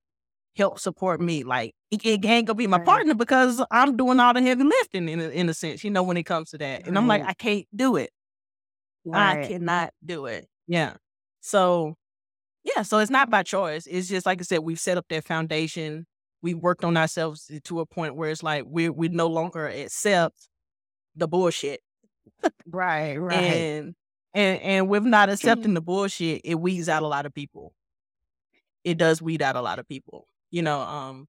help 0.55 0.79
support 0.79 1.21
me. 1.21 1.43
Like 1.43 1.75
it, 1.91 2.05
it 2.05 2.25
ain't 2.25 2.47
gonna 2.47 2.55
be 2.57 2.67
my 2.67 2.77
Right. 2.77 2.79
partner 2.79 3.15
because 3.15 3.63
I'm 3.71 3.97
doing 3.97 4.19
all 4.19 4.33
the 4.33 4.41
heavy 4.41 4.63
lifting 4.63 5.09
in 5.09 5.21
a, 5.21 5.29
in 5.29 5.49
a 5.49 5.53
sense, 5.55 5.83
you 5.83 5.91
know, 5.91 6.03
when 6.03 6.17
it 6.17 6.23
comes 6.25 6.51
to 6.51 6.59
that. 6.59 6.83
And 6.85 6.97
I'm 6.97 7.07
like, 7.07 7.23
I 7.25 7.33
can't 7.33 7.67
do 7.75 7.95
it. 7.97 8.11
I 9.13 9.37
cannot 9.37 9.93
do 10.03 10.25
it. 10.25 10.47
Yeah. 10.67 10.97
So 11.41 11.95
yeah, 12.63 12.83
so 12.83 12.99
it's 12.99 13.11
not 13.11 13.29
by 13.29 13.43
choice. 13.43 13.87
It's 13.87 14.07
just 14.07 14.25
like 14.25 14.39
I 14.39 14.43
said, 14.43 14.59
we've 14.59 14.79
set 14.79 14.97
up 14.97 15.05
that 15.09 15.23
foundation. 15.25 16.05
We 16.41 16.53
worked 16.53 16.83
on 16.83 16.97
ourselves 16.97 17.49
to 17.63 17.79
a 17.79 17.85
point 17.85 18.15
where 18.15 18.29
it's 18.29 18.43
like 18.43 18.65
we 18.67 18.89
we 18.89 19.09
no 19.09 19.27
longer 19.27 19.67
accept 19.67 20.47
the 21.15 21.27
bullshit. 21.27 21.81
Right, 22.67 23.17
right. 23.19 23.35
And 23.35 23.95
and 24.33 24.61
and 24.61 24.89
with 24.89 25.03
not 25.03 25.29
accepting 25.29 25.73
the 25.73 25.81
bullshit, 25.81 26.41
it 26.43 26.55
weeds 26.55 26.89
out 26.89 27.03
a 27.03 27.07
lot 27.07 27.25
of 27.25 27.33
people. 27.33 27.73
It 28.83 28.97
does 28.97 29.21
weed 29.21 29.41
out 29.41 29.55
a 29.55 29.61
lot 29.61 29.79
of 29.79 29.87
people. 29.87 30.27
You 30.49 30.61
know, 30.61 30.79
um 30.81 31.27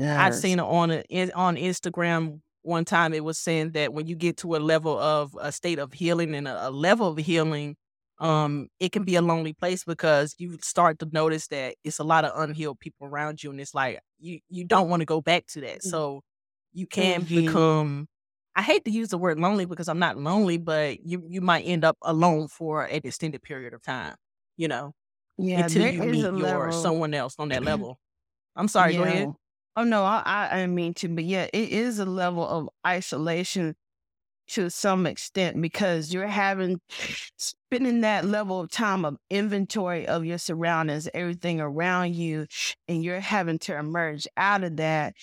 I've 0.00 0.34
seen 0.34 0.58
it 0.58 0.62
on 0.64 0.90
a, 0.90 1.02
in, 1.08 1.30
on 1.32 1.56
Instagram 1.56 2.40
one 2.62 2.84
time. 2.84 3.14
It 3.14 3.24
was 3.24 3.38
saying 3.38 3.72
that 3.72 3.92
when 3.92 4.06
you 4.06 4.16
get 4.16 4.38
to 4.38 4.56
a 4.56 4.58
level 4.58 4.98
of 4.98 5.36
a 5.40 5.52
state 5.52 5.78
of 5.78 5.92
healing 5.92 6.34
and 6.34 6.48
a, 6.48 6.68
a 6.68 6.70
level 6.70 7.08
of 7.08 7.18
healing, 7.18 7.76
um, 8.18 8.68
it 8.80 8.92
can 8.92 9.04
be 9.04 9.16
a 9.16 9.22
lonely 9.22 9.52
place 9.54 9.84
because 9.84 10.34
you 10.38 10.58
start 10.62 10.98
to 11.00 11.08
notice 11.12 11.48
that 11.48 11.76
it's 11.84 11.98
a 11.98 12.04
lot 12.04 12.24
of 12.24 12.32
unhealed 12.40 12.80
people 12.80 13.06
around 13.06 13.42
you, 13.42 13.50
and 13.50 13.60
it's 13.60 13.74
like 13.74 14.00
you 14.18 14.40
you 14.48 14.64
don't 14.64 14.88
want 14.88 15.00
to 15.00 15.06
go 15.06 15.20
back 15.20 15.46
to 15.48 15.60
that. 15.62 15.82
So 15.82 16.22
you 16.72 16.86
can 16.86 17.24
Mhm. 17.24 17.34
become. 17.34 18.08
I 18.56 18.62
hate 18.62 18.84
to 18.86 18.90
use 18.90 19.08
the 19.08 19.18
word 19.18 19.38
lonely 19.40 19.64
because 19.66 19.88
I'm 19.88 19.98
not 19.98 20.18
lonely, 20.18 20.58
but 20.58 21.00
you 21.06 21.24
you 21.28 21.40
might 21.40 21.62
end 21.66 21.84
up 21.84 21.96
alone 22.02 22.48
for 22.48 22.84
an 22.86 23.00
extended 23.04 23.42
period 23.42 23.74
of 23.74 23.82
time. 23.82 24.16
You 24.56 24.68
know, 24.68 24.92
Yeah, 25.38 25.66
until 25.66 25.84
you 25.84 26.02
meet 26.02 26.32
your 26.34 26.72
someone 26.72 27.14
else 27.14 27.36
on 27.38 27.48
that 27.50 27.62
level. 27.64 27.98
I'm 28.56 28.68
sorry. 28.68 28.94
Go 28.94 29.04
ahead. 29.04 29.30
Oh 29.76 29.84
no, 29.84 30.04
I 30.04 30.62
I 30.62 30.66
mean 30.66 30.94
to, 30.94 31.08
but 31.08 31.24
yeah, 31.24 31.44
it 31.52 31.70
is 31.70 31.98
a 31.98 32.04
level 32.04 32.46
of 32.46 32.68
isolation 32.86 33.74
to 34.48 34.70
some 34.70 35.06
extent 35.06 35.60
because 35.60 36.12
you're 36.12 36.26
having 36.26 36.80
spending 37.38 38.00
that 38.02 38.24
level 38.24 38.60
of 38.60 38.70
time 38.70 39.04
of 39.04 39.18
inventory 39.30 40.06
of 40.06 40.24
your 40.24 40.38
surroundings, 40.38 41.08
everything 41.14 41.60
around 41.60 42.14
you, 42.14 42.46
and 42.88 43.04
you're 43.04 43.20
having 43.20 43.58
to 43.60 43.76
emerge 43.76 44.26
out 44.36 44.64
of 44.64 44.76
that. 44.76 45.14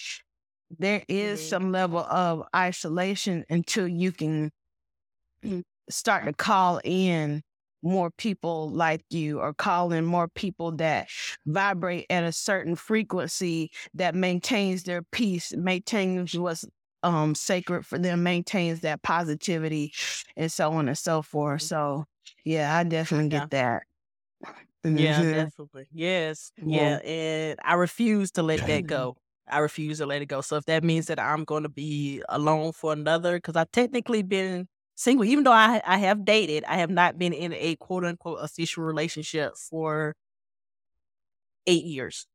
There 0.78 1.04
is 1.10 1.42
Mhm. 1.42 1.44
some 1.44 1.72
level 1.72 2.00
of 2.00 2.44
isolation 2.56 3.46
until 3.50 3.88
you 3.88 4.12
can 4.12 4.52
start 5.90 6.26
to 6.26 6.34
call 6.34 6.80
in 6.84 7.42
more 7.84 8.12
people 8.12 8.70
like 8.70 9.04
you 9.10 9.40
or 9.40 9.54
call 9.54 9.92
in 9.92 10.06
more 10.06 10.28
people 10.28 10.72
that 10.72 11.10
vibrate 11.48 12.06
at 12.12 12.24
a 12.24 12.32
certain 12.32 12.76
frequency 12.76 13.72
that 13.94 14.14
maintains 14.14 14.84
their 14.84 15.02
peace, 15.12 15.52
maintains 15.56 16.38
what's 16.38 16.64
um 17.04 17.36
sacred 17.36 17.86
for 17.86 17.98
them, 18.00 18.24
maintains 18.24 18.82
that 18.82 19.02
positivity 19.04 19.94
and 20.36 20.52
so 20.52 20.72
on 20.74 20.88
and 20.88 20.98
so 20.98 21.22
forth. 21.22 21.62
So 21.64 22.06
yeah, 22.46 22.76
I 22.78 22.84
definitely 22.84 23.30
Yeah. 23.32 23.48
get 23.48 23.50
that. 23.52 23.84
Yeah, 24.90 25.24
Mhm. 25.24 25.34
definitely. 25.34 25.88
Yes. 25.92 26.52
Yeah. 26.58 26.98
Yeah. 26.98 27.00
And 27.04 27.60
I 27.64 27.76
refuse 27.76 28.32
to 28.32 28.44
let 28.44 28.66
that 28.66 28.86
go. 28.86 29.18
I 29.48 29.60
refuse 29.60 29.98
to 30.00 30.06
let 30.06 30.22
it 30.22 30.28
go. 30.28 30.42
So 30.42 30.58
if 30.58 30.66
that 30.66 30.84
means 30.84 31.08
that 31.08 31.20
I'm 31.20 31.44
going 31.44 31.64
to 31.64 31.70
be 31.70 32.22
alone 32.30 32.74
for 32.74 32.94
another, 32.94 33.38
because 33.38 33.56
I've 33.56 33.72
technically 33.72 34.22
been 34.24 34.68
single, 34.96 35.26
even 35.26 35.44
though 35.44 35.52
I 35.52 35.82
I 35.86 35.98
have 35.98 36.26
dated, 36.26 36.64
I 36.66 36.78
have 36.78 36.90
not 36.90 37.18
been 37.18 37.34
in 37.34 37.54
a 37.54 37.76
quote 37.78 38.06
unquote 38.06 38.40
official 38.42 38.84
relationship 38.84 39.56
for 39.58 40.14
eight 41.68 41.86
years. 41.86 42.28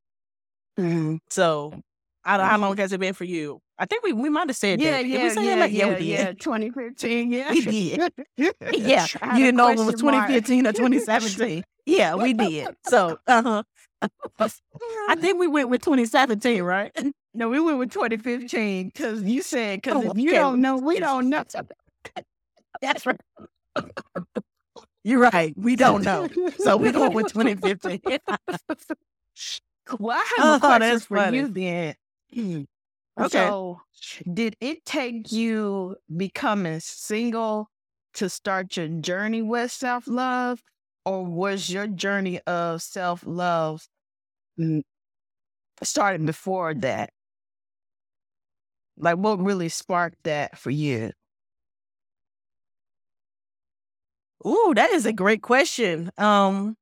Mhm. 0.77 1.17
So, 1.29 1.81
I 2.27 2.37
don't 2.37 2.45
how 2.47 2.57
long 2.57 2.75
has 2.77 2.91
it 2.91 2.99
been 2.99 3.13
for 3.13 3.23
you? 3.23 3.61
I 3.79 3.85
think 3.85 4.03
we 4.03 4.11
we 4.13 4.29
might 4.29 4.49
have 4.49 4.55
said 4.57 4.81
Yeah, 4.81 4.91
that. 4.91 5.05
Yeah, 5.07 5.31
yeah, 5.41 5.55
Like, 5.55 5.71
yeah, 5.71 5.97
we 5.97 6.05
yeah. 6.05 6.33
2015, 6.33 7.31
yeah. 7.31 7.51
We 7.51 7.61
did. 7.61 8.13
Yeah. 8.73 9.07
You 9.35 9.45
didn't 9.45 9.55
know 9.55 9.69
if 9.69 9.79
it 9.79 9.85
was 9.85 9.95
question 10.01 10.05
mark. 10.05 10.27
2015 10.27 10.67
or 10.67 10.73
2017. 10.73 11.63
Yeah, 11.85 12.15
we 12.15 12.33
did. 12.33 12.67
So, 12.85 13.17
uh-huh. 13.27 13.63
I 15.09 15.15
think 15.15 15.39
we 15.39 15.47
went 15.47 15.69
with 15.69 15.81
2017, 15.81 16.61
right? 16.63 16.91
No, 17.33 17.49
we 17.49 17.59
went 17.61 17.77
with 17.79 17.91
2015 17.91 18.87
because 18.89 19.23
you 19.23 19.41
said, 19.41 19.81
because 19.81 20.03
Oh, 20.05 20.11
if 20.11 20.17
you 20.17 20.29
okay. 20.31 20.37
don't 20.39 20.59
know, 20.61 20.77
we 20.77 20.99
don't 20.99 21.29
know. 21.29 21.43
That's 22.81 23.05
right. 23.05 23.19
You're 25.03 25.19
right. 25.21 25.53
We 25.55 25.77
don't 25.77 26.03
know. 26.03 26.27
So 26.59 26.75
we 26.77 26.91
going 26.91 27.13
with 27.13 27.31
2015. 27.31 28.01
well, 29.99 30.17
I 30.17 30.33
have 30.37 30.55
Oh, 30.55 30.59
question 30.59 30.79
that's 30.81 31.05
for 31.05 31.17
funny. 31.17 31.37
you 31.37 31.47
then. 31.47 31.95
Okay. 33.19 33.55
So, 33.55 33.81
did 34.31 34.55
it 34.61 34.85
take 34.85 35.31
you 35.31 35.97
becoming 36.15 36.79
single 36.79 37.69
to 38.13 38.29
start 38.29 38.77
your 38.77 38.87
journey 38.87 39.41
with 39.41 39.71
self 39.71 40.07
love, 40.07 40.61
or 41.05 41.25
was 41.25 41.69
your 41.69 41.87
journey 41.87 42.39
of 42.41 42.81
self 42.81 43.23
love 43.25 43.87
started 45.83 46.25
before 46.25 46.73
that? 46.75 47.11
Like, 48.97 49.17
what 49.17 49.39
really 49.39 49.69
sparked 49.69 50.23
that 50.23 50.57
for 50.57 50.71
you? 50.71 51.11
Ooh, 54.45 54.73
that 54.75 54.91
is 54.91 55.05
a 55.05 55.13
great 55.13 55.41
question. 55.41 56.11
Um, 56.17 56.77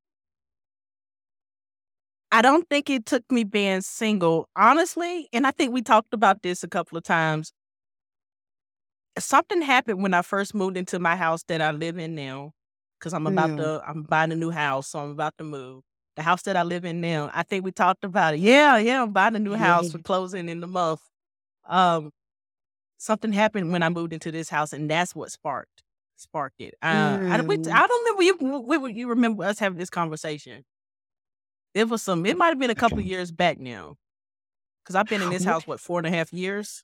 I 2.35 2.41
don't 2.41 2.67
think 2.69 2.89
it 2.89 3.05
took 3.05 3.23
me 3.31 3.45
being 3.45 3.79
single, 3.79 4.49
honestly, 4.57 5.29
and 5.31 5.47
I 5.47 5.51
think 5.51 5.71
we 5.71 5.81
talked 5.81 6.13
about 6.13 6.41
this 6.41 6.65
a 6.65 6.67
couple 6.67 6.97
of 6.97 7.03
times. 7.05 7.53
Something 9.17 9.61
happened 9.61 10.03
when 10.03 10.13
I 10.13 10.21
first 10.21 10.53
moved 10.53 10.75
into 10.75 10.99
my 10.99 11.15
house 11.15 11.43
that 11.43 11.61
I 11.61 11.71
live 11.71 11.97
in 11.97 12.13
now, 12.13 12.51
because 12.99 13.13
I'm 13.13 13.25
about 13.25 13.51
Mm. 13.51 13.57
to, 13.59 13.81
I'm 13.87 14.03
buying 14.03 14.33
a 14.33 14.35
new 14.35 14.51
house, 14.51 14.89
so 14.89 14.99
I'm 14.99 15.11
about 15.11 15.37
to 15.37 15.45
move. 15.45 15.83
The 16.17 16.23
house 16.23 16.41
that 16.41 16.57
I 16.57 16.63
live 16.63 16.83
in 16.83 16.99
now, 16.99 17.31
I 17.33 17.43
think 17.43 17.63
we 17.63 17.71
talked 17.71 18.03
about 18.03 18.33
it. 18.33 18.41
Yeah, 18.41 18.79
yeah, 18.79 19.03
I'm 19.03 19.13
buying 19.13 19.37
a 19.37 19.39
new 19.39 19.53
house. 19.55 19.93
We're 19.93 20.01
closing 20.01 20.49
in 20.49 20.59
the 20.59 20.67
month. 20.67 20.99
Um, 21.69 22.11
something 22.97 23.31
happened 23.31 23.71
when 23.71 23.81
I 23.83 23.89
moved 23.89 24.13
into 24.13 24.31
this 24.31 24.49
house, 24.49 24.73
and 24.73 24.91
that's 24.91 25.15
what 25.15 25.31
sparked 25.31 25.83
sparked 26.17 26.61
it. 26.61 26.75
Uh, 26.81 27.19
I, 27.29 27.41
we, 27.47 27.57
Mm. 27.57 27.73
I 27.73 27.87
don't 27.87 28.05
remember 28.05 28.23
you. 28.23 28.61
We, 28.79 28.93
you 28.93 29.07
remember 29.09 29.45
us 29.45 29.59
having 29.59 29.79
this 29.79 29.89
conversation? 29.89 30.65
It 31.75 31.89
was 31.89 32.01
some. 32.01 32.25
It 32.25 32.37
might 32.37 32.47
have 32.47 32.57
been 32.59 32.69
a 32.71 32.75
couple 32.75 32.97
of 32.97 33.05
years 33.05 33.31
back 33.31 33.59
now, 33.59 33.97
because 34.83 34.95
I've 34.95 35.07
been 35.07 35.21
in 35.21 35.29
this 35.29 35.43
Wh- 35.43 35.47
house 35.47 35.67
what 35.67 35.79
four 35.79 35.99
and 35.99 36.07
a 36.07 36.09
half 36.09 36.33
years. 36.33 36.83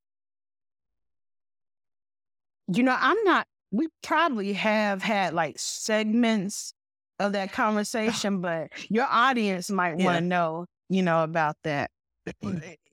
You 2.67 2.83
know, 2.83 2.95
I'm 2.99 3.21
not, 3.23 3.47
we 3.71 3.87
probably 4.03 4.53
have 4.53 5.01
had 5.01 5.33
like 5.33 5.57
segments 5.57 6.73
of 7.19 7.33
that 7.33 7.51
conversation, 7.53 8.41
but 8.41 8.69
your 8.89 9.07
audience 9.09 9.69
might 9.71 9.97
Yeah. 9.97 10.05
want 10.05 10.17
to 10.17 10.21
know, 10.21 10.65
you 10.89 11.01
know, 11.03 11.23
about 11.23 11.55
that. 11.63 11.89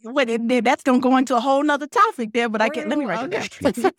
Wait, 0.04 0.28
it- 0.30 0.50
it- 0.50 0.64
that's 0.64 0.82
gonna 0.84 1.00
go 1.00 1.16
into 1.16 1.36
a 1.36 1.40
whole 1.40 1.62
nother 1.64 1.86
topic 1.88 2.32
there, 2.32 2.48
but 2.48 2.62
I 2.62 2.68
can't. 2.68 2.88
Let 2.88 2.98
me 2.98 3.04
write 3.04 3.30
it 3.32 3.58
down. 3.60 3.92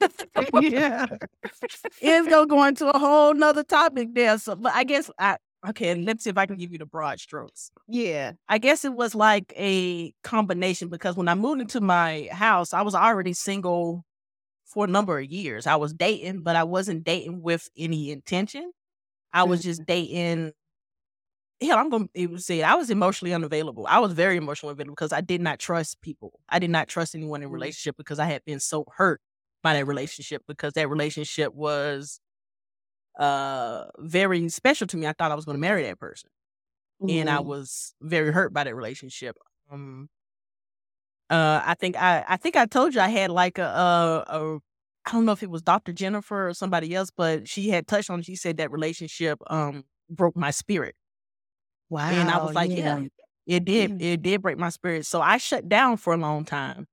yeah. 0.64 1.06
it's 2.02 2.28
gonna 2.30 2.48
go 2.48 2.64
into 2.64 2.88
a 2.90 2.98
whole 2.98 3.34
nother 3.34 3.64
topic 3.64 4.10
there. 4.14 4.38
So, 4.38 4.56
but 4.56 4.74
I 4.74 4.86
guess 4.86 5.12
I 5.20 5.36
okay. 5.67 5.95
Let's 5.95 6.24
see 6.24 6.30
if 6.30 6.38
I 6.38 6.45
can 6.45 6.58
give 6.58 6.72
you 6.72 6.78
the 6.78 6.86
broad 6.86 7.19
strokes. 7.19 7.72
Yeah. 7.88 8.34
I 8.48 8.58
guess 8.58 8.86
it 8.86 8.93
was 8.93 9.15
like 9.15 9.54
a 9.58 10.13
combination 10.24 10.89
because 10.89 11.15
when 11.15 11.28
I 11.28 11.36
moved 11.36 11.62
into 11.62 11.82
my 11.82 12.30
house, 12.32 12.74
I 12.74 12.82
was 12.82 12.95
already 12.95 13.34
single 13.34 14.06
for 14.65 14.86
a 14.86 14.88
number 14.88 15.19
of 15.19 15.26
years. 15.26 15.67
I 15.67 15.76
was 15.78 15.93
dating, 15.93 16.41
but 16.43 16.56
I 16.56 16.63
wasn't 16.63 17.04
dating 17.04 17.41
with 17.41 17.67
any 17.78 18.12
intention. 18.12 18.72
I 19.34 19.43
was 19.43 19.62
just 19.63 19.86
dating. 19.88 20.54
Hell, 21.62 21.78
I'm 21.78 21.89
gonna 21.89 22.08
even 22.15 22.39
say 22.39 22.60
it. 22.62 22.63
I 22.63 22.76
was 22.76 22.89
emotionally 22.89 23.34
unavailable. 23.34 23.86
I 23.89 24.00
was 24.00 24.13
very 24.13 24.38
emotionally 24.38 24.72
unavailable 24.72 24.93
because 24.95 25.12
I 25.12 25.19
did 25.22 25.41
not 25.41 25.60
trust 25.60 26.02
people. 26.02 26.39
I 26.48 26.58
did 26.58 26.69
not 26.69 26.88
trust 26.88 27.15
anyone 27.15 27.43
in 27.43 27.50
Mm. 27.50 27.54
relationship 27.54 27.98
because 27.98 28.17
I 28.17 28.26
had 28.26 28.45
been 28.45 28.62
so 28.62 28.86
hurt 28.95 29.19
by 29.62 29.74
that 29.74 29.86
relationship 29.86 30.43
because 30.48 30.74
that 30.74 30.89
relationship 30.89 31.54
was 31.54 32.22
uh 33.19 33.86
very 33.99 34.49
special 34.49 34.88
to 34.88 34.97
me. 34.97 35.08
I 35.08 35.13
thought 35.13 35.32
I 35.32 35.36
was 35.36 35.45
going 35.45 35.58
to 35.58 35.62
marry 35.62 35.84
that 35.84 35.99
person 35.99 36.29
and 37.08 37.29
I 37.29 37.39
Mhm. 37.39 37.45
was 37.45 37.95
very 38.01 38.32
hurt 38.34 38.53
by 38.53 38.63
that 38.65 38.75
relationship. 38.75 39.38
Um, 39.71 40.10
uh, 41.29 41.62
I 41.65 41.75
think 41.75 41.95
I 41.95 42.25
I 42.27 42.38
think 42.38 42.55
I 42.55 42.65
told 42.65 42.95
you 42.95 43.01
I 43.01 43.10
had 43.10 43.29
like 43.32 43.58
a, 43.58 43.63
a, 43.63 44.25
a 44.27 44.60
I 45.05 45.12
don't 45.12 45.25
know 45.25 45.32
if 45.32 45.43
it 45.43 45.49
was 45.49 45.62
Dr. 45.62 45.93
Jennifer 45.93 46.49
or 46.49 46.53
somebody 46.53 46.93
else, 46.95 47.12
but 47.15 47.47
she 47.47 47.69
had 47.69 47.88
touched 47.88 48.10
on. 48.10 48.19
it. 48.19 48.25
She 48.25 48.36
said 48.36 48.58
that 48.58 48.71
relationship 48.71 49.39
um 49.47 49.84
broke 50.10 50.36
my 50.36 50.51
spirit, 50.51 50.95
Wow. 51.89 52.10
and 52.10 52.29
I 52.32 52.38
was 52.38 52.55
like, 52.55 52.71
yeah, 52.75 53.01
it 53.47 53.65
did. 53.65 53.91
Mm. 53.91 54.01
It 54.01 54.21
did 54.21 54.41
break 54.41 54.58
my 54.58 54.69
spirit. 54.69 55.05
So 55.05 55.21
I 55.21 55.38
shut 55.38 55.67
down 55.69 55.97
for 55.97 56.13
a 56.13 56.17
long 56.17 56.45
time. 56.45 56.88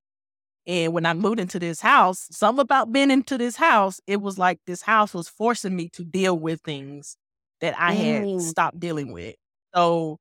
And 0.67 0.93
when 0.93 1.07
I 1.07 1.15
moved 1.15 1.39
into 1.41 1.59
this 1.61 1.81
house, 1.81 2.27
something 2.33 2.63
about 2.63 2.93
being 2.93 3.11
into 3.11 3.39
this 3.39 3.57
house, 3.57 4.01
it 4.07 4.21
was 4.21 4.39
like 4.39 4.59
this 4.67 4.83
house 4.83 5.15
was 5.15 5.29
forcing 5.29 5.77
me 5.77 5.89
to 5.91 6.05
deal 6.05 6.39
with 6.39 6.61
things 6.63 7.17
that 7.61 7.79
I 7.79 7.93
had 7.93 8.27
Mm. 8.27 8.41
stopped 8.41 8.81
dealing 8.81 9.13
with. 9.13 9.37
So 9.75 10.19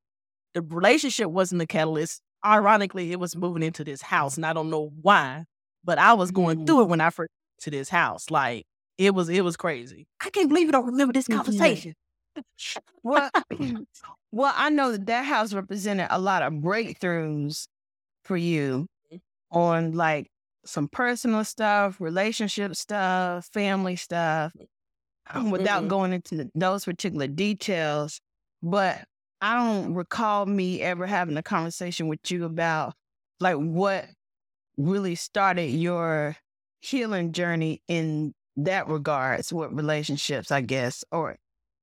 the 0.53 0.62
relationship 0.62 1.29
wasn't 1.29 1.60
the 1.60 1.67
catalyst. 1.67 2.21
Ironically, 2.45 3.12
it 3.12 3.19
was 3.19 3.36
moving 3.36 3.63
into 3.63 3.84
this 3.84 4.01
house, 4.01 4.38
and 4.38 4.45
I 4.45 4.53
don't 4.53 4.69
know 4.69 4.91
why, 5.01 5.45
but 5.84 5.97
I 5.99 6.13
was 6.13 6.31
going 6.31 6.58
Mm. 6.58 6.65
through 6.67 6.84
it 6.84 6.89
when 6.89 7.01
I 7.01 7.10
first 7.10 7.31
to 7.62 7.71
this 7.71 7.89
house. 7.89 8.29
Like 8.31 8.65
it 8.97 9.15
was, 9.15 9.29
it 9.29 9.43
was 9.43 9.58
crazy. 9.58 10.08
I 10.21 10.29
can't 10.29 10.49
believe 10.49 10.67
you 10.67 10.71
don't 10.71 10.86
remember 10.86 11.13
this 11.13 11.27
conversation. 11.27 11.95
Well, 13.03 13.29
well, 14.31 14.53
I 14.55 14.69
know 14.69 14.91
that 14.91 15.05
that 15.08 15.25
house 15.25 15.53
represented 15.53 16.08
a 16.10 16.19
lot 16.19 16.41
of 16.43 16.53
breakthroughs 16.53 17.67
for 18.23 18.38
you 18.38 18.88
on 19.51 19.93
like 19.93 20.27
some 20.65 20.88
personal 20.89 21.43
stuff, 21.43 22.01
relationship 22.01 22.75
stuff, 22.75 23.47
family 23.54 23.95
stuff, 23.95 24.54
um, 25.34 25.51
without 25.51 25.88
going 25.88 26.13
into 26.13 26.49
those 26.56 26.86
particular 26.86 27.28
details. 27.28 28.19
But 28.63 29.06
I 29.41 29.56
don't 29.56 29.93
recall 29.95 30.45
me 30.45 30.82
ever 30.82 31.06
having 31.08 31.38
a 31.38 31.43
conversation 31.43 32.08
with 32.08 32.19
you 32.32 32.45
about 32.45 32.93
like 33.39 33.58
what 33.58 34.08
really 34.78 35.15
started 35.15 35.67
your 35.71 36.38
healing 36.82 37.32
journey 37.32 37.82
in 37.88 38.34
that 38.58 38.88
regards 38.88 39.54
with 39.54 39.71
relationships, 39.73 40.51
I 40.51 40.62
guess, 40.62 41.04
or 41.12 41.38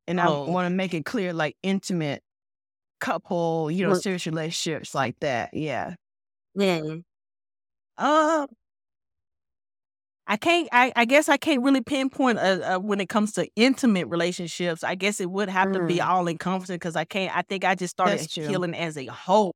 and 0.08 0.20
I 0.20 0.28
Oh. 0.28 0.46
want 0.46 0.66
to 0.66 0.70
make 0.76 0.94
it 0.94 1.04
clear, 1.06 1.32
like 1.32 1.56
intimate 1.62 2.22
couple, 3.00 3.70
you 3.70 3.84
know, 3.86 3.92
serious 3.94 4.26
relationships 4.26 4.94
like 4.94 5.16
that. 5.20 5.54
Yeah. 5.54 5.94
Yeah. 6.54 7.02
Uh, 7.96 8.46
I 10.26 10.36
can't. 10.36 10.68
I, 10.72 10.92
I 10.94 11.04
guess 11.04 11.28
I 11.28 11.36
can't 11.36 11.62
really 11.62 11.80
pinpoint 11.82 12.38
uh, 12.38 12.76
uh, 12.76 12.78
when 12.78 13.00
it 13.00 13.08
comes 13.08 13.32
to 13.32 13.48
intimate 13.56 14.06
relationships. 14.08 14.84
I 14.84 14.94
guess 14.94 15.20
it 15.20 15.30
would 15.30 15.48
have 15.48 15.72
to 15.72 15.80
be 15.80 15.98
Mm. 15.98 16.06
all 16.08 16.28
encompassing 16.28 16.76
because 16.76 16.96
I 16.96 17.04
can't. 17.04 17.36
I 17.36 17.42
think 17.42 17.64
I 17.64 17.74
just 17.74 17.90
started 17.92 18.20
healing 18.30 18.74
as 18.74 18.96
a 18.96 19.06
whole. 19.06 19.54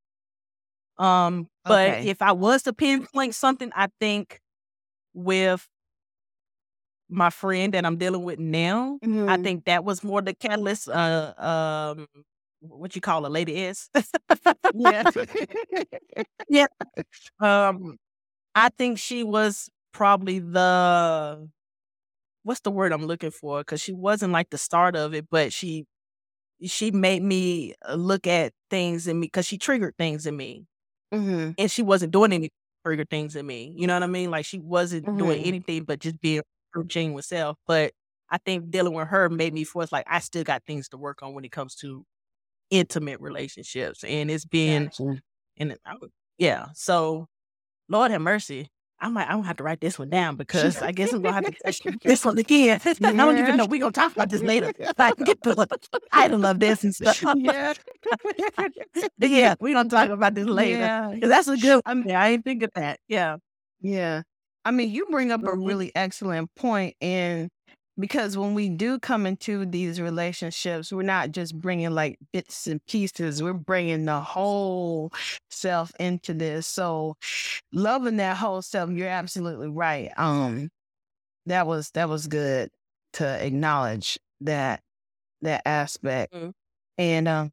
Um, 0.99 1.49
but 1.65 1.99
Okay. 1.99 2.09
if 2.09 2.23
I 2.23 2.33
was 2.33 2.63
to 2.65 2.73
pinpoint 2.73 3.35
something, 3.35 3.71
I 3.75 3.89
think 4.01 4.41
with 5.15 5.67
my 7.09 7.31
friend 7.31 7.73
that 7.75 7.85
I'm 7.87 7.97
dealing 7.97 8.23
with 8.25 8.39
now, 8.39 8.99
I 9.29 9.37
Mhm. 9.37 9.45
think 9.45 9.65
that 9.67 9.85
was 9.85 10.03
more 10.03 10.23
the 10.23 10.35
catalyst. 10.35 10.89
Uh, 10.89 11.35
um, 11.97 12.07
what 12.61 12.95
you 12.97 13.01
call 13.01 13.27
a 13.27 13.29
lady 13.29 13.57
is. 13.65 13.89
yeah, 14.75 15.05
Yeah. 16.49 16.67
Um, 17.41 17.97
I 18.55 18.71
think 18.71 18.99
she 18.99 19.25
was 19.25 19.71
probably 19.97 20.39
the 20.41 21.49
what's 22.45 22.61
the 22.61 22.71
word 22.71 22.93
I'm 22.93 23.07
looking 23.07 23.31
for? 23.31 23.61
Because 23.61 23.81
she 23.83 23.93
wasn't 23.93 24.33
like 24.33 24.51
the 24.51 24.59
start 24.59 24.97
of 24.97 25.15
it, 25.15 25.29
but 25.31 25.53
she 25.53 25.87
she 26.65 26.91
made 26.93 27.23
me 27.23 27.75
uh, 27.89 27.95
look 27.97 28.27
at 28.27 28.53
things 28.71 29.09
in 29.09 29.21
me 29.21 29.27
because 29.29 29.47
she 29.47 29.59
triggered 29.59 29.97
things 29.99 30.27
in 30.27 30.37
me, 30.37 30.67
hmm 31.13 31.51
and 31.59 31.71
she 31.71 31.83
wasn't 31.83 32.13
doing 32.13 32.33
any 32.33 32.51
trigger 32.85 33.05
things 33.05 33.37
in 33.37 33.47
me. 33.47 33.75
You 33.77 33.87
know 33.87 33.95
what 33.95 34.03
I 34.05 34.07
mean? 34.09 34.31
Like 34.31 34.47
she 34.47 34.59
wasn't 34.59 35.09
doing 35.17 35.39
Mhm. 35.39 35.47
anything 35.47 35.85
but 35.85 36.01
just 36.01 36.21
being 36.21 36.43
her 36.75 36.85
genuine 36.85 37.23
self. 37.23 37.59
But 37.67 37.93
I 38.31 38.39
think 38.39 38.71
dealing 38.71 38.95
with 38.95 39.09
her 39.09 39.29
made 39.31 39.55
me 39.55 39.65
force 39.65 39.93
like 39.93 40.07
I 40.09 40.21
still 40.21 40.45
got 40.45 40.65
things 40.67 40.89
to 40.91 40.99
work 40.99 41.23
on 41.23 41.35
when 41.35 41.45
it 41.45 41.53
comes 41.53 41.75
to 41.77 42.05
intimate 42.71 43.21
relationships, 43.21 44.05
and 44.05 44.31
it's 44.31 44.45
being 44.47 44.91
Gotcha. 44.91 45.23
and 45.59 45.73
it- 45.73 45.81
I 45.87 45.95
yeah. 46.39 46.69
So, 46.75 47.29
Lord 47.89 48.11
have 48.13 48.23
mercy. 48.23 48.71
I 49.01 49.09
might 49.09 49.29
I 49.29 49.33
don't 49.33 49.45
have 49.45 49.57
to 49.59 49.63
write 49.65 49.81
this 49.81 49.99
one 49.99 50.09
down 50.11 50.37
because 50.37 50.81
I 50.81 50.93
guess 50.93 51.13
I'm 51.13 51.23
gonna 51.23 51.35
have 51.35 51.45
to 51.45 51.53
touch 51.65 51.81
this 52.03 52.25
one 52.25 52.39
again. 52.39 52.81
I 52.85 52.93
don't 53.13 53.39
even 53.39 53.57
know. 53.57 53.67
We're 53.67 53.81
gonna 53.81 53.93
talk 53.93 54.13
about 54.13 54.31
this 54.31 54.43
later. 54.43 54.73
I 54.99 55.13
can 55.13 55.25
get 55.25 55.43
the 55.43 55.67
title 56.13 56.47
of 56.47 56.61
this 56.61 56.83
and 56.85 56.95
stuff. 56.95 57.23
Yeah. 57.37 57.75
yeah, 59.19 59.55
we're 59.61 59.75
gonna 59.75 59.89
talk 59.89 60.09
about 60.11 60.35
this 60.35 60.47
later. 60.47 60.79
Yeah. 60.81 61.15
that's 61.23 61.49
a 61.49 61.57
good 61.57 61.83
I 61.85 61.95
mean, 61.95 62.15
I 62.15 62.29
ain't 62.31 62.45
think 62.45 62.63
of 62.63 62.71
that. 62.75 63.01
Yeah. 63.09 63.37
Yeah. 63.81 64.23
I 64.65 64.71
mean, 64.71 64.91
you 64.91 65.07
bring 65.11 65.31
up 65.31 65.43
a 65.43 65.47
Mhm. 65.49 65.67
really 65.67 65.93
excellent 65.95 66.53
point, 66.57 66.97
and 67.01 67.51
because 67.99 68.37
when 68.37 68.55
we 68.55 68.69
do 68.69 68.99
come 68.99 69.27
into 69.27 69.67
these 69.67 70.01
relationships, 70.01 70.93
we're 70.93 71.03
not 71.03 71.33
just 71.33 71.59
bringing 71.61 71.91
like 71.93 72.19
bits 72.33 72.67
and 72.67 72.85
pieces, 72.87 73.43
we're 73.43 73.53
bringing 73.55 74.05
the 74.05 74.21
whole 74.21 75.13
self 75.51 75.93
into 76.01 76.35
this. 76.35 76.67
So, 76.67 77.17
loving 77.73 78.17
that 78.19 78.37
whole 78.37 78.63
self, 78.63 78.91
you're 78.91 79.09
absolutely 79.09 79.69
right. 79.69 80.11
Um, 80.19 80.71
that 81.47 81.67
was 81.67 81.91
that 81.93 82.09
was 82.09 82.27
good 82.29 82.71
to 83.15 83.45
acknowledge 83.45 84.19
that 84.43 84.83
that 85.43 85.63
aspect, 85.67 86.35
Mhm. 86.35 86.55
and 86.99 87.29
um, 87.29 87.53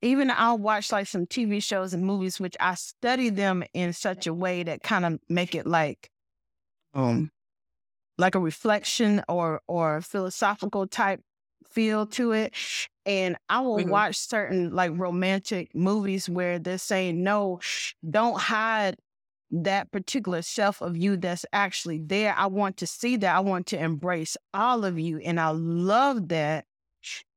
even 0.00 0.30
I'll 0.30 0.58
watch 0.58 0.90
like 0.90 1.06
some 1.06 1.26
TV 1.26 1.60
shows 1.60 1.94
and 1.94 2.04
movies, 2.04 2.40
which 2.40 2.56
I 2.58 2.74
study 2.74 3.28
them 3.30 3.62
in 3.72 3.92
such 3.92 4.26
a 4.26 4.34
way 4.34 4.62
that 4.64 4.82
kind 4.82 5.04
of 5.04 5.20
make 5.28 5.54
it 5.54 5.66
like, 5.66 6.10
um, 6.94 7.30
like 8.18 8.34
a 8.34 8.40
reflection 8.40 9.22
or 9.28 9.60
or 9.68 10.00
philosophical 10.00 10.86
type 10.86 11.20
feel 11.66 12.06
to 12.06 12.32
it. 12.32 12.54
And 13.06 13.36
I 13.48 13.60
will 13.60 13.84
Mhm. 13.84 13.86
watch 13.86 14.16
certain 14.16 14.70
like 14.74 14.92
romantic 14.94 15.74
movies 15.74 16.28
where 16.28 16.58
they're 16.58 16.78
saying, 16.78 17.22
no, 17.22 17.60
don't 18.08 18.38
hide 18.40 18.96
that 19.50 19.90
particular 19.92 20.42
self 20.42 20.80
of 20.80 20.96
you 20.96 21.16
that's 21.16 21.44
actually 21.52 21.98
there. 21.98 22.34
I 22.36 22.46
want 22.46 22.78
to 22.78 22.86
see 22.86 23.16
that. 23.18 23.36
I 23.36 23.40
want 23.40 23.66
to 23.68 23.78
embrace 23.82 24.36
all 24.54 24.84
of 24.84 24.98
you. 24.98 25.18
And 25.18 25.38
I 25.40 25.50
love 25.50 26.28
that. 26.28 26.64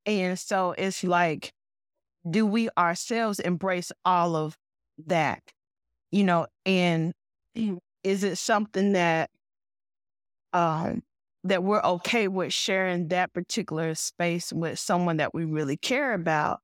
And 0.05 0.37
so 0.39 0.71
it's 0.73 1.03
like, 1.03 1.53
do 2.29 2.45
we 2.45 2.69
ourselves 2.77 3.39
embrace 3.39 3.91
all 4.05 4.35
of 4.35 4.57
that? 5.07 5.43
You 6.11 6.25
know, 6.25 6.47
and 6.65 7.13
is 8.03 8.23
it 8.23 8.37
something 8.37 8.93
that 8.93 9.29
um 10.55 11.03
that 11.45 11.63
we're 11.63 11.83
okay 11.83 12.27
with 12.29 12.53
sharing 12.53 13.09
that 13.09 13.33
particular 13.33 13.95
space 13.95 14.53
with 14.53 14.79
someone 14.79 15.17
that 15.17 15.33
we 15.35 15.45
really 15.45 15.77
care 15.77 16.13
about 16.13 16.61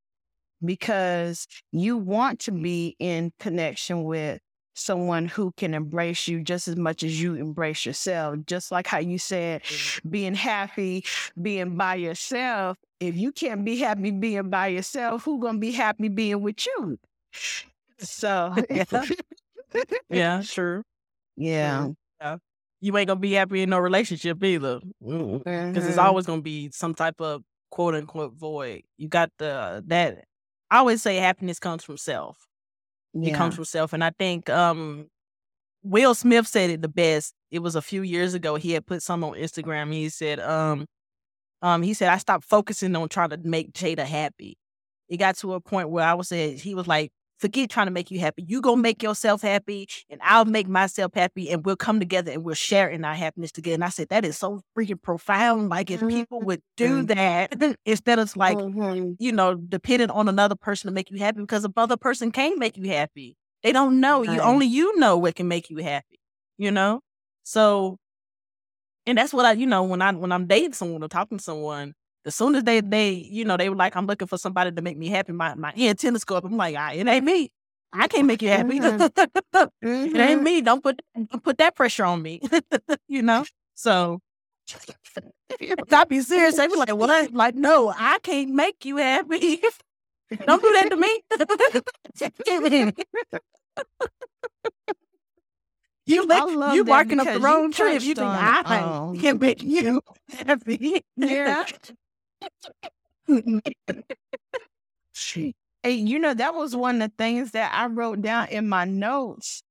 because 0.65 1.47
you 1.71 1.97
want 1.97 2.39
to 2.41 2.51
be 2.51 2.95
in 2.99 3.31
connection 3.39 4.03
with 4.03 4.39
someone 4.75 5.27
who 5.27 5.51
can 5.57 5.73
embrace 5.73 6.27
you 6.27 6.41
just 6.41 6.67
as 6.67 6.77
much 6.77 7.03
as 7.03 7.21
you 7.21 7.35
embrace 7.35 7.85
yourself. 7.85 8.37
Just 8.47 8.71
like 8.71 8.87
how 8.87 8.99
you 8.99 9.19
said 9.19 9.63
being 10.09 10.35
happy 10.35 11.05
being 11.41 11.75
by 11.77 11.95
yourself. 11.95 12.77
If 12.99 13.15
you 13.17 13.31
can't 13.31 13.65
be 13.65 13.77
happy 13.79 14.11
being 14.11 14.49
by 14.49 14.67
yourself 14.69 15.23
who 15.25 15.39
gonna 15.39 15.59
be 15.59 15.71
happy 15.71 16.09
being 16.09 16.41
with 16.41 16.65
you? 16.65 16.97
So 17.99 18.55
Yeah. 18.69 19.05
Yeah, 20.09 20.41
sure. 20.41 20.83
yeah 21.37 21.89
You 22.81 22.97
ain't 22.97 23.07
gonna 23.07 23.19
be 23.19 23.33
happy 23.33 23.61
in 23.61 23.69
no 23.69 23.79
relationship 23.79 24.43
either. 24.43 24.81
Because 24.99 25.87
it's 25.87 25.97
Mhm. 25.97 26.03
always 26.03 26.25
gonna 26.25 26.41
be 26.41 26.69
some 26.71 26.93
type 26.95 27.21
of 27.21 27.43
quote 27.69 27.95
unquote 27.95 28.33
void. 28.33 28.81
You 28.97 29.07
got 29.07 29.31
the 29.37 29.83
that 29.87 30.25
I 30.69 30.77
always 30.79 31.01
say 31.01 31.17
happiness 31.17 31.59
comes 31.59 31.83
from 31.83 31.97
self. 31.97 32.37
It 33.13 33.31
comes 33.35 33.55
from 33.55 33.65
self. 33.65 33.93
And 33.93 34.03
I 34.03 34.09
think 34.11 34.49
um 34.49 35.07
Will 35.83 36.13
Smith 36.15 36.47
said 36.47 36.69
it 36.69 36.81
the 36.81 36.87
best. 36.87 37.33
It 37.49 37.59
was 37.59 37.75
a 37.75 37.81
few 37.81 38.01
years 38.03 38.33
ago. 38.33 38.55
He 38.55 38.71
had 38.71 38.85
put 38.85 39.01
some 39.01 39.23
on 39.23 39.33
Instagram. 39.33 39.91
He 39.91 40.09
said, 40.09 40.39
um, 40.39 40.85
um, 41.63 41.81
he 41.81 41.93
said, 41.93 42.09
I 42.09 42.17
stopped 42.17 42.45
focusing 42.45 42.95
on 42.95 43.09
trying 43.09 43.31
to 43.31 43.37
make 43.37 43.73
Jada 43.73 44.05
happy. 44.05 44.57
It 45.09 45.17
got 45.17 45.37
to 45.37 45.53
a 45.53 45.59
point 45.59 45.89
where 45.89 46.05
I 46.05 46.13
was 46.13 46.27
saying, 46.29 46.57
he 46.59 46.75
was 46.75 46.87
like, 46.87 47.11
forget 47.41 47.69
trying 47.69 47.87
to 47.87 47.91
make 47.91 48.11
you 48.11 48.19
happy. 48.19 48.43
You 48.47 48.61
go 48.61 48.75
make 48.75 49.01
yourself 49.03 49.41
happy 49.41 49.89
and 50.09 50.21
I'll 50.23 50.45
make 50.45 50.67
myself 50.67 51.13
happy 51.15 51.49
and 51.49 51.65
we'll 51.65 51.75
come 51.75 51.99
together 51.99 52.31
and 52.31 52.43
we'll 52.43 52.55
share 52.55 52.87
in 52.87 53.03
our 53.03 53.15
happiness 53.15 53.51
together. 53.51 53.73
And 53.75 53.83
I 53.83 53.89
said, 53.89 54.09
that 54.09 54.23
is 54.23 54.37
so 54.37 54.61
freaking 54.77 55.01
profound. 55.01 55.69
Like 55.69 55.89
if 55.91 55.99
people 56.07 56.41
would 56.41 56.61
do 56.77 57.03
that 57.07 57.77
instead 57.85 58.19
of 58.19 58.35
like, 58.37 58.57
Mhm. 58.59 59.15
you 59.19 59.31
know, 59.31 59.55
dependent 59.55 60.11
on 60.11 60.29
another 60.29 60.55
person 60.55 60.87
to 60.87 60.93
make 60.93 61.09
you 61.11 61.17
happy 61.17 61.41
because 61.41 61.65
another 61.65 61.97
person 61.97 62.31
can't 62.31 62.59
make 62.59 62.77
you 62.77 62.87
happy. 62.89 63.35
They 63.63 63.71
don't 63.71 63.99
know. 63.99 64.21
You 64.21 64.41
only 64.41 64.67
you 64.67 64.97
know 64.97 65.17
what 65.17 65.35
can 65.35 65.47
make 65.47 65.69
you 65.69 65.77
happy. 65.77 66.19
You 66.57 66.71
know? 66.71 67.01
So 67.43 67.97
and 69.07 69.17
that's 69.17 69.33
what 69.33 69.45
I, 69.45 69.53
you 69.53 69.65
know, 69.65 69.83
when 69.83 70.01
I 70.01 70.11
when 70.13 70.31
I'm 70.31 70.45
dating 70.47 70.73
someone 70.73 71.03
or 71.03 71.07
talking 71.07 71.39
to 71.39 71.43
someone, 71.43 71.93
as 72.25 72.35
soon 72.35 72.55
as 72.55 72.63
they 72.63 72.81
they, 72.81 73.11
you 73.11 73.45
know, 73.45 73.57
they 73.57 73.69
were 73.69 73.75
like, 73.75 73.95
I'm 73.95 74.05
looking 74.07 74.27
for 74.27 74.37
somebody 74.37 74.71
to 74.71 74.81
make 74.81 74.97
me 74.97 75.07
happy, 75.07 75.33
my 75.33 75.55
my 75.55 75.73
antennas 75.77 76.23
go 76.23 76.35
up. 76.37 76.45
I'm 76.45 76.57
like, 76.57 76.75
ah, 76.77 76.91
it 76.93 77.07
ain't 77.07 77.25
me. 77.25 77.51
I 77.93 78.07
can't 78.07 78.25
make 78.25 78.41
you 78.41 78.49
happy. 78.49 78.79
Mhm. 78.79 79.11
it 79.81 80.15
ain't 80.15 80.41
Mhm. 80.41 80.43
me. 80.43 80.61
Don't 80.61 80.81
put 80.83 81.01
don't 81.15 81.43
put 81.43 81.57
that 81.57 81.75
pressure 81.75 82.05
on 82.05 82.21
me. 82.21 82.41
you 83.07 83.21
know? 83.21 83.45
So 83.75 84.21
I 85.91 86.03
be 86.05 86.21
serious. 86.21 86.55
They 86.55 86.67
be 86.67 86.75
like, 86.75 86.93
what? 86.95 87.33
Like, 87.33 87.55
no, 87.55 87.93
I 87.95 88.19
can't 88.19 88.51
make 88.51 88.85
you 88.85 88.97
happy. 88.97 89.61
Don't 90.45 90.61
do 90.61 90.71
that 90.71 90.89
to 90.89 90.95
me. 90.95 91.21
you 96.05 96.21
I 96.31 96.45
let, 96.45 96.75
you 96.75 96.85
barking 96.85 97.19
up 97.19 97.27
the 97.27 97.39
wrong 97.39 97.71
tree 97.71 97.95
if 97.95 98.03
you 98.05 98.15
think 98.15 98.27
on, 98.27 98.35
I 98.37 98.79
um, 98.79 99.19
can 99.19 99.39
make 99.39 99.61
you 99.61 100.01
happy. 100.29 101.03
Yeah. 101.17 101.65
Hey, 105.83 105.91
you 105.93 106.19
know, 106.19 106.33
that 106.33 106.53
was 106.55 106.75
one 106.75 107.01
of 107.01 107.09
the 107.09 107.15
things 107.17 107.51
that 107.51 107.73
I 107.73 107.87
wrote 107.87 108.21
down 108.21 108.47
in 108.49 108.67
my 108.69 108.85
notes. 108.85 109.63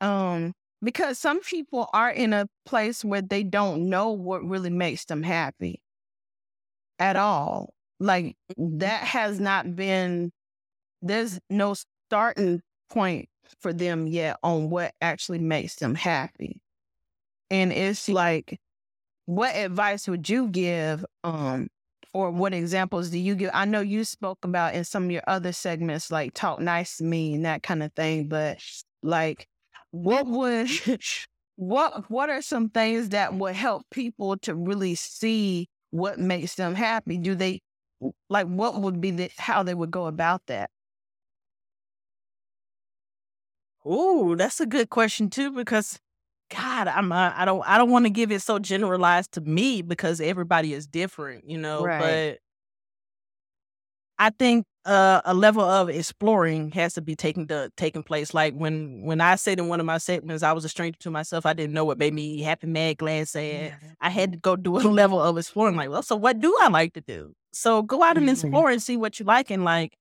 Um, 0.00 0.54
because 0.82 1.18
some 1.18 1.40
people 1.42 1.88
are 1.92 2.10
in 2.10 2.32
a 2.32 2.48
place 2.66 3.04
where 3.04 3.22
they 3.22 3.42
don't 3.44 3.88
know 3.90 4.10
what 4.10 4.44
really 4.44 4.70
makes 4.70 5.04
them 5.06 5.22
happy 5.22 5.80
at 6.98 7.16
all. 7.16 7.72
Like 7.98 8.36
that 8.56 9.02
has 9.02 9.40
not 9.40 9.74
been 9.74 10.32
there's 11.02 11.38
no 11.50 11.74
starting 12.08 12.62
point 12.90 13.28
for 13.60 13.72
them 13.72 14.06
yet 14.06 14.38
on 14.42 14.70
what 14.70 14.94
actually 15.00 15.38
makes 15.40 15.76
them 15.76 15.94
happy. 15.94 16.60
And 17.50 17.72
it's 17.72 18.08
like, 18.08 18.58
what 19.26 19.54
advice 19.56 20.08
would 20.08 20.28
you 20.28 20.48
give 20.48 21.04
um 21.24 21.68
or 22.16 22.30
what 22.30 22.54
examples 22.54 23.10
do 23.10 23.18
you 23.18 23.34
give? 23.34 23.50
I 23.52 23.66
know 23.66 23.80
you 23.80 24.02
spoke 24.02 24.38
about 24.42 24.74
in 24.74 24.84
some 24.84 25.04
of 25.04 25.10
your 25.10 25.22
other 25.26 25.52
segments, 25.52 26.10
like 26.10 26.32
talk 26.32 26.60
nice 26.60 26.96
to 26.96 27.04
me 27.04 27.34
and 27.34 27.44
that 27.44 27.62
kind 27.62 27.82
of 27.82 27.92
thing, 27.92 28.28
but 28.28 28.58
like, 29.02 29.46
what 29.90 30.26
would, 30.26 30.70
what, 31.56 32.10
what 32.10 32.30
are 32.30 32.40
some 32.40 32.70
things 32.70 33.10
that 33.10 33.34
would 33.34 33.54
help 33.54 33.82
people 33.90 34.38
to 34.38 34.54
really 34.54 34.94
see 34.94 35.68
what 35.90 36.18
makes 36.18 36.54
them 36.54 36.74
happy? 36.74 37.18
Do 37.18 37.34
they, 37.34 37.60
like, 38.30 38.46
what 38.46 38.80
would 38.80 38.98
be 38.98 39.10
the, 39.10 39.30
how 39.36 39.62
they 39.62 39.74
would 39.74 39.90
go 39.90 40.06
about 40.06 40.40
that? 40.46 40.70
Ooh, 43.86 44.34
that's 44.36 44.58
a 44.60 44.66
good 44.66 44.88
question 44.88 45.28
too 45.28 45.50
because 45.52 45.98
God, 46.50 46.86
I'm 46.88 47.10
uh, 47.10 47.32
I 47.34 47.44
don't 47.44 47.62
I 47.66 47.76
don't 47.78 47.90
want 47.90 48.04
to 48.06 48.10
give 48.10 48.30
it 48.30 48.40
so 48.40 48.58
generalized 48.58 49.32
to 49.32 49.40
me 49.40 49.82
because 49.82 50.20
everybody 50.20 50.72
is 50.74 50.86
different, 50.86 51.48
you 51.50 51.58
know. 51.58 51.82
Right. 51.84 51.98
But 51.98 52.38
I 54.18 54.30
think 54.30 54.64
uh, 54.84 55.20
a 55.24 55.34
level 55.34 55.62
of 55.62 55.88
exploring 55.88 56.70
has 56.72 56.94
to 56.94 57.02
be 57.02 57.16
taking 57.16 57.46
the 57.46 57.70
taking 57.76 58.02
place. 58.02 58.32
Like 58.32 58.54
when 58.54 59.02
when 59.02 59.20
I 59.20 59.34
said 59.34 59.58
in 59.58 59.68
one 59.68 59.80
of 59.80 59.86
my 59.86 59.98
segments, 59.98 60.42
I 60.42 60.52
was 60.52 60.64
a 60.64 60.68
stranger 60.68 60.98
to 61.00 61.10
myself. 61.10 61.44
I 61.44 61.52
didn't 61.52 61.74
know 61.74 61.84
what 61.84 61.98
made 61.98 62.14
me 62.14 62.40
happy, 62.42 62.66
mad, 62.68 62.98
glad, 62.98 63.28
sad. 63.28 63.74
I 64.00 64.10
had 64.10 64.32
to 64.32 64.38
go 64.38 64.56
do 64.56 64.78
a 64.78 64.80
level 64.88 65.20
of 65.20 65.36
exploring. 65.36 65.76
Like, 65.76 65.90
well, 65.90 66.02
so 66.02 66.16
what 66.16 66.40
do 66.40 66.56
I 66.62 66.68
like 66.68 66.94
to 66.94 67.00
do? 67.00 67.34
So 67.52 67.82
go 67.82 68.02
out 68.02 68.16
and 68.16 68.28
Mhm. 68.28 68.32
explore 68.32 68.70
and 68.70 68.82
see 68.82 68.96
what 68.96 69.18
you 69.18 69.26
like 69.26 69.50
and 69.50 69.64
like. 69.64 69.96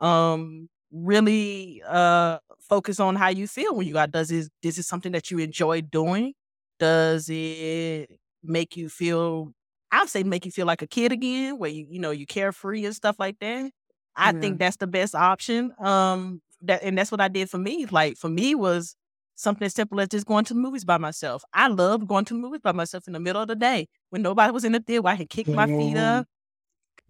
Um, 0.00 0.68
really 0.90 1.82
uh 1.86 2.38
focus 2.68 3.00
on 3.00 3.16
how 3.16 3.28
you 3.28 3.46
feel 3.48 3.74
when 3.74 3.86
you 3.86 3.92
got 3.94 4.10
does 4.10 4.30
it 4.30 4.50
this 4.62 4.78
is 4.78 4.86
something 4.86 5.12
that 5.12 5.30
you 5.30 5.38
enjoy 5.38 5.80
doing? 5.82 6.34
Does 6.78 7.28
it 7.30 8.10
make 8.42 8.76
you 8.76 8.88
feel 8.88 9.52
i'd 9.90 10.08
say 10.08 10.22
make 10.22 10.44
you 10.44 10.52
feel 10.52 10.66
like 10.66 10.82
a 10.82 10.86
kid 10.86 11.10
again 11.12 11.58
where 11.58 11.70
you 11.70 11.86
you 11.90 11.98
know 11.98 12.10
you 12.12 12.26
carefree 12.26 12.84
and 12.84 12.94
stuff 12.94 13.16
like 13.18 13.38
that? 13.40 13.70
I 14.16 14.32
Yeah. 14.32 14.32
think 14.32 14.58
that's 14.58 14.76
the 14.76 14.86
best 14.86 15.14
option 15.14 15.72
um 15.80 16.40
that 16.62 16.82
and 16.82 16.96
that's 16.98 17.10
what 17.12 17.20
i 17.20 17.28
did 17.28 17.48
for 17.50 17.58
me 17.58 17.86
like 17.86 18.16
for 18.16 18.28
me 18.28 18.54
was 18.54 18.96
something 19.36 19.64
as 19.66 19.74
simple 19.74 20.00
as 20.00 20.08
just 20.08 20.26
going 20.26 20.44
to 20.44 20.52
the 20.54 20.58
movies 20.60 20.84
by 20.84 20.98
myself. 20.98 21.44
I 21.52 21.68
loved 21.68 22.08
going 22.08 22.24
to 22.24 22.34
the 22.34 22.40
movies 22.40 22.60
by 22.60 22.72
myself 22.72 23.06
in 23.06 23.12
the 23.12 23.20
middle 23.20 23.40
of 23.40 23.46
the 23.48 23.54
day 23.54 23.86
when 24.10 24.20
nobody 24.22 24.52
was 24.52 24.64
in 24.64 24.72
the 24.72 24.80
theater 24.80 25.02
where 25.02 25.14
i 25.14 25.16
could 25.16 25.30
kick 25.30 25.48
my 25.52 25.68
feet 25.68 25.96
up 25.96 26.26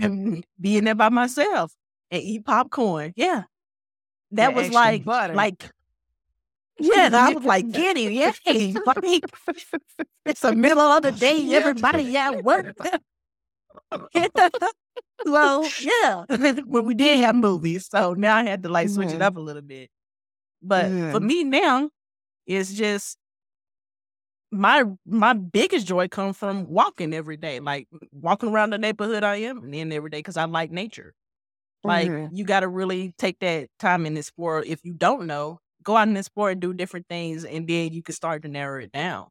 and 0.01 0.45
be 0.61 0.77
in 0.79 0.85
there 0.85 0.95
by 0.95 1.09
myself 1.11 1.75
and 2.11 2.23
eat 2.23 2.45
popcorn. 2.45 3.13
Yeah 3.17 3.45
that 4.33 4.55
was 4.55 4.71
like 4.71 5.05
butter. 5.05 5.35
like 5.35 5.71
Yeah, 6.81 7.11
I 7.13 7.31
was 7.31 7.45
like, 7.45 7.71
get 7.73 7.97
him, 7.97 8.13
yeah. 8.13 8.33
It's 10.27 10.41
the 10.43 10.53
middle 10.53 10.81
of 10.81 11.03
the 11.03 11.13
day, 11.13 11.55
everybody 11.55 12.17
at 12.17 12.37
work. 12.45 12.77
well, 15.25 15.75
yeah. 15.79 16.25
Well, 16.67 16.83
we 16.83 16.95
did 16.95 17.21
have 17.21 17.35
movies, 17.35 17.89
so 17.91 18.15
now 18.15 18.37
I 18.37 18.45
had 18.45 18.63
to 18.65 18.69
like 18.69 18.89
switch 18.91 19.13
it 19.13 19.21
Mhm. 19.21 19.23
up 19.23 19.37
a 19.37 19.41
little 19.41 19.63
bit. 19.63 19.91
But 20.63 20.95
for 21.11 21.21
Mhm. 21.21 21.27
me 21.27 21.45
now, 21.45 21.91
it's 22.47 22.73
just 22.75 23.19
my 24.51 24.85
my 25.05 25.35
biggest 25.35 25.87
joy 25.87 26.09
comes 26.09 26.37
from 26.37 26.67
walking 26.69 27.13
every 27.13 27.37
day, 27.37 27.61
like 27.61 27.87
walking 28.13 28.49
around 28.51 28.71
the 28.71 28.79
neighborhood 28.79 29.23
I 29.23 29.37
am 29.37 29.73
in 29.75 29.93
every 29.93 30.11
day 30.11 30.19
because 30.19 30.37
I 30.37 30.45
like 30.45 30.71
nature. 30.71 31.15
Like 31.85 32.13
Mhm. 32.13 32.31
you 32.33 32.45
got 32.45 32.61
to 32.61 32.69
really 32.69 33.15
take 33.19 33.39
that 33.41 33.69
time 33.79 34.07
in 34.07 34.15
this 34.15 34.27
sport. 34.29 34.67
If 34.67 34.81
you 34.85 34.95
don't 34.95 35.27
know, 35.27 35.61
go 35.83 35.97
out 35.97 36.09
in 36.09 36.15
this 36.15 36.27
sport 36.27 36.53
and 36.53 36.61
do 36.61 36.73
different 36.75 37.07
things, 37.09 37.45
and 37.45 37.67
then 37.69 37.93
you 37.93 38.03
can 38.03 38.15
start 38.15 38.43
to 38.43 38.49
narrow 38.49 38.81
it 38.83 38.93
down. 38.93 39.29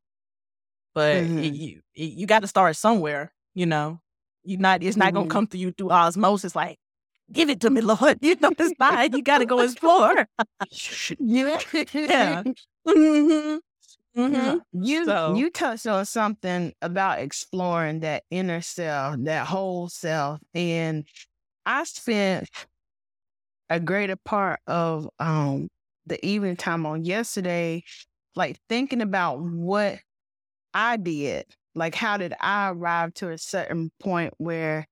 But 0.96 1.30
it- 1.38 1.54
Mhm. 1.54 1.56
you 1.56 1.82
it- 1.96 2.14
you 2.14 2.28
got 2.28 2.42
to 2.42 2.48
start 2.48 2.76
somewhere. 2.76 3.34
You 3.56 3.66
know, 3.68 4.00
you 4.44 4.58
not 4.58 4.84
it's 4.84 4.98
not 4.98 5.14
gonna 5.14 5.28
Mhm. 5.28 5.30
come 5.30 5.48
to 5.48 5.58
you 5.58 5.72
through 5.72 5.92
osmosis. 5.92 6.56
Like, 6.56 6.80
give 7.32 7.50
it 7.50 7.62
to 7.62 7.70
me, 7.70 7.82
Lord. 7.82 8.20
You 8.24 8.36
know, 8.42 8.52
it's 8.58 8.74
fine. 8.80 9.14
You 9.16 9.22
got 9.24 9.40
to 9.40 9.46
go 9.46 9.60
explore. 9.62 10.28
Yeah. 11.20 11.60
Yeah. 11.94 12.44
hmm 12.88 13.58
Yeah. 14.32 14.56
hmm 14.56 14.58
You 14.74 15.06
So- 15.06 15.36
you 15.36 15.50
touched 15.52 15.88
on 15.88 16.06
something 16.06 16.74
about 16.82 17.20
exploring 17.20 18.02
that 18.02 18.24
inner 18.32 18.62
self, 18.62 19.18
that 19.26 19.48
whole 19.48 19.90
self, 19.90 20.40
and 20.54 21.06
I 21.68 21.84
spent 21.84 22.50
a 23.70 23.80
greater 23.80 24.16
part 24.16 24.62
of 24.68 25.10
um 25.20 25.68
the 26.06 26.26
evening 26.26 26.56
time 26.56 26.86
on 26.86 27.04
yesterday, 27.04 27.84
like 28.36 28.58
thinking 28.70 29.02
about 29.02 29.42
what 29.42 30.00
I 30.74 30.96
did, 30.96 31.46
like 31.76 31.94
how 31.94 32.16
did 32.16 32.34
I 32.40 32.70
arrive 32.70 33.14
to 33.16 33.30
a 33.32 33.38
certain 33.38 33.92
point 34.00 34.34
where 34.38 34.88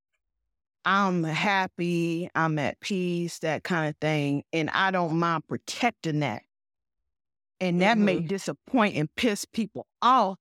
I'm 0.83 1.23
happy, 1.23 2.29
I'm 2.35 2.59
at 2.59 2.79
peace, 2.81 3.39
that 3.39 3.63
kind 3.63 3.87
of 3.89 3.95
thing, 4.01 4.43
and 4.51 4.69
I 4.71 4.91
don't 4.91 5.17
mind 5.17 5.47
protecting 5.47 6.19
that. 6.19 6.43
And 7.61 7.81
that 7.81 7.97
may 7.97 8.19
disappoint 8.19 8.97
and 8.97 9.07
piss 9.15 9.45
people 9.45 9.87
off 10.01 10.37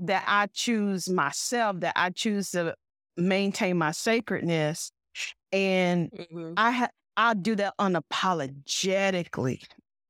that 0.00 0.24
I 0.26 0.48
choose 0.52 1.08
myself, 1.08 1.80
that 1.80 1.94
I 1.96 2.10
choose 2.10 2.50
to 2.50 2.74
maintain 3.16 3.78
my 3.78 3.92
sacredness, 3.92 4.92
and 5.52 6.12
hmm 6.12 6.54
I 6.56 6.70
ha- 6.72 6.90
I 7.16 7.34
do 7.34 7.56
that 7.56 7.74
unapologetically, 7.80 9.64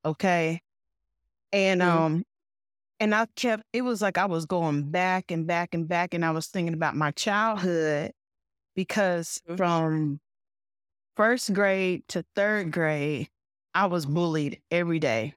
okay, 0.05 0.63
and 1.53 1.83
Mhm. 1.83 1.83
um. 1.83 2.25
And 3.01 3.15
I 3.15 3.27
kept, 3.37 3.65
it 3.75 3.83
was 3.83 4.03
like 4.03 4.19
I 4.19 4.27
was 4.27 4.47
going 4.47 4.91
back 4.91 5.31
and 5.31 5.47
back 5.47 5.75
and 5.75 5.89
back, 5.89 6.15
and 6.15 6.25
I 6.25 6.33
was 6.33 6.49
thinking 6.49 6.75
about 6.75 6.97
my 6.97 7.13
childhood 7.13 8.13
because 8.77 9.43
Mhm. 9.45 9.59
from 9.59 10.21
first 11.17 11.53
grade 11.55 12.07
to 12.09 12.25
third 12.35 12.73
grade, 12.73 13.29
I 13.75 13.87
was 13.87 14.07
bullied 14.07 14.63
every 14.71 14.99
day. 15.01 15.35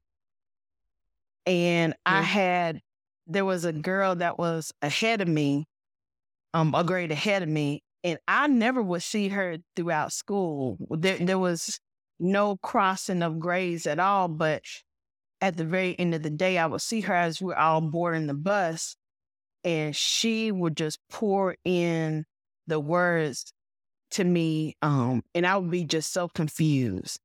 And 1.45 1.95
I 2.05 2.21
Mhm. 2.21 2.23
had, 2.23 2.81
there 3.27 3.45
was 3.45 3.65
a 3.65 3.73
girl 3.73 4.15
that 4.15 4.37
was 4.37 4.71
ahead 4.81 5.21
of 5.21 5.27
me, 5.27 5.65
um, 6.53 6.75
a 6.75 6.83
grade 6.83 7.11
ahead 7.11 7.43
of 7.43 7.49
me, 7.49 7.83
and 8.03 8.19
I 8.27 8.47
never 8.47 8.81
would 8.81 9.03
see 9.03 9.29
her 9.29 9.57
throughout 9.75 10.11
school. 10.11 10.77
There, 10.89 11.17
there 11.17 11.39
was 11.39 11.79
no 12.19 12.57
crossing 12.57 13.23
of 13.23 13.39
grades 13.39 13.85
at 13.87 13.99
all, 13.99 14.27
but 14.27 14.63
at 15.39 15.57
the 15.57 15.65
very 15.65 15.97
end 15.99 16.13
of 16.13 16.23
the 16.23 16.29
day, 16.29 16.57
I 16.57 16.67
would 16.67 16.81
see 16.81 17.01
her 17.01 17.13
as 17.13 17.41
we're 17.41 17.55
all 17.55 17.81
boarding 17.81 18.27
the 18.27 18.33
bus, 18.33 18.95
and 19.63 19.95
she 19.95 20.51
would 20.51 20.77
just 20.77 20.99
pour 21.09 21.55
in 21.65 22.25
the 22.67 22.79
words 22.79 23.51
to 24.11 24.23
me, 24.23 24.75
um, 24.81 25.23
and 25.33 25.47
I 25.47 25.57
would 25.57 25.71
be 25.71 25.83
just 25.83 26.11
so 26.11 26.27
confused. 26.27 27.19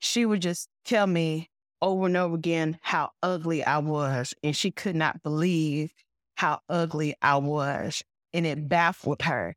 She 0.00 0.24
would 0.24 0.42
just 0.42 0.68
tell 0.84 1.06
me 1.06 1.48
over 1.82 2.06
and 2.06 2.16
over 2.16 2.34
again 2.34 2.78
how 2.82 3.10
ugly 3.22 3.62
I 3.62 3.78
was, 3.78 4.34
and 4.42 4.56
she 4.56 4.70
could 4.70 4.96
not 4.96 5.22
believe 5.22 5.92
how 6.36 6.60
ugly 6.68 7.14
I 7.22 7.36
was, 7.36 8.02
and 8.32 8.46
it 8.46 8.68
baffled 8.68 9.22
her. 9.22 9.54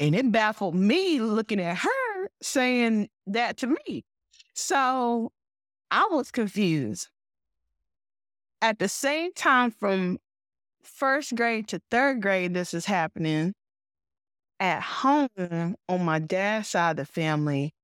And 0.00 0.16
it 0.16 0.32
baffled 0.32 0.74
me 0.74 1.20
looking 1.20 1.60
at 1.60 1.76
her 1.78 2.28
saying 2.42 3.08
that 3.28 3.58
to 3.58 3.68
me. 3.68 4.04
So 4.54 5.30
I 5.90 6.08
was 6.10 6.30
confused. 6.32 7.08
At 8.62 8.78
the 8.78 8.88
same 8.88 9.32
time, 9.34 9.70
from 9.70 10.18
first 10.82 11.34
grade 11.36 11.68
to 11.68 11.80
third 11.90 12.22
grade, 12.22 12.54
this 12.54 12.74
is 12.74 12.86
happening. 12.86 13.54
At 14.60 14.82
home, 14.82 15.76
on 15.88 16.04
my 16.04 16.18
dad's 16.18 16.68
side 16.68 16.92
of 16.92 16.96
the 16.98 17.04
family, 17.06 17.74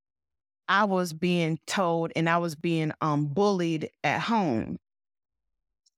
I 0.69 0.85
was 0.85 1.13
being 1.13 1.59
told 1.67 2.13
and 2.17 2.29
I 2.29 2.39
was 2.39 2.57
being 2.57 2.93
um 3.01 3.27
bullied 3.27 3.91
at 4.05 4.23
home. 4.23 4.79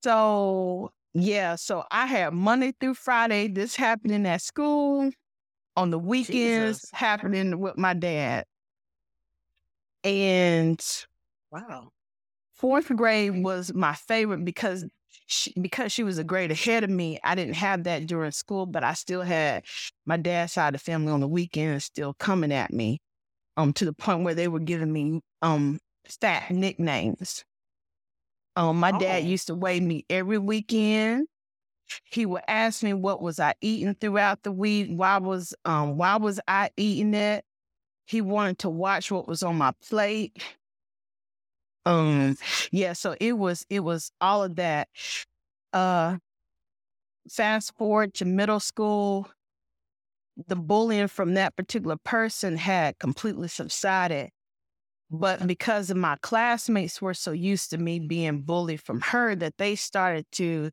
So 0.03 0.93
yeah, 1.15 1.57
so 1.57 1.85
I 1.91 2.07
had 2.07 2.33
Monday 2.33 2.73
through 2.79 2.95
Friday, 2.95 3.49
this 3.49 3.77
happening 3.77 4.27
at 4.27 4.43
school, 4.43 5.11
on 5.79 5.91
the 5.91 6.01
weekends, 6.01 6.81
Jesus. 6.81 6.93
happening 6.93 7.61
with 7.61 7.79
my 7.79 7.95
dad. 7.95 8.45
And 10.05 10.81
Wow. 11.51 11.93
fourth 12.55 12.89
grade 12.97 13.43
was 13.43 13.73
my 13.75 13.95
favorite 13.95 14.45
because 14.45 14.85
she, 15.27 15.53
because 15.61 15.93
she 15.93 16.03
was 16.03 16.19
a 16.19 16.25
grade 16.25 16.51
ahead 16.51 16.85
of 16.85 16.91
me. 16.91 17.19
I 17.25 17.35
didn't 17.35 17.55
have 17.55 17.85
that 17.85 18.07
during 18.07 18.31
school, 18.33 18.67
but 18.67 18.85
I 18.85 18.95
still 18.95 19.23
had 19.23 19.65
my 20.07 20.17
dad's 20.17 20.53
side 20.53 20.75
of 20.75 20.81
the 20.81 20.85
family 20.85 21.13
on 21.13 21.21
the 21.21 21.29
weekends 21.29 21.85
still 21.85 22.15
coming 22.15 22.53
at 22.53 22.73
me, 22.73 22.99
um, 23.57 23.73
to 23.75 23.87
the 23.87 23.95
point 23.95 24.25
where 24.25 24.35
they 24.35 24.49
were 24.49 24.61
giving 24.61 24.93
me 24.93 25.21
um 25.43 25.81
fat 26.21 26.51
nicknames. 26.51 27.45
Um, 28.57 28.81
my 28.81 28.93
dad 28.93 29.25
Oh. 29.25 29.25
used 29.25 29.47
to 29.49 29.55
weigh 29.55 29.81
me 29.81 30.05
every 30.11 30.39
weekend. 30.39 31.29
He 32.05 32.27
would 32.27 32.43
ask 32.49 32.83
me 32.83 32.93
what 32.93 33.23
was 33.23 33.41
I 33.41 33.55
eating 33.61 33.95
throughout 33.95 34.43
the 34.43 34.53
week. 34.53 34.91
Why 34.91 35.19
was 35.19 35.55
um 35.65 35.97
why 35.97 36.17
was 36.17 36.41
I 36.49 36.71
eating 36.77 37.15
it? 37.15 37.45
He 38.07 38.21
wanted 38.23 38.59
to 38.61 38.71
watch 38.71 39.11
what 39.11 39.29
was 39.29 39.43
on 39.43 39.57
my 39.59 39.73
plate. 39.89 40.43
Um, 41.87 42.37
yeah, 42.71 42.93
so 42.93 43.17
it 43.21 43.33
was 43.39 43.65
it 43.71 43.81
was 43.81 44.11
all 44.21 44.45
of 44.45 44.57
that. 44.57 44.89
Uh 45.73 46.19
fast 47.31 47.75
forward 47.77 48.15
to 48.15 48.25
middle 48.25 48.61
school, 48.61 49.29
the 50.47 50.57
bullying 50.57 51.09
from 51.09 51.35
that 51.35 51.57
particular 51.57 51.97
person 52.05 52.57
had 52.57 52.99
completely 52.99 53.49
subsided. 53.49 54.31
But 55.11 55.47
because 55.47 55.91
of 55.91 55.97
my 55.97 56.17
classmates 56.23 57.03
were 57.03 57.15
so 57.15 57.33
used 57.33 57.71
to 57.71 57.79
me 57.79 57.99
being 58.01 58.43
bullied 58.43 58.83
from 58.83 59.01
her 59.03 59.35
that 59.37 59.59
they 59.59 59.77
started 59.77 60.27
to 60.33 60.71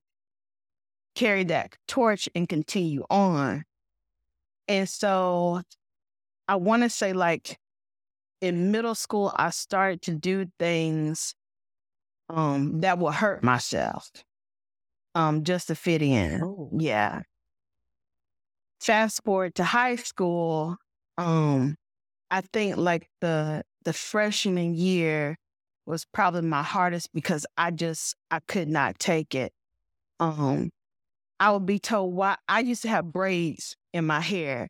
carry 1.16 1.44
that 1.46 1.76
torch 1.88 2.30
and 2.36 2.48
continue 2.48 3.04
on. 3.10 3.64
And 4.68 4.88
so 4.90 5.62
I 6.48 6.56
want 6.58 6.84
to 6.84 6.90
say, 6.90 7.14
like, 7.14 7.58
in 8.42 8.72
middle 8.72 8.96
school, 8.96 9.34
I 9.36 9.50
started 9.50 10.02
to 10.04 10.16
do 10.16 10.46
things 10.60 11.34
um, 12.30 12.82
that 12.82 13.00
will 13.00 13.12
hurt 13.12 13.44
myself 13.44 14.10
um, 15.16 15.44
just 15.44 15.68
to 15.68 15.76
fit 15.76 16.02
in. 16.02 16.42
Oh. 16.44 16.70
Yeah. 16.78 17.22
Fast 18.80 19.24
forward 19.24 19.56
to 19.56 19.64
high 19.64 19.96
school, 19.96 20.76
um, 21.18 21.76
I 22.30 22.42
think 22.42 22.78
like 22.78 23.08
the 23.22 23.64
the 23.84 23.94
freshman 23.94 24.76
year 24.76 25.38
was 25.86 26.06
probably 26.06 26.42
my 26.42 26.64
hardest 26.64 27.10
because 27.14 27.46
I 27.58 27.72
just 27.72 28.16
I 28.32 28.40
could 28.48 28.68
not 28.68 29.00
take 29.00 29.34
it. 29.34 29.54
Um, 30.20 30.72
I 31.40 31.52
would 31.52 31.66
be 31.66 31.80
told 31.80 32.14
why 32.16 32.38
I 32.48 32.62
used 32.62 32.82
to 32.84 32.90
have 32.90 33.12
braids 33.12 33.76
in 33.94 34.06
my 34.06 34.22
hair, 34.22 34.70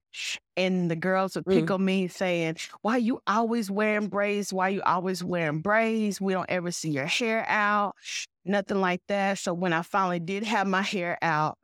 and 0.57 0.89
the 0.89 0.95
girls 0.95 1.35
would 1.35 1.45
pick 1.45 1.65
Mm. 1.65 1.75
on 1.75 1.85
me 1.85 2.07
saying, 2.07 2.57
"Why 2.81 2.97
you 2.97 3.21
always 3.27 3.69
wearing 3.71 4.07
braids? 4.07 4.51
Why 4.53 4.69
you 4.69 4.81
always 4.83 5.23
wearing 5.23 5.61
braids? 5.61 6.19
We 6.21 6.33
don't 6.33 6.49
ever 6.49 6.71
see 6.71 6.89
your 6.91 7.05
hair 7.05 7.45
out, 7.47 7.95
nothing 8.45 8.81
like 8.81 9.01
that." 9.07 9.37
So 9.39 9.53
when 9.53 9.73
I 9.73 9.81
finally 9.83 10.19
did 10.19 10.43
have 10.43 10.67
my 10.67 10.81
hair 10.81 11.17
out, 11.21 11.57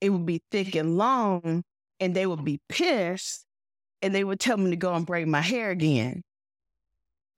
it 0.00 0.10
would 0.10 0.26
be 0.26 0.42
thick 0.50 0.74
and 0.74 0.96
long, 0.98 1.64
and 2.00 2.14
they 2.14 2.26
would 2.26 2.44
be 2.44 2.60
pissed, 2.68 3.44
and 4.02 4.14
they 4.14 4.24
would 4.24 4.40
tell 4.40 4.56
me 4.56 4.70
to 4.70 4.76
go 4.76 4.94
and 4.94 5.06
braid 5.06 5.28
my 5.28 5.40
hair 5.40 5.70
again. 5.70 6.22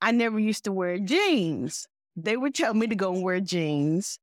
I 0.01 0.12
never 0.12 0.39
used 0.39 0.64
to 0.64 0.72
wear 0.72 0.99
jeans. 0.99 1.86
They 2.16 2.36
would 2.36 2.55
tell 2.55 2.74
me 2.74 2.86
to 2.86 2.97
go 2.97 3.12
and 3.14 3.22
wear 3.22 3.41
jeans. 3.41 4.18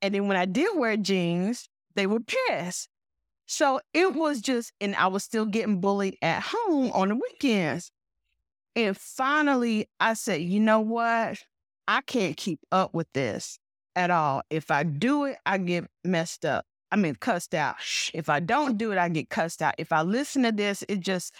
And 0.00 0.14
then 0.14 0.28
when 0.28 0.36
I 0.36 0.46
did 0.46 0.76
wear 0.76 0.96
jeans, 0.96 1.68
they 1.94 2.06
were 2.06 2.20
pissed. 2.20 2.88
So 3.46 3.80
it 3.92 4.14
was 4.14 4.40
just, 4.40 4.72
and 4.80 4.94
I 4.96 5.08
was 5.08 5.24
still 5.24 5.46
getting 5.46 5.80
bullied 5.80 6.16
at 6.22 6.42
home 6.42 6.90
on 6.92 7.08
the 7.08 7.16
weekends. 7.16 7.90
And 8.74 8.96
finally, 8.96 9.88
I 10.00 10.14
said, 10.14 10.40
you 10.40 10.60
know 10.60 10.80
what? 10.80 11.38
I 11.86 12.00
can't 12.02 12.36
keep 12.36 12.60
up 12.70 12.94
with 12.94 13.12
this. 13.12 13.58
at 13.96 14.10
all. 14.10 14.42
If 14.50 14.70
I 14.70 14.82
do 14.82 15.24
it, 15.24 15.36
I 15.46 15.58
get 15.58 15.84
messed 16.04 16.44
up. 16.44 16.64
I 16.90 16.96
mean, 16.96 17.14
cussed 17.14 17.54
out. 17.54 17.76
If 18.12 18.28
I 18.28 18.40
don't 18.40 18.76
do 18.76 18.92
it, 18.92 18.98
I 18.98 19.08
get 19.08 19.30
cussed 19.30 19.62
out. 19.62 19.74
If 19.78 19.92
I 19.92 20.02
listen 20.02 20.42
to 20.42 20.52
this, 20.52 20.84
it 20.88 21.00
just, 21.00 21.34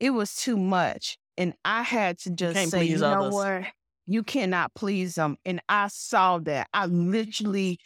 it 0.00 0.10
was 0.10 0.34
too 0.34 0.56
much. 0.56 1.18
And 1.36 1.54
I 1.64 1.82
had 1.82 2.18
to 2.20 2.30
just 2.30 2.54
can't 2.54 2.70
say, 2.70 2.84
you 2.84 2.98
know 2.98 3.26
others. 3.26 3.34
what? 3.34 3.62
You 4.06 4.22
cannot 4.24 4.74
please 4.74 5.14
them. 5.14 5.36
And 5.44 5.60
I 5.68 5.88
saw 5.88 6.38
that. 6.38 6.68
I 6.72 6.86
literally 6.86 7.78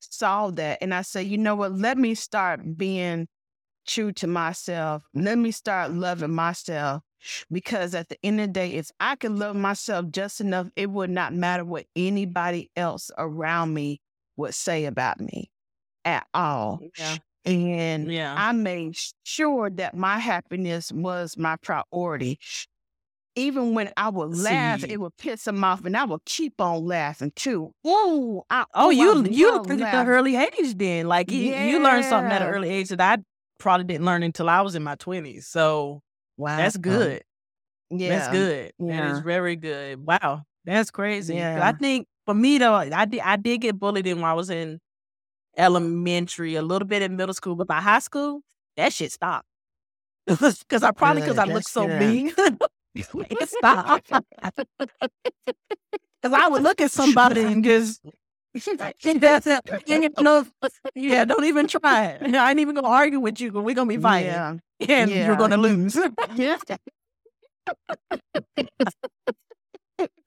saw 0.00 0.50
that. 0.52 0.78
And 0.80 0.94
I 0.94 1.02
said, 1.02 1.26
you 1.26 1.38
know 1.38 1.54
what? 1.54 1.72
Let 1.72 1.98
me 1.98 2.14
start 2.14 2.76
being 2.76 3.28
true 3.86 4.12
to 4.12 4.26
myself. 4.26 5.02
Let 5.14 5.38
me 5.38 5.50
start 5.50 5.92
loving 5.92 6.34
myself. 6.34 7.02
Because 7.50 7.94
at 7.94 8.08
the 8.08 8.16
end 8.22 8.40
of 8.40 8.48
the 8.48 8.52
day, 8.52 8.74
if 8.74 8.90
I 9.00 9.16
can 9.16 9.38
love 9.38 9.56
myself 9.56 10.06
just 10.10 10.40
enough, 10.40 10.68
it 10.76 10.88
would 10.90 11.10
not 11.10 11.34
matter 11.34 11.64
what 11.64 11.86
anybody 11.96 12.70
else 12.76 13.10
around 13.18 13.74
me 13.74 14.00
would 14.36 14.54
say 14.54 14.84
about 14.84 15.20
me 15.20 15.50
at 16.04 16.26
all. 16.32 16.80
Yeah. 16.96 17.16
And 17.44 18.12
Yeah. 18.12 18.34
I 18.36 18.52
made 18.52 18.96
sure 19.24 19.68
that 19.70 19.96
my 19.96 20.18
happiness 20.18 20.92
was 20.92 21.36
my 21.36 21.56
priority. 21.56 22.38
Even 23.38 23.74
when 23.74 23.90
I 23.96 24.08
would 24.08 24.36
laugh, 24.36 24.80
See. 24.80 24.90
it 24.90 25.00
would 25.00 25.16
piss 25.16 25.44
them 25.44 25.62
off, 25.64 25.84
and 25.84 25.96
I 25.96 26.04
would 26.04 26.24
keep 26.24 26.60
on 26.60 26.84
laughing 26.84 27.32
too. 27.36 27.72
Ooh, 27.86 28.42
I, 28.50 28.64
Oh, 28.74 28.88
ooh, 28.88 28.90
you 28.92 29.10
I 29.10 29.30
you 29.30 29.52
looked 29.52 29.70
at 29.70 29.78
the 29.92 30.04
early 30.04 30.36
age 30.36 30.76
then. 30.76 31.06
Like 31.06 31.30
you, 31.30 31.40
you 31.52 31.80
learned 31.80 32.04
something 32.04 32.32
at 32.32 32.42
an 32.42 32.48
early 32.48 32.68
age 32.68 32.88
that 32.88 33.00
I 33.00 33.18
probably 33.58 33.84
didn't 33.84 34.04
learn 34.04 34.22
until 34.22 34.48
I 34.48 34.60
was 34.60 34.74
in 34.74 34.82
my 34.82 34.96
twenties. 34.96 35.46
So 35.46 36.02
Wow, 36.36 36.56
that's 36.56 36.76
good. 36.76 37.22
Yeah, 37.90 38.08
That's 38.18 38.28
good. 38.28 38.72
That 38.80 38.86
Yeah. 38.86 39.12
is 39.12 39.20
very 39.20 39.56
good. 39.56 40.04
Wow, 40.06 40.42
that's 40.64 40.90
crazy. 40.90 41.34
'Cause 41.40 41.62
I 41.62 41.72
think 41.72 42.06
for 42.26 42.34
me 42.34 42.58
though, 42.58 42.74
I 42.74 43.04
did 43.06 43.20
I 43.20 43.36
did 43.36 43.58
get 43.62 43.78
bullied 43.78 44.06
in 44.06 44.16
when 44.16 44.24
I 44.30 44.34
was 44.34 44.50
in 44.50 44.80
elementary, 45.56 46.54
a 46.56 46.62
little 46.62 46.86
bit 46.86 47.02
in 47.02 47.16
middle 47.16 47.34
school, 47.34 47.56
but 47.56 47.66
by 47.66 47.80
high 47.80 47.98
school, 48.00 48.42
that 48.76 48.92
shit 48.92 49.12
stopped. 49.12 49.46
Because 50.28 50.82
I 50.82 50.90
probably 50.92 51.22
because 51.22 51.38
I 51.38 51.44
looked 51.44 51.70
so 51.70 51.88
mean. 51.88 52.32
stopped. 53.44 54.10
Because 56.22 56.38
I 56.38 56.48
would 56.48 56.62
look 56.62 56.80
at 56.80 56.90
somebody 56.90 57.42
and 57.42 57.64
just 57.64 58.02
that's 59.20 59.46
it. 59.46 59.60
You 59.86 60.08
know, 60.18 60.46
yeah, 60.94 61.24
don't 61.24 61.44
even 61.44 61.68
try 61.68 62.06
it. 62.06 62.34
I 62.34 62.50
ain't 62.50 62.60
even 62.60 62.74
gonna 62.74 62.88
argue 62.88 63.20
with 63.20 63.40
you 63.40 63.50
because 63.50 63.64
we're 63.64 63.74
gonna 63.74 63.88
be 63.88 63.98
fighting. 63.98 64.28
Yeah, 64.30 64.56
And 64.88 65.10
Yeah. 65.10 65.26
you're 65.26 65.36
gonna 65.36 65.56
lose. 65.56 65.96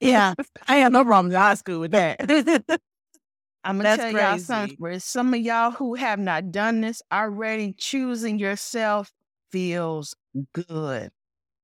yeah. 0.00 0.34
I 0.68 0.76
had 0.76 0.92
no 0.92 1.04
problem 1.04 1.32
in 1.32 1.38
high 1.38 1.54
school 1.54 1.80
with 1.80 1.92
that. 1.92 2.20
I'm 3.64 3.78
gonna 3.78 3.84
That's 3.84 4.02
tell 4.02 4.12
y'all 4.12 4.38
something. 4.38 4.76
For 4.76 4.98
some 4.98 5.34
of 5.34 5.40
y'all 5.40 5.70
who 5.70 5.94
have 5.94 6.18
not 6.18 6.50
done 6.50 6.80
this 6.80 7.02
already, 7.12 7.74
choosing 7.76 8.38
yourself 8.38 9.12
feels 9.50 10.14
good. 10.52 11.10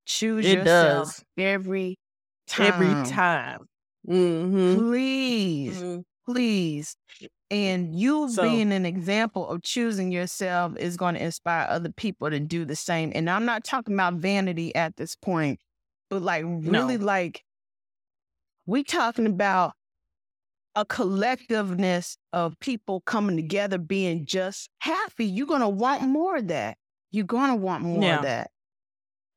Choose 0.08 0.46
It 0.46 0.58
yourself 0.60 1.06
does. 1.08 1.24
every 1.36 1.98
time. 2.46 2.66
Every 2.72 3.10
time. 3.10 3.66
Mm-hmm. 4.08 4.78
Please, 4.78 5.98
please. 6.26 6.96
And 7.50 7.94
you 7.94 8.30
So- 8.30 8.42
being 8.42 8.72
an 8.72 8.86
example 8.86 9.46
of 9.48 9.62
choosing 9.62 10.10
yourself 10.10 10.76
is 10.78 10.96
going 10.96 11.14
to 11.14 11.22
inspire 11.22 11.66
other 11.68 11.90
people 11.92 12.30
to 12.30 12.40
do 12.40 12.64
the 12.64 12.74
same. 12.76 13.12
And 13.14 13.28
I'm 13.28 13.44
not 13.44 13.64
talking 13.64 13.92
about 13.94 14.14
vanity 14.14 14.74
at 14.74 14.96
this 14.96 15.14
point, 15.14 15.60
but 16.08 16.22
like 16.22 16.44
really 16.46 16.96
like 16.96 17.42
we 18.66 18.82
talking 18.84 19.26
about 19.26 19.72
a 20.74 20.84
collectiveness 20.86 22.16
of 22.32 22.58
people 22.60 23.00
coming 23.02 23.36
together 23.36 23.76
being 23.78 24.24
just 24.24 24.70
happy. 24.78 25.26
You're 25.26 25.46
going 25.46 25.60
to 25.60 25.68
want 25.68 26.02
more 26.02 26.36
of 26.36 26.48
that. 26.48 26.78
You're 27.10 27.26
going 27.26 27.50
to 27.50 27.56
want 27.56 27.82
more 27.82 28.02
Yeah. 28.02 28.16
of 28.18 28.22
that. 28.22 28.50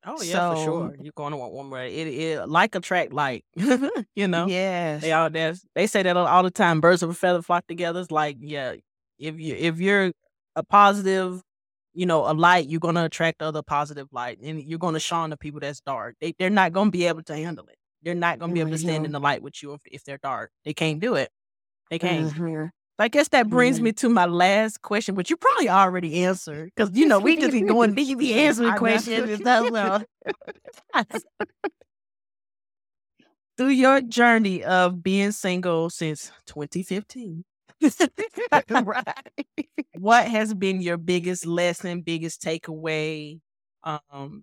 Oh 0.04 0.20
yeah, 0.22 0.54
for 0.54 0.62
sure. 0.64 0.96
You're 1.00 1.12
gonna 1.14 1.36
want 1.36 1.52
one 1.52 1.66
more. 1.66 1.80
It, 1.82 2.08
it 2.08 2.48
like 2.48 2.74
attract 2.74 3.12
like. 3.12 3.44
you 4.16 4.26
know. 4.28 4.46
Yes. 4.46 5.02
They 5.02 5.12
all 5.12 5.30
that's 5.30 5.64
they 5.74 5.86
say 5.86 6.02
that 6.02 6.16
all 6.16 6.42
the 6.42 6.50
time. 6.50 6.80
Birds 6.80 7.02
of 7.02 7.10
a 7.10 7.14
feather 7.14 7.42
flock 7.42 7.66
together. 7.68 8.00
It's 8.00 8.10
like, 8.10 8.36
yeah, 8.40 8.74
if 9.18 9.38
you 9.38 9.54
if 9.54 9.78
you're 9.80 10.12
a 10.56 10.62
positive, 10.64 11.40
you 11.94 12.06
know, 12.06 12.28
a 12.30 12.34
light, 12.34 12.66
you're 12.68 12.80
gonna 12.80 13.04
attract 13.04 13.42
other 13.42 13.62
positive 13.62 14.08
light, 14.12 14.38
and 14.42 14.60
you're 14.62 14.78
gonna 14.80 14.98
shine 15.00 15.30
the 15.30 15.36
people 15.36 15.60
that's 15.60 15.80
dark. 15.80 16.16
They 16.20 16.34
they're 16.38 16.50
not 16.50 16.72
gonna 16.72 16.90
be 16.90 17.06
able 17.06 17.22
to 17.24 17.36
handle 17.36 17.66
it. 17.66 17.76
They're 18.02 18.14
not 18.16 18.40
gonna 18.40 18.52
be 18.52 18.60
able 18.60 18.72
to 18.72 18.78
stand 18.78 19.04
Mhm. 19.04 19.06
in 19.06 19.12
the 19.12 19.20
light 19.20 19.42
with 19.42 19.62
you 19.62 19.74
if, 19.74 19.80
if 19.86 20.04
they're 20.04 20.18
dark. 20.18 20.50
They 20.64 20.74
can't 20.74 20.98
do 20.98 21.14
it. 21.14 21.30
They 21.90 21.98
can't. 22.00 22.28
Mhm. 22.32 22.70
I 23.02 23.08
guess 23.08 23.28
that 23.28 23.48
brings 23.50 23.80
Mhm. 23.80 23.82
me 23.82 23.92
to 23.94 24.08
my 24.08 24.26
last 24.26 24.82
question, 24.82 25.16
which 25.16 25.28
you 25.28 25.36
probably 25.36 25.68
already 25.68 26.22
answered 26.24 26.70
because 26.74 26.96
you 26.96 27.04
know 27.06 27.18
we 27.18 27.36
just 27.36 27.50
be 27.52 27.62
going 27.62 27.94
deep, 27.94 28.16
be 28.18 28.32
answering 28.34 28.74
questions 28.76 29.28
and 29.28 29.38
stuff. 29.40 30.06
So. 30.94 31.18
Through 33.58 33.68
your 33.70 34.00
journey 34.00 34.64
of 34.64 35.02
being 35.02 35.32
single 35.32 35.90
since 35.90 36.32
2015, 36.46 37.44
right. 38.70 39.04
what 39.98 40.26
has 40.26 40.54
been 40.54 40.80
your 40.80 40.96
biggest 40.96 41.44
lesson, 41.46 42.00
biggest 42.02 42.40
takeaway 42.42 43.40
um, 43.84 44.42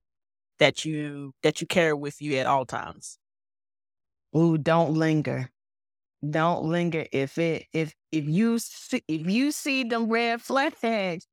that 0.59 0.85
you 0.85 1.33
that 1.43 1.61
you 1.61 1.67
carry 1.67 1.93
with 1.93 2.21
you 2.21 2.35
at 2.37 2.45
all 2.45 2.65
times? 2.65 3.17
Ooh, 4.35 4.57
don't 4.57 4.93
linger. 4.93 5.49
Don't 6.27 6.65
linger. 6.65 7.05
If 7.11 7.37
it 7.37 7.65
if 7.71 7.93
if 8.11 8.25
you 8.25 8.59
see 8.59 9.01
if 9.07 9.27
you 9.27 9.51
see 9.51 9.83
them 9.83 10.09
red 10.09 10.41
flags, 10.41 11.27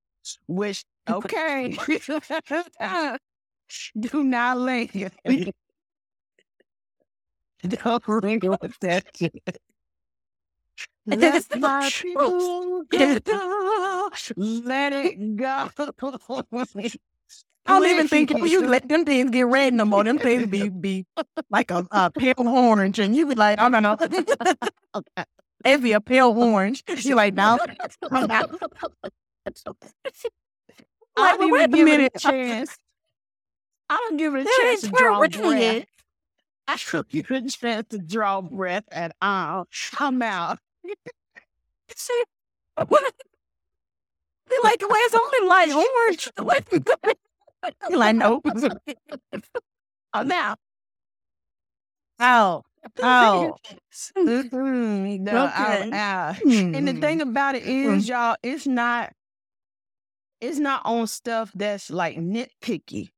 which 0.47 0.85
okay, 1.09 1.77
do 3.99 4.25
not 4.25 4.59
linger. 4.59 5.11
don't 7.69 8.09
linger 8.09 8.51
with 8.61 8.79
that 8.81 9.05
shit. 9.17 9.59
Let 11.07 11.59
my 11.59 11.91
people 11.91 12.85
go. 12.85 14.11
Let 14.37 14.93
it 14.93 15.37
go. 15.37 15.69
I 17.67 17.79
don't 17.79 17.89
even 17.89 18.09
think 18.09 18.31
if 18.31 18.51
you 18.51 18.67
let 18.67 18.89
them 18.89 19.05
things 19.05 19.31
get 19.31 19.47
red 19.47 19.75
no 19.75 19.85
more. 19.85 20.05
Them 20.05 20.19
things 20.19 20.47
be 20.47 20.69
be 20.69 21.07
like 21.51 21.71
a, 21.71 21.87
a 21.91 22.11
pale 22.11 22.35
orange, 22.49 22.99
and 22.99 23.15
you 23.17 23.27
be 23.27 23.35
like, 23.35 23.61
oh 23.61 23.69
no 23.69 23.81
no, 23.81 23.97
it 25.65 25.83
be 25.83 25.93
a 25.93 26.01
pale 26.01 26.31
orange. 26.31 26.85
You 26.87 27.17
like 27.17 27.35
no. 27.35 27.59
I 31.19 31.37
don't 31.37 31.51
wait 31.51 31.71
even 31.71 31.75
a 31.75 31.77
give 31.77 31.89
it 31.89 32.13
a 32.15 32.19
chance. 32.19 32.79
I 33.89 33.97
don't 33.97 34.17
give 34.17 34.35
it 34.35 34.47
a 34.47 34.51
chance 34.61 34.83
to 34.83 34.89
draw 34.89 35.21
breath. 35.27 35.87
I 36.69 36.79
don't 36.93 37.09
give 37.09 37.31
it 37.31 37.45
a 37.45 37.49
chance 37.49 37.87
to 37.91 37.99
draw 37.99 38.41
breath 38.43 38.85
at 38.91 39.15
all. 39.23 39.67
I'm 39.99 40.23
out. 40.23 40.59
See, 41.95 42.25
what? 42.89 43.15
They 44.49 44.57
like 44.63 44.79
the 44.79 44.87
way 44.87 44.99
it's 44.99 45.15
only 45.15 45.49
light 45.49 45.73
orange. 45.73 46.31
What? 47.63 47.75
You 47.89 47.99
like 47.99 48.17
no, 48.17 48.43
I'm 50.13 50.31
out. 50.33 50.59
Out. 52.19 52.65
Out. 53.03 53.61
Mhm. 54.17 55.21
No, 55.31 55.47
Okay. 55.47 55.93
out. 55.93 56.37
And 56.73 56.89
the 56.89 56.95
Hmm. 56.95 57.01
thing 57.01 57.21
about 57.21 57.55
it 57.55 57.65
is, 57.65 58.09
y'all, 58.09 58.37
it's 58.43 58.67
not 58.67 59.13
it's 60.41 60.59
not 60.59 60.83
on 60.85 61.07
stuff 61.07 61.51
that's 61.55 61.91
like 61.91 62.17
nitpicky 62.17 63.11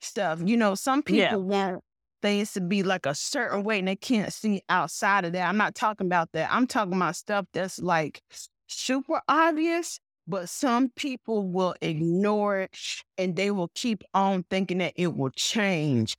stuff. 0.00 0.40
You 0.44 0.56
know, 0.56 0.74
some 0.74 1.02
people 1.02 1.42
Yeah. 1.42 1.42
want 1.42 1.82
things 2.22 2.52
to 2.54 2.60
be 2.60 2.82
like 2.82 3.06
a 3.06 3.14
certain 3.14 3.64
way 3.64 3.78
and 3.80 3.88
they 3.88 3.96
can't 3.96 4.32
see 4.32 4.62
outside 4.70 5.24
of 5.24 5.32
that. 5.34 5.48
I'm 5.48 5.56
not 5.58 5.74
talking 5.74 6.06
about 6.06 6.30
that. 6.32 6.50
I'm 6.52 6.66
talking 6.66 6.94
about 6.94 7.16
stuff 7.16 7.46
that's 7.52 7.78
like 7.80 8.22
super 8.68 9.22
obvious, 9.28 10.00
but 10.28 10.48
some 10.48 10.90
people 10.90 11.48
will 11.48 11.74
ignore 11.80 12.60
it 12.60 12.76
and 13.16 13.34
they 13.36 13.50
will 13.50 13.70
keep 13.74 14.04
on 14.14 14.44
thinking 14.50 14.78
that 14.78 14.94
it 14.96 15.16
will 15.16 15.30
change. 15.30 16.16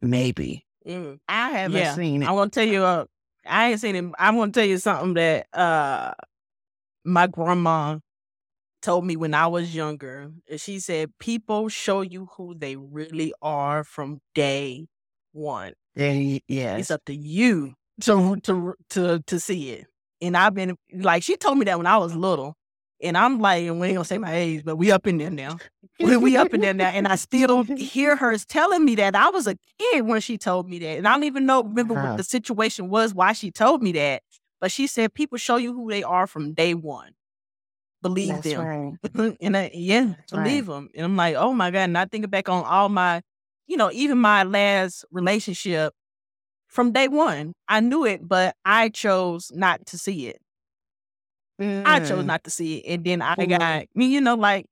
Maybe. 0.00 0.66
Mm. 0.86 1.18
I 1.28 1.50
haven't 1.50 1.78
Yeah, 1.78 1.94
seen 1.94 2.22
it. 2.22 2.28
I'm 2.28 2.34
gonna 2.36 2.50
tell 2.50 2.66
you. 2.66 2.82
Uh, 2.82 3.06
I 3.46 3.70
ain't 3.70 3.80
seen 3.80 3.94
him. 3.94 4.14
I'm 4.18 4.36
gonna 4.36 4.52
tell 4.52 4.64
you 4.64 4.78
something 4.78 5.14
that 5.14 5.46
uh 5.52 6.14
my 7.04 7.26
grandma 7.26 7.98
told 8.82 9.06
me 9.06 9.16
when 9.16 9.34
I 9.34 9.46
was 9.48 9.74
younger. 9.74 10.32
She 10.56 10.80
said, 10.80 11.12
"People 11.18 11.68
show 11.68 12.02
you 12.02 12.28
who 12.36 12.54
they 12.56 12.76
really 12.76 13.34
are 13.42 13.84
from 13.84 14.20
day 14.34 14.88
one. 15.32 15.74
Yeah, 15.96 16.78
It's 16.78 16.90
up 16.90 17.04
to 17.06 17.14
you 17.14 17.74
to 18.02 18.36
to 18.42 18.74
to 18.90 19.20
to 19.26 19.40
see 19.40 19.70
it." 19.70 19.86
And 20.26 20.36
I've 20.36 20.54
been 20.54 20.76
like, 20.92 21.22
she 21.22 21.36
told 21.36 21.58
me 21.58 21.64
that 21.66 21.76
when 21.78 21.86
I 21.86 21.96
was 21.98 22.14
little, 22.14 22.56
and 23.02 23.16
I'm 23.16 23.38
like, 23.40 23.64
and 23.64 23.80
we 23.80 23.88
ain't 23.88 23.96
gonna 23.96 24.04
say 24.04 24.18
my 24.18 24.34
age, 24.34 24.64
but 24.64 24.76
we 24.76 24.90
up 24.90 25.06
in 25.06 25.18
there 25.18 25.30
now. 25.30 25.58
we, 26.00 26.16
we 26.16 26.36
up 26.36 26.54
in 26.54 26.60
there 26.60 26.72
now, 26.74 26.88
and 26.88 27.06
I 27.06 27.16
still 27.16 27.62
hear 27.76 28.16
her 28.16 28.36
telling 28.38 28.84
me 28.84 28.94
that 28.96 29.14
I 29.14 29.28
was 29.30 29.46
a 29.46 29.56
kid 29.78 30.06
when 30.06 30.20
she 30.20 30.38
told 30.38 30.68
me 30.68 30.78
that, 30.78 30.98
and 30.98 31.06
I 31.06 31.12
don't 31.12 31.24
even 31.24 31.44
know 31.46 31.62
remember 31.62 31.94
Wow. 31.94 32.08
what 32.10 32.16
the 32.16 32.24
situation 32.24 32.88
was 32.88 33.14
why 33.14 33.32
she 33.32 33.50
told 33.50 33.82
me 33.82 33.92
that. 33.92 34.22
But 34.60 34.72
she 34.72 34.86
said 34.86 35.12
people 35.12 35.36
show 35.36 35.56
you 35.56 35.74
who 35.74 35.90
they 35.90 36.02
are 36.02 36.26
from 36.26 36.54
day 36.54 36.72
one. 36.74 37.12
Believe 38.02 38.42
That's 38.42 38.54
them. 38.54 38.64
right. 39.14 39.36
and 39.40 39.56
I, 39.56 39.70
yeah, 39.74 40.04
That's 40.16 40.32
right. 40.32 40.44
believe 40.44 40.66
them. 40.66 40.88
And 40.94 41.04
I'm 41.04 41.16
like, 41.16 41.34
oh 41.36 41.52
my 41.52 41.70
God. 41.70 41.80
And 41.80 41.98
I 41.98 42.06
think 42.06 42.30
back 42.30 42.48
on 42.48 42.64
all 42.64 42.88
my, 42.88 43.22
you 43.66 43.76
know, 43.76 43.90
even 43.92 44.18
my 44.18 44.42
last 44.44 45.04
relationship 45.10 45.92
from 46.74 46.90
day 46.92 47.06
one, 47.08 47.52
I 47.68 47.78
knew 47.80 48.04
it, 48.04 48.26
but 48.28 48.56
I 48.64 48.88
chose 48.88 49.52
not 49.54 49.86
to 49.86 49.96
see 49.96 50.26
it. 50.26 50.40
I 51.58 52.00
chose 52.00 52.24
Mm. 52.24 52.26
not 52.26 52.44
to 52.44 52.50
see 52.50 52.78
it. 52.78 52.92
And 52.94 53.04
then 53.04 53.22
I 53.22 53.36
got, 53.46 53.62
I 53.62 53.86
mean, 53.94 54.10
you 54.10 54.20
know, 54.20 54.34
like, 54.34 54.66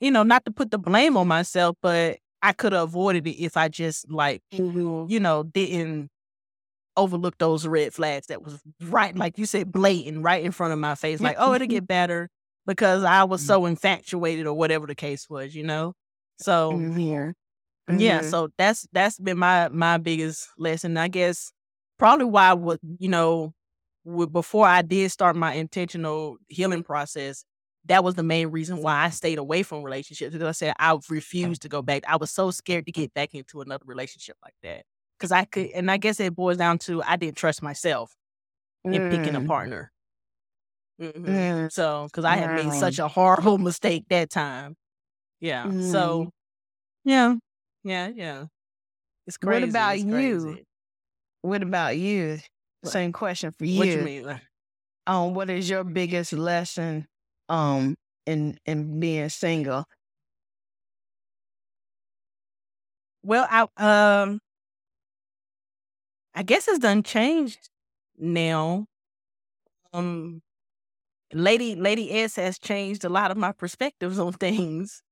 you 0.00 0.10
know, 0.10 0.22
not 0.22 0.44
to 0.44 0.52
put 0.52 0.70
the 0.70 0.78
blame 0.78 1.16
on 1.16 1.26
myself, 1.26 1.76
but 1.82 2.18
I 2.42 2.52
could 2.52 2.72
have 2.72 2.84
avoided 2.84 3.26
it 3.26 3.42
if 3.42 3.56
I 3.56 3.68
just 3.68 4.10
like, 4.10 4.42
Mhm. 4.52 5.10
you 5.10 5.20
know, 5.20 5.42
didn't 5.42 6.08
overlook 6.96 7.36
those 7.38 7.66
red 7.66 7.92
flags 7.94 8.28
that 8.28 8.42
was 8.42 8.60
right, 8.82 9.16
like 9.16 9.38
you 9.38 9.46
said, 9.46 9.72
blatant, 9.72 10.22
right 10.22 10.44
in 10.44 10.52
front 10.52 10.72
of 10.72 10.78
my 10.78 10.94
face. 10.94 11.20
Like, 11.20 11.36
oh, 11.38 11.54
it'll 11.54 11.66
get 11.66 11.86
better 11.86 12.28
because 12.66 13.04
I 13.04 13.24
was 13.24 13.42
so 13.42 13.66
infatuated 13.66 14.46
or 14.46 14.54
whatever 14.54 14.86
the 14.86 14.94
case 14.94 15.28
was, 15.28 15.54
you 15.54 15.64
know? 15.64 15.94
So 16.38 16.86
Mhm. 17.90 18.00
yeah, 18.00 18.20
so 18.22 18.48
that's 18.58 18.86
that's 18.92 19.18
been 19.18 19.38
my 19.38 19.68
my 19.68 19.98
biggest 19.98 20.48
lesson. 20.58 20.96
I 20.96 21.08
guess 21.08 21.52
probably 21.98 22.26
why 22.26 22.52
was 22.54 22.78
you 22.98 23.08
know 23.08 23.54
before 24.32 24.66
I 24.66 24.82
did 24.82 25.10
start 25.10 25.36
my 25.36 25.54
intentional 25.54 26.38
healing 26.48 26.82
process, 26.82 27.44
that 27.86 28.02
was 28.04 28.14
the 28.14 28.22
main 28.22 28.48
reason 28.48 28.78
why 28.78 29.04
I 29.04 29.10
stayed 29.10 29.38
away 29.38 29.62
from 29.62 29.82
relationships. 29.82 30.32
Because 30.32 30.48
I 30.48 30.52
said 30.52 30.74
I 30.78 30.96
refused 31.08 31.62
to 31.62 31.68
go 31.68 31.82
back. 31.82 32.02
I 32.08 32.16
was 32.16 32.30
so 32.30 32.50
scared 32.50 32.86
to 32.86 32.92
get 32.92 33.12
back 33.14 33.34
into 33.34 33.60
another 33.60 33.84
relationship 33.86 34.36
like 34.42 34.54
that 34.62 34.84
because 35.18 35.32
I 35.32 35.44
could, 35.44 35.68
and 35.72 35.90
I 35.90 35.96
guess 35.98 36.20
it 36.20 36.34
boils 36.34 36.56
down 36.58 36.78
to 36.80 37.02
I 37.02 37.16
didn't 37.16 37.36
trust 37.36 37.62
myself 37.62 38.16
in 38.90 39.02
picking 39.02 39.36
a 39.36 39.42
Mm. 39.42 39.46
partner. 39.48 39.92
hmm 40.98 41.26
Mm. 41.26 41.70
So 41.70 42.04
because 42.06 42.24
I 42.24 42.36
had 42.36 42.50
made 42.50 42.74
such 42.74 42.98
a 42.98 43.08
horrible 43.08 43.58
mistake 43.68 44.04
that 44.10 44.30
time. 44.30 44.76
Yeah. 45.40 45.68
Mm. 45.68 45.78
So 45.78 46.30
yeah, 47.04 47.36
yeah, 47.84 48.08
yeah. 48.14 48.46
It's 49.26 49.36
crazy. 49.36 49.50
What 49.50 49.62
about 49.62 49.98
it's 50.00 50.04
you? 50.08 50.58
What 51.42 51.62
about 51.62 51.96
you? 51.98 52.38
What? 52.82 52.96
Same 52.96 53.12
question 53.12 53.52
for 53.52 53.64
What 53.72 53.94
you 53.94 54.00
you. 54.00 54.00
mean? 54.00 54.40
Um, 55.06 55.34
what 55.34 55.50
is 55.50 55.68
your 55.68 55.84
biggest 55.84 56.32
lesson 56.32 57.06
um 57.48 57.96
in 58.26 58.58
in 58.66 59.00
being 59.00 59.28
single? 59.28 59.84
Well, 63.22 63.46
I 63.50 63.66
um, 63.76 64.40
I 66.34 66.42
guess 66.42 66.68
it's 66.68 66.78
done 66.78 67.02
changed 67.02 67.70
now. 68.18 68.86
Um, 69.92 70.42
Lady 71.32 71.74
Lady 71.74 72.12
S 72.12 72.36
has 72.36 72.58
changed 72.58 73.04
a 73.04 73.08
lot 73.08 73.30
of 73.30 73.36
my 73.36 73.52
perspectives 73.52 74.18
on 74.18 74.32
things. 74.32 75.02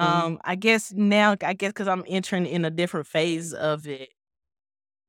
Mhm. 0.00 0.24
Um, 0.24 0.40
I 0.44 0.56
guess 0.56 0.92
now, 0.92 1.36
I 1.42 1.54
guess 1.54 1.70
because 1.70 1.88
I'm 1.88 2.04
entering 2.08 2.46
in 2.46 2.64
a 2.64 2.70
different 2.70 3.06
phase 3.06 3.52
of 3.54 3.86
it 3.86 4.10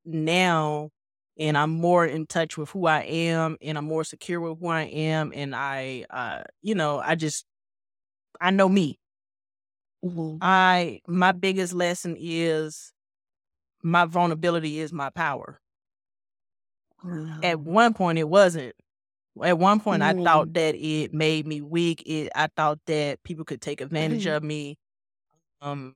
now, 0.06 0.90
and 1.38 1.58
I'm 1.58 1.72
more 1.72 2.06
in 2.06 2.26
touch 2.28 2.58
with 2.58 2.70
who 2.70 2.88
I 2.88 3.02
am, 3.02 3.58
and 3.62 3.78
I'm 3.78 3.86
more 3.86 4.04
secure 4.04 4.40
with 4.40 4.60
who 4.60 4.68
I 4.68 4.84
am, 4.84 5.32
and 5.36 5.56
I, 5.56 6.06
uh, 6.10 6.44
you 6.62 6.76
know, 6.76 7.00
I 7.00 7.16
just 7.16 7.46
I 8.42 8.52
know 8.52 8.70
me. 8.70 9.00
Mhm. 10.04 10.42
I 10.42 11.02
my 11.08 11.32
biggest 11.32 11.74
lesson 11.74 12.16
is 12.20 12.94
my 13.84 14.06
vulnerability 14.06 14.80
is 14.80 14.94
my 14.94 15.10
power. 15.12 15.62
At 17.42 17.60
one 17.62 17.94
point, 17.94 18.18
it 18.20 18.28
wasn't. 18.28 18.76
At 19.44 19.60
one 19.60 19.80
point, 19.82 20.02
I 20.02 20.14
Mm. 20.14 20.24
thought 20.24 20.54
that 20.54 20.76
it 20.76 21.14
made 21.14 21.46
me 21.46 21.62
weak. 21.62 22.04
It, 22.06 22.32
I 22.36 22.48
thought 22.56 22.80
that 22.86 23.22
people 23.24 23.44
could 23.46 23.62
take 23.62 23.82
advantage 23.82 24.26
Mhm. 24.26 24.28
of 24.28 24.44
me. 24.44 24.78
Um, 25.62 25.96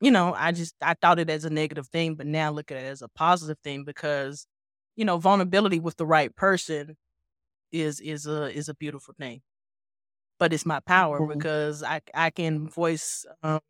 you 0.00 0.10
know, 0.12 0.34
I 0.34 0.52
just 0.52 0.74
I 0.82 0.94
thought 0.94 1.18
it 1.20 1.30
as 1.30 1.44
a 1.46 1.50
negative 1.50 1.88
thing, 1.88 2.16
but 2.16 2.26
now 2.26 2.48
I 2.48 2.50
look 2.50 2.72
at 2.72 2.78
it 2.78 2.86
as 2.86 3.02
a 3.02 3.08
positive 3.10 3.58
thing 3.64 3.84
because, 3.84 4.46
you 4.96 5.04
know, 5.06 5.18
vulnerability 5.18 5.80
with 5.80 5.96
the 5.96 6.06
right 6.06 6.34
person 6.36 6.96
is 7.72 8.00
is 8.00 8.26
a 8.26 8.52
is 8.56 8.68
a 8.70 8.74
beautiful 8.74 9.14
thing. 9.18 9.42
But 10.38 10.52
it's 10.52 10.66
my 10.66 10.80
power 10.80 11.20
Mhm. 11.20 11.46
because 11.46 11.82
I 11.82 12.00
I 12.14 12.30
can 12.30 12.68
voice 12.68 13.24
um 13.42 13.60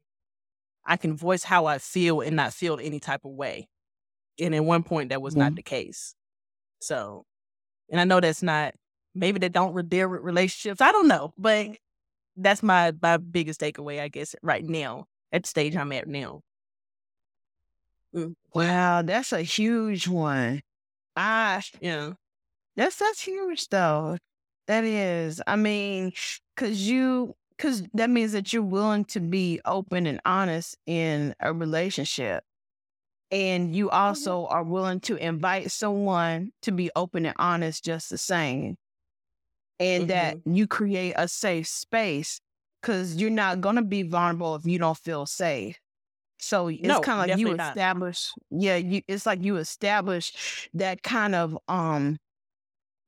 I 0.84 0.96
can 0.96 1.16
voice 1.16 1.44
how 1.44 1.66
I 1.66 1.78
feel 1.78 2.20
and 2.20 2.36
not 2.36 2.54
feel 2.54 2.78
any 2.80 3.00
type 3.00 3.24
of 3.24 3.32
way. 3.32 3.68
And 4.40 4.54
at 4.54 4.64
one 4.64 4.84
point, 4.84 5.10
that 5.10 5.22
was 5.22 5.36
not 5.36 5.54
Mhm. 5.54 5.56
the 5.56 5.62
case. 5.62 6.14
So, 6.80 7.24
and 7.90 8.00
I 8.00 8.04
know 8.04 8.20
that's 8.20 8.42
not 8.42 8.74
maybe 9.16 9.38
they 9.40 9.48
don't 9.50 9.88
deal 9.88 10.08
with 10.10 10.22
relationships. 10.22 10.80
I 10.80 10.92
don't 10.92 11.08
know, 11.08 11.32
but 11.38 11.76
that's 12.36 12.62
my 12.62 12.92
my 13.02 13.18
biggest 13.18 13.60
takeaway, 13.60 14.00
I 14.00 14.08
guess, 14.08 14.34
right 14.42 14.64
now 14.64 15.06
at 15.32 15.44
the 15.44 15.48
stage 15.48 15.76
I'm 15.76 15.92
at 15.92 16.08
now. 16.08 16.42
Mm, 18.14 18.34
Wow, 18.54 19.02
that's 19.02 19.32
a 19.32 19.42
huge 19.42 20.08
one. 20.08 20.62
I 21.16 21.62
yeah. 21.80 22.14
that's 22.76 22.98
that's 22.98 23.22
huge 23.22 23.68
though. 23.68 24.18
That 24.68 24.84
is. 24.84 25.42
I 25.46 25.56
mean, 25.56 26.12
cause 26.56 26.78
you 26.80 27.34
cause 27.58 27.84
that 27.94 28.10
means 28.10 28.32
that 28.32 28.52
you're 28.52 28.62
willing 28.62 29.04
to 29.06 29.20
be 29.20 29.60
open 29.66 30.06
and 30.06 30.20
honest 30.26 30.76
in 30.86 31.34
a 31.40 31.52
relationship. 31.54 32.44
And 33.30 33.74
you 33.76 33.88
Mhm. 33.88 33.92
also 33.92 34.46
are 34.48 34.64
willing 34.64 35.00
to 35.02 35.16
invite 35.16 35.70
someone 35.72 36.52
to 36.62 36.72
be 36.72 36.90
open 36.96 37.26
and 37.26 37.36
honest 37.38 37.84
just 37.84 38.10
the 38.10 38.18
same. 38.18 38.76
And 39.78 40.08
that 40.08 40.36
Mhm. 40.36 40.42
you 40.46 40.66
create 40.66 41.14
a 41.16 41.28
safe 41.28 41.68
space 41.68 42.40
because 42.80 43.16
you're 43.16 43.30
not 43.30 43.60
gonna 43.60 43.82
be 43.84 44.02
vulnerable 44.02 44.54
if 44.56 44.64
you 44.66 44.78
don't 44.78 44.96
feel 44.98 45.26
safe. 45.26 45.78
So 46.40 46.68
it's 46.68 46.98
No, 46.98 47.00
kind 47.00 47.20
of 47.20 47.28
like 47.30 47.38
you 47.38 47.50
definitely 47.50 47.56
not. 47.56 47.80
establish, 47.82 48.32
yeah, 48.50 48.76
you 48.76 49.02
it's 49.08 49.26
like 49.26 49.42
you 49.44 49.56
establish 49.58 50.68
that 50.74 51.02
kind 51.02 51.34
of 51.34 51.58
um 51.68 52.18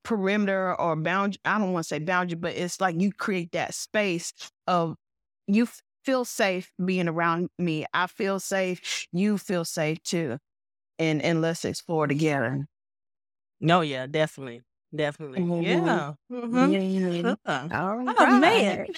perimeter 0.04 0.78
or 0.80 0.96
boundary. 0.96 1.40
I 1.44 1.58
don't 1.58 1.72
want 1.72 1.84
to 1.84 1.88
say 1.88 1.98
boundary, 1.98 2.36
but 2.36 2.54
it's 2.56 2.80
like 2.80 3.00
you 3.00 3.12
create 3.12 3.52
that 3.52 3.74
space 3.74 4.32
of 4.66 4.96
you 5.46 5.64
f- 5.64 5.82
feel 6.04 6.24
safe 6.24 6.72
being 6.84 7.08
around 7.08 7.50
me. 7.58 7.84
I 7.94 8.06
feel 8.06 8.40
safe. 8.40 9.06
You 9.12 9.38
feel 9.38 9.64
safe 9.64 10.02
too. 10.02 10.38
And 10.98 11.22
and 11.22 11.42
let's 11.42 11.64
explore 11.64 12.06
together. 12.08 12.66
No, 13.60 13.80
yeah, 13.82 14.06
definitely, 14.06 14.62
definitely, 14.94 15.40
Mhm. 15.40 15.62
yeah. 15.62 16.12
hmm. 16.28 17.26
Uh, 17.44 17.68
All 17.72 18.04
oh 18.18 18.38
man. 18.38 18.78
right. 18.80 18.96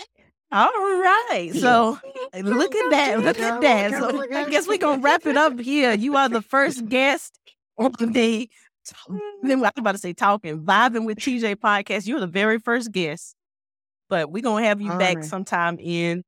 All 0.52 0.66
right. 0.68 1.52
So 1.54 1.98
look 2.42 2.74
at 2.74 2.90
that. 2.90 3.20
Look 3.20 3.38
at 3.38 3.60
that. 3.60 3.90
So 3.92 4.22
I 4.34 4.48
guess 4.50 4.66
we're 4.66 4.78
gonna 4.78 5.00
wrap 5.02 5.26
it 5.26 5.36
up 5.36 5.58
here. 5.60 5.92
You 5.92 6.16
are 6.16 6.28
the 6.28 6.42
first 6.42 6.86
guest 6.88 7.38
on 7.78 7.92
the 8.12 8.48
then 9.42 9.58
I 9.58 9.62
was 9.62 9.72
about 9.76 9.92
to 9.92 9.98
say 9.98 10.12
talking, 10.12 10.62
vibing 10.64 11.04
with 11.06 11.18
TJ 11.18 11.56
podcast. 11.56 12.06
You're 12.06 12.18
the 12.20 12.26
very 12.26 12.58
first 12.58 12.90
guest. 12.90 13.34
But 14.08 14.32
we're 14.32 14.42
gonna 14.42 14.64
have 14.64 14.80
you 14.80 14.88
back 14.90 15.18
Honor. 15.18 15.22
sometime 15.26 15.78
in 15.78 16.24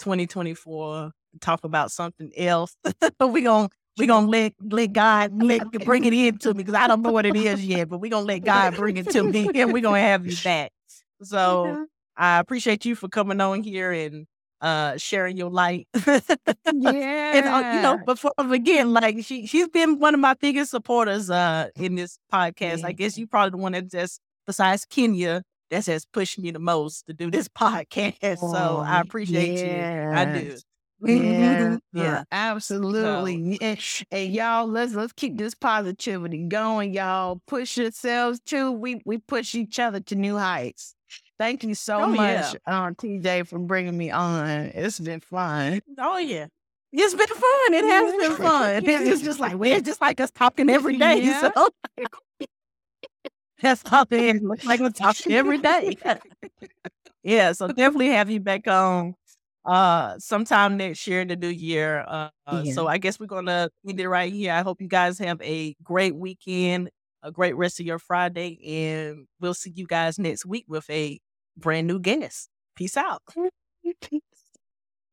2024 0.00 1.10
talk 1.40 1.64
about 1.64 1.90
something 1.90 2.30
else. 2.36 2.76
But 3.18 3.32
we're 3.32 3.42
gonna 3.44 3.68
we're 3.98 4.06
gonna 4.06 4.26
let 4.26 4.52
let 4.60 4.92
God 4.92 5.42
let 5.42 5.70
bring 5.84 6.04
it 6.04 6.12
in 6.12 6.38
to 6.38 6.54
me 6.54 6.62
because 6.62 6.74
I 6.74 6.86
don't 6.86 7.02
know 7.02 7.12
what 7.12 7.26
it 7.26 7.36
is 7.36 7.64
yet, 7.64 7.88
but 7.88 7.98
we're 7.98 8.10
gonna 8.10 8.26
let 8.26 8.40
God 8.44 8.74
bring 8.76 8.96
it 8.96 9.08
to 9.10 9.22
me 9.22 9.48
and 9.54 9.72
we're 9.72 9.82
gonna 9.82 10.00
have 10.00 10.26
you 10.26 10.36
back. 10.44 10.70
So 11.22 11.86
I 12.16 12.38
appreciate 12.38 12.84
you 12.84 12.94
for 12.94 13.08
coming 13.08 13.40
on 13.40 13.62
here 13.62 13.92
and 13.92 14.26
uh 14.60 14.96
sharing 14.96 15.36
your 15.36 15.50
light. 15.50 15.86
Yeah. 15.94 16.20
and 16.66 17.46
uh, 17.46 17.72
you 17.74 17.82
know, 17.82 17.98
before 18.04 18.32
again, 18.38 18.92
like 18.92 19.24
she 19.24 19.46
she's 19.46 19.68
been 19.68 19.98
one 19.98 20.14
of 20.14 20.20
my 20.20 20.34
biggest 20.34 20.70
supporters 20.70 21.30
uh 21.30 21.68
in 21.76 21.94
this 21.94 22.18
podcast. 22.32 22.84
I 22.84 22.92
guess 22.92 23.16
you 23.18 23.26
probably 23.26 23.50
the 23.50 23.56
one 23.62 23.72
that 23.72 23.90
just 23.90 24.20
besides 24.46 24.84
Kenya 24.86 25.42
that 25.70 25.84
has 25.86 26.04
pushed 26.06 26.38
me 26.38 26.50
the 26.52 26.58
most 26.58 27.06
to 27.06 27.12
do 27.12 27.30
this 27.30 27.48
podcast. 27.58 28.38
so 28.38 28.78
I 28.78 28.98
Oh, 28.98 29.00
appreciate 29.02 29.58
you. 29.58 30.12
I 30.16 30.24
do. 30.24 30.56
Yeah, 31.06 31.76
yeah. 31.92 32.24
absolutely. 32.32 33.58
And, 33.60 33.78
and 34.10 34.32
y'all, 34.32 34.66
let's 34.66 34.94
let's 34.94 35.12
keep 35.12 35.36
this 35.36 35.54
positivity 35.54 36.44
going, 36.44 36.94
y'all. 36.94 37.40
Push 37.46 37.76
yourselves 37.76 38.40
too. 38.46 38.72
We 38.72 39.02
we 39.04 39.18
push 39.18 39.54
each 39.54 39.78
other 39.78 40.00
to 40.00 40.14
new 40.14 40.36
heights. 40.38 40.94
Thank 41.38 41.64
you 41.64 41.74
so 41.74 41.98
Oh, 42.00 42.12
yeah. 42.14 42.40
much, 42.40 42.56
um, 42.66 42.94
TJ, 42.94 43.46
for 43.46 43.58
bringing 43.58 43.96
me 43.96 44.10
on. 44.10 44.48
It's 44.48 44.98
been 44.98 45.20
fun. 45.20 45.80
Oh 45.98 46.16
yeah. 46.18 46.46
It's 46.92 47.14
been 47.14 47.26
fun. 47.26 47.74
It 47.74 47.84
has 47.84 48.28
been 48.28 48.36
fun. 48.46 48.82
It's 48.86 49.20
just 49.22 49.38
like 49.38 49.54
we're 49.54 49.80
just 49.82 50.00
like 50.00 50.18
us 50.20 50.30
talking 50.30 50.70
every 50.70 50.96
day. 50.96 51.20
Yeah. 51.24 51.50
So 51.54 51.68
that's 53.62 53.82
all 53.92 54.04
it 54.10 54.36
is. 54.36 54.42
Looks 54.42 54.64
like 54.64 54.80
we're 54.80 54.90
talking 54.90 55.32
every 55.32 55.58
day. 55.58 55.96
yeah, 57.22 57.52
so 57.52 57.68
definitely 57.68 58.08
have 58.08 58.30
you 58.30 58.40
back 58.40 58.66
on 58.68 59.14
uh 59.66 60.18
sometime 60.18 60.78
next 60.78 61.06
year 61.06 61.22
in 61.22 61.28
the 61.28 61.36
new 61.36 61.48
year. 61.48 62.04
Uh, 62.08 62.30
uh, 62.46 62.64
yeah. 62.64 62.64
So 62.66 62.86
I 62.88 62.98
guess 62.98 63.20
we're 63.20 63.26
gonna 63.26 63.70
end 63.88 64.00
it 64.00 64.08
right 64.08 64.32
here. 64.32 64.52
I 64.52 64.62
hope 64.62 64.80
you 64.82 64.88
guys 64.88 65.18
have 65.20 65.40
a 65.42 65.76
great 65.84 66.16
weekend, 66.16 66.90
a 67.22 67.32
great 67.32 67.56
rest 67.56 67.80
of 67.80 67.86
your 67.86 67.98
Friday, 68.00 68.58
and 68.64 69.26
we'll 69.40 69.54
see 69.54 69.72
you 69.74 69.86
guys 69.86 70.18
next 70.18 70.46
week 70.46 70.66
with 70.68 70.88
a 70.90 71.20
brand 71.56 71.86
new 71.88 72.00
Guinness. 72.00 72.48
Peace 72.76 72.96
out. 72.96 73.22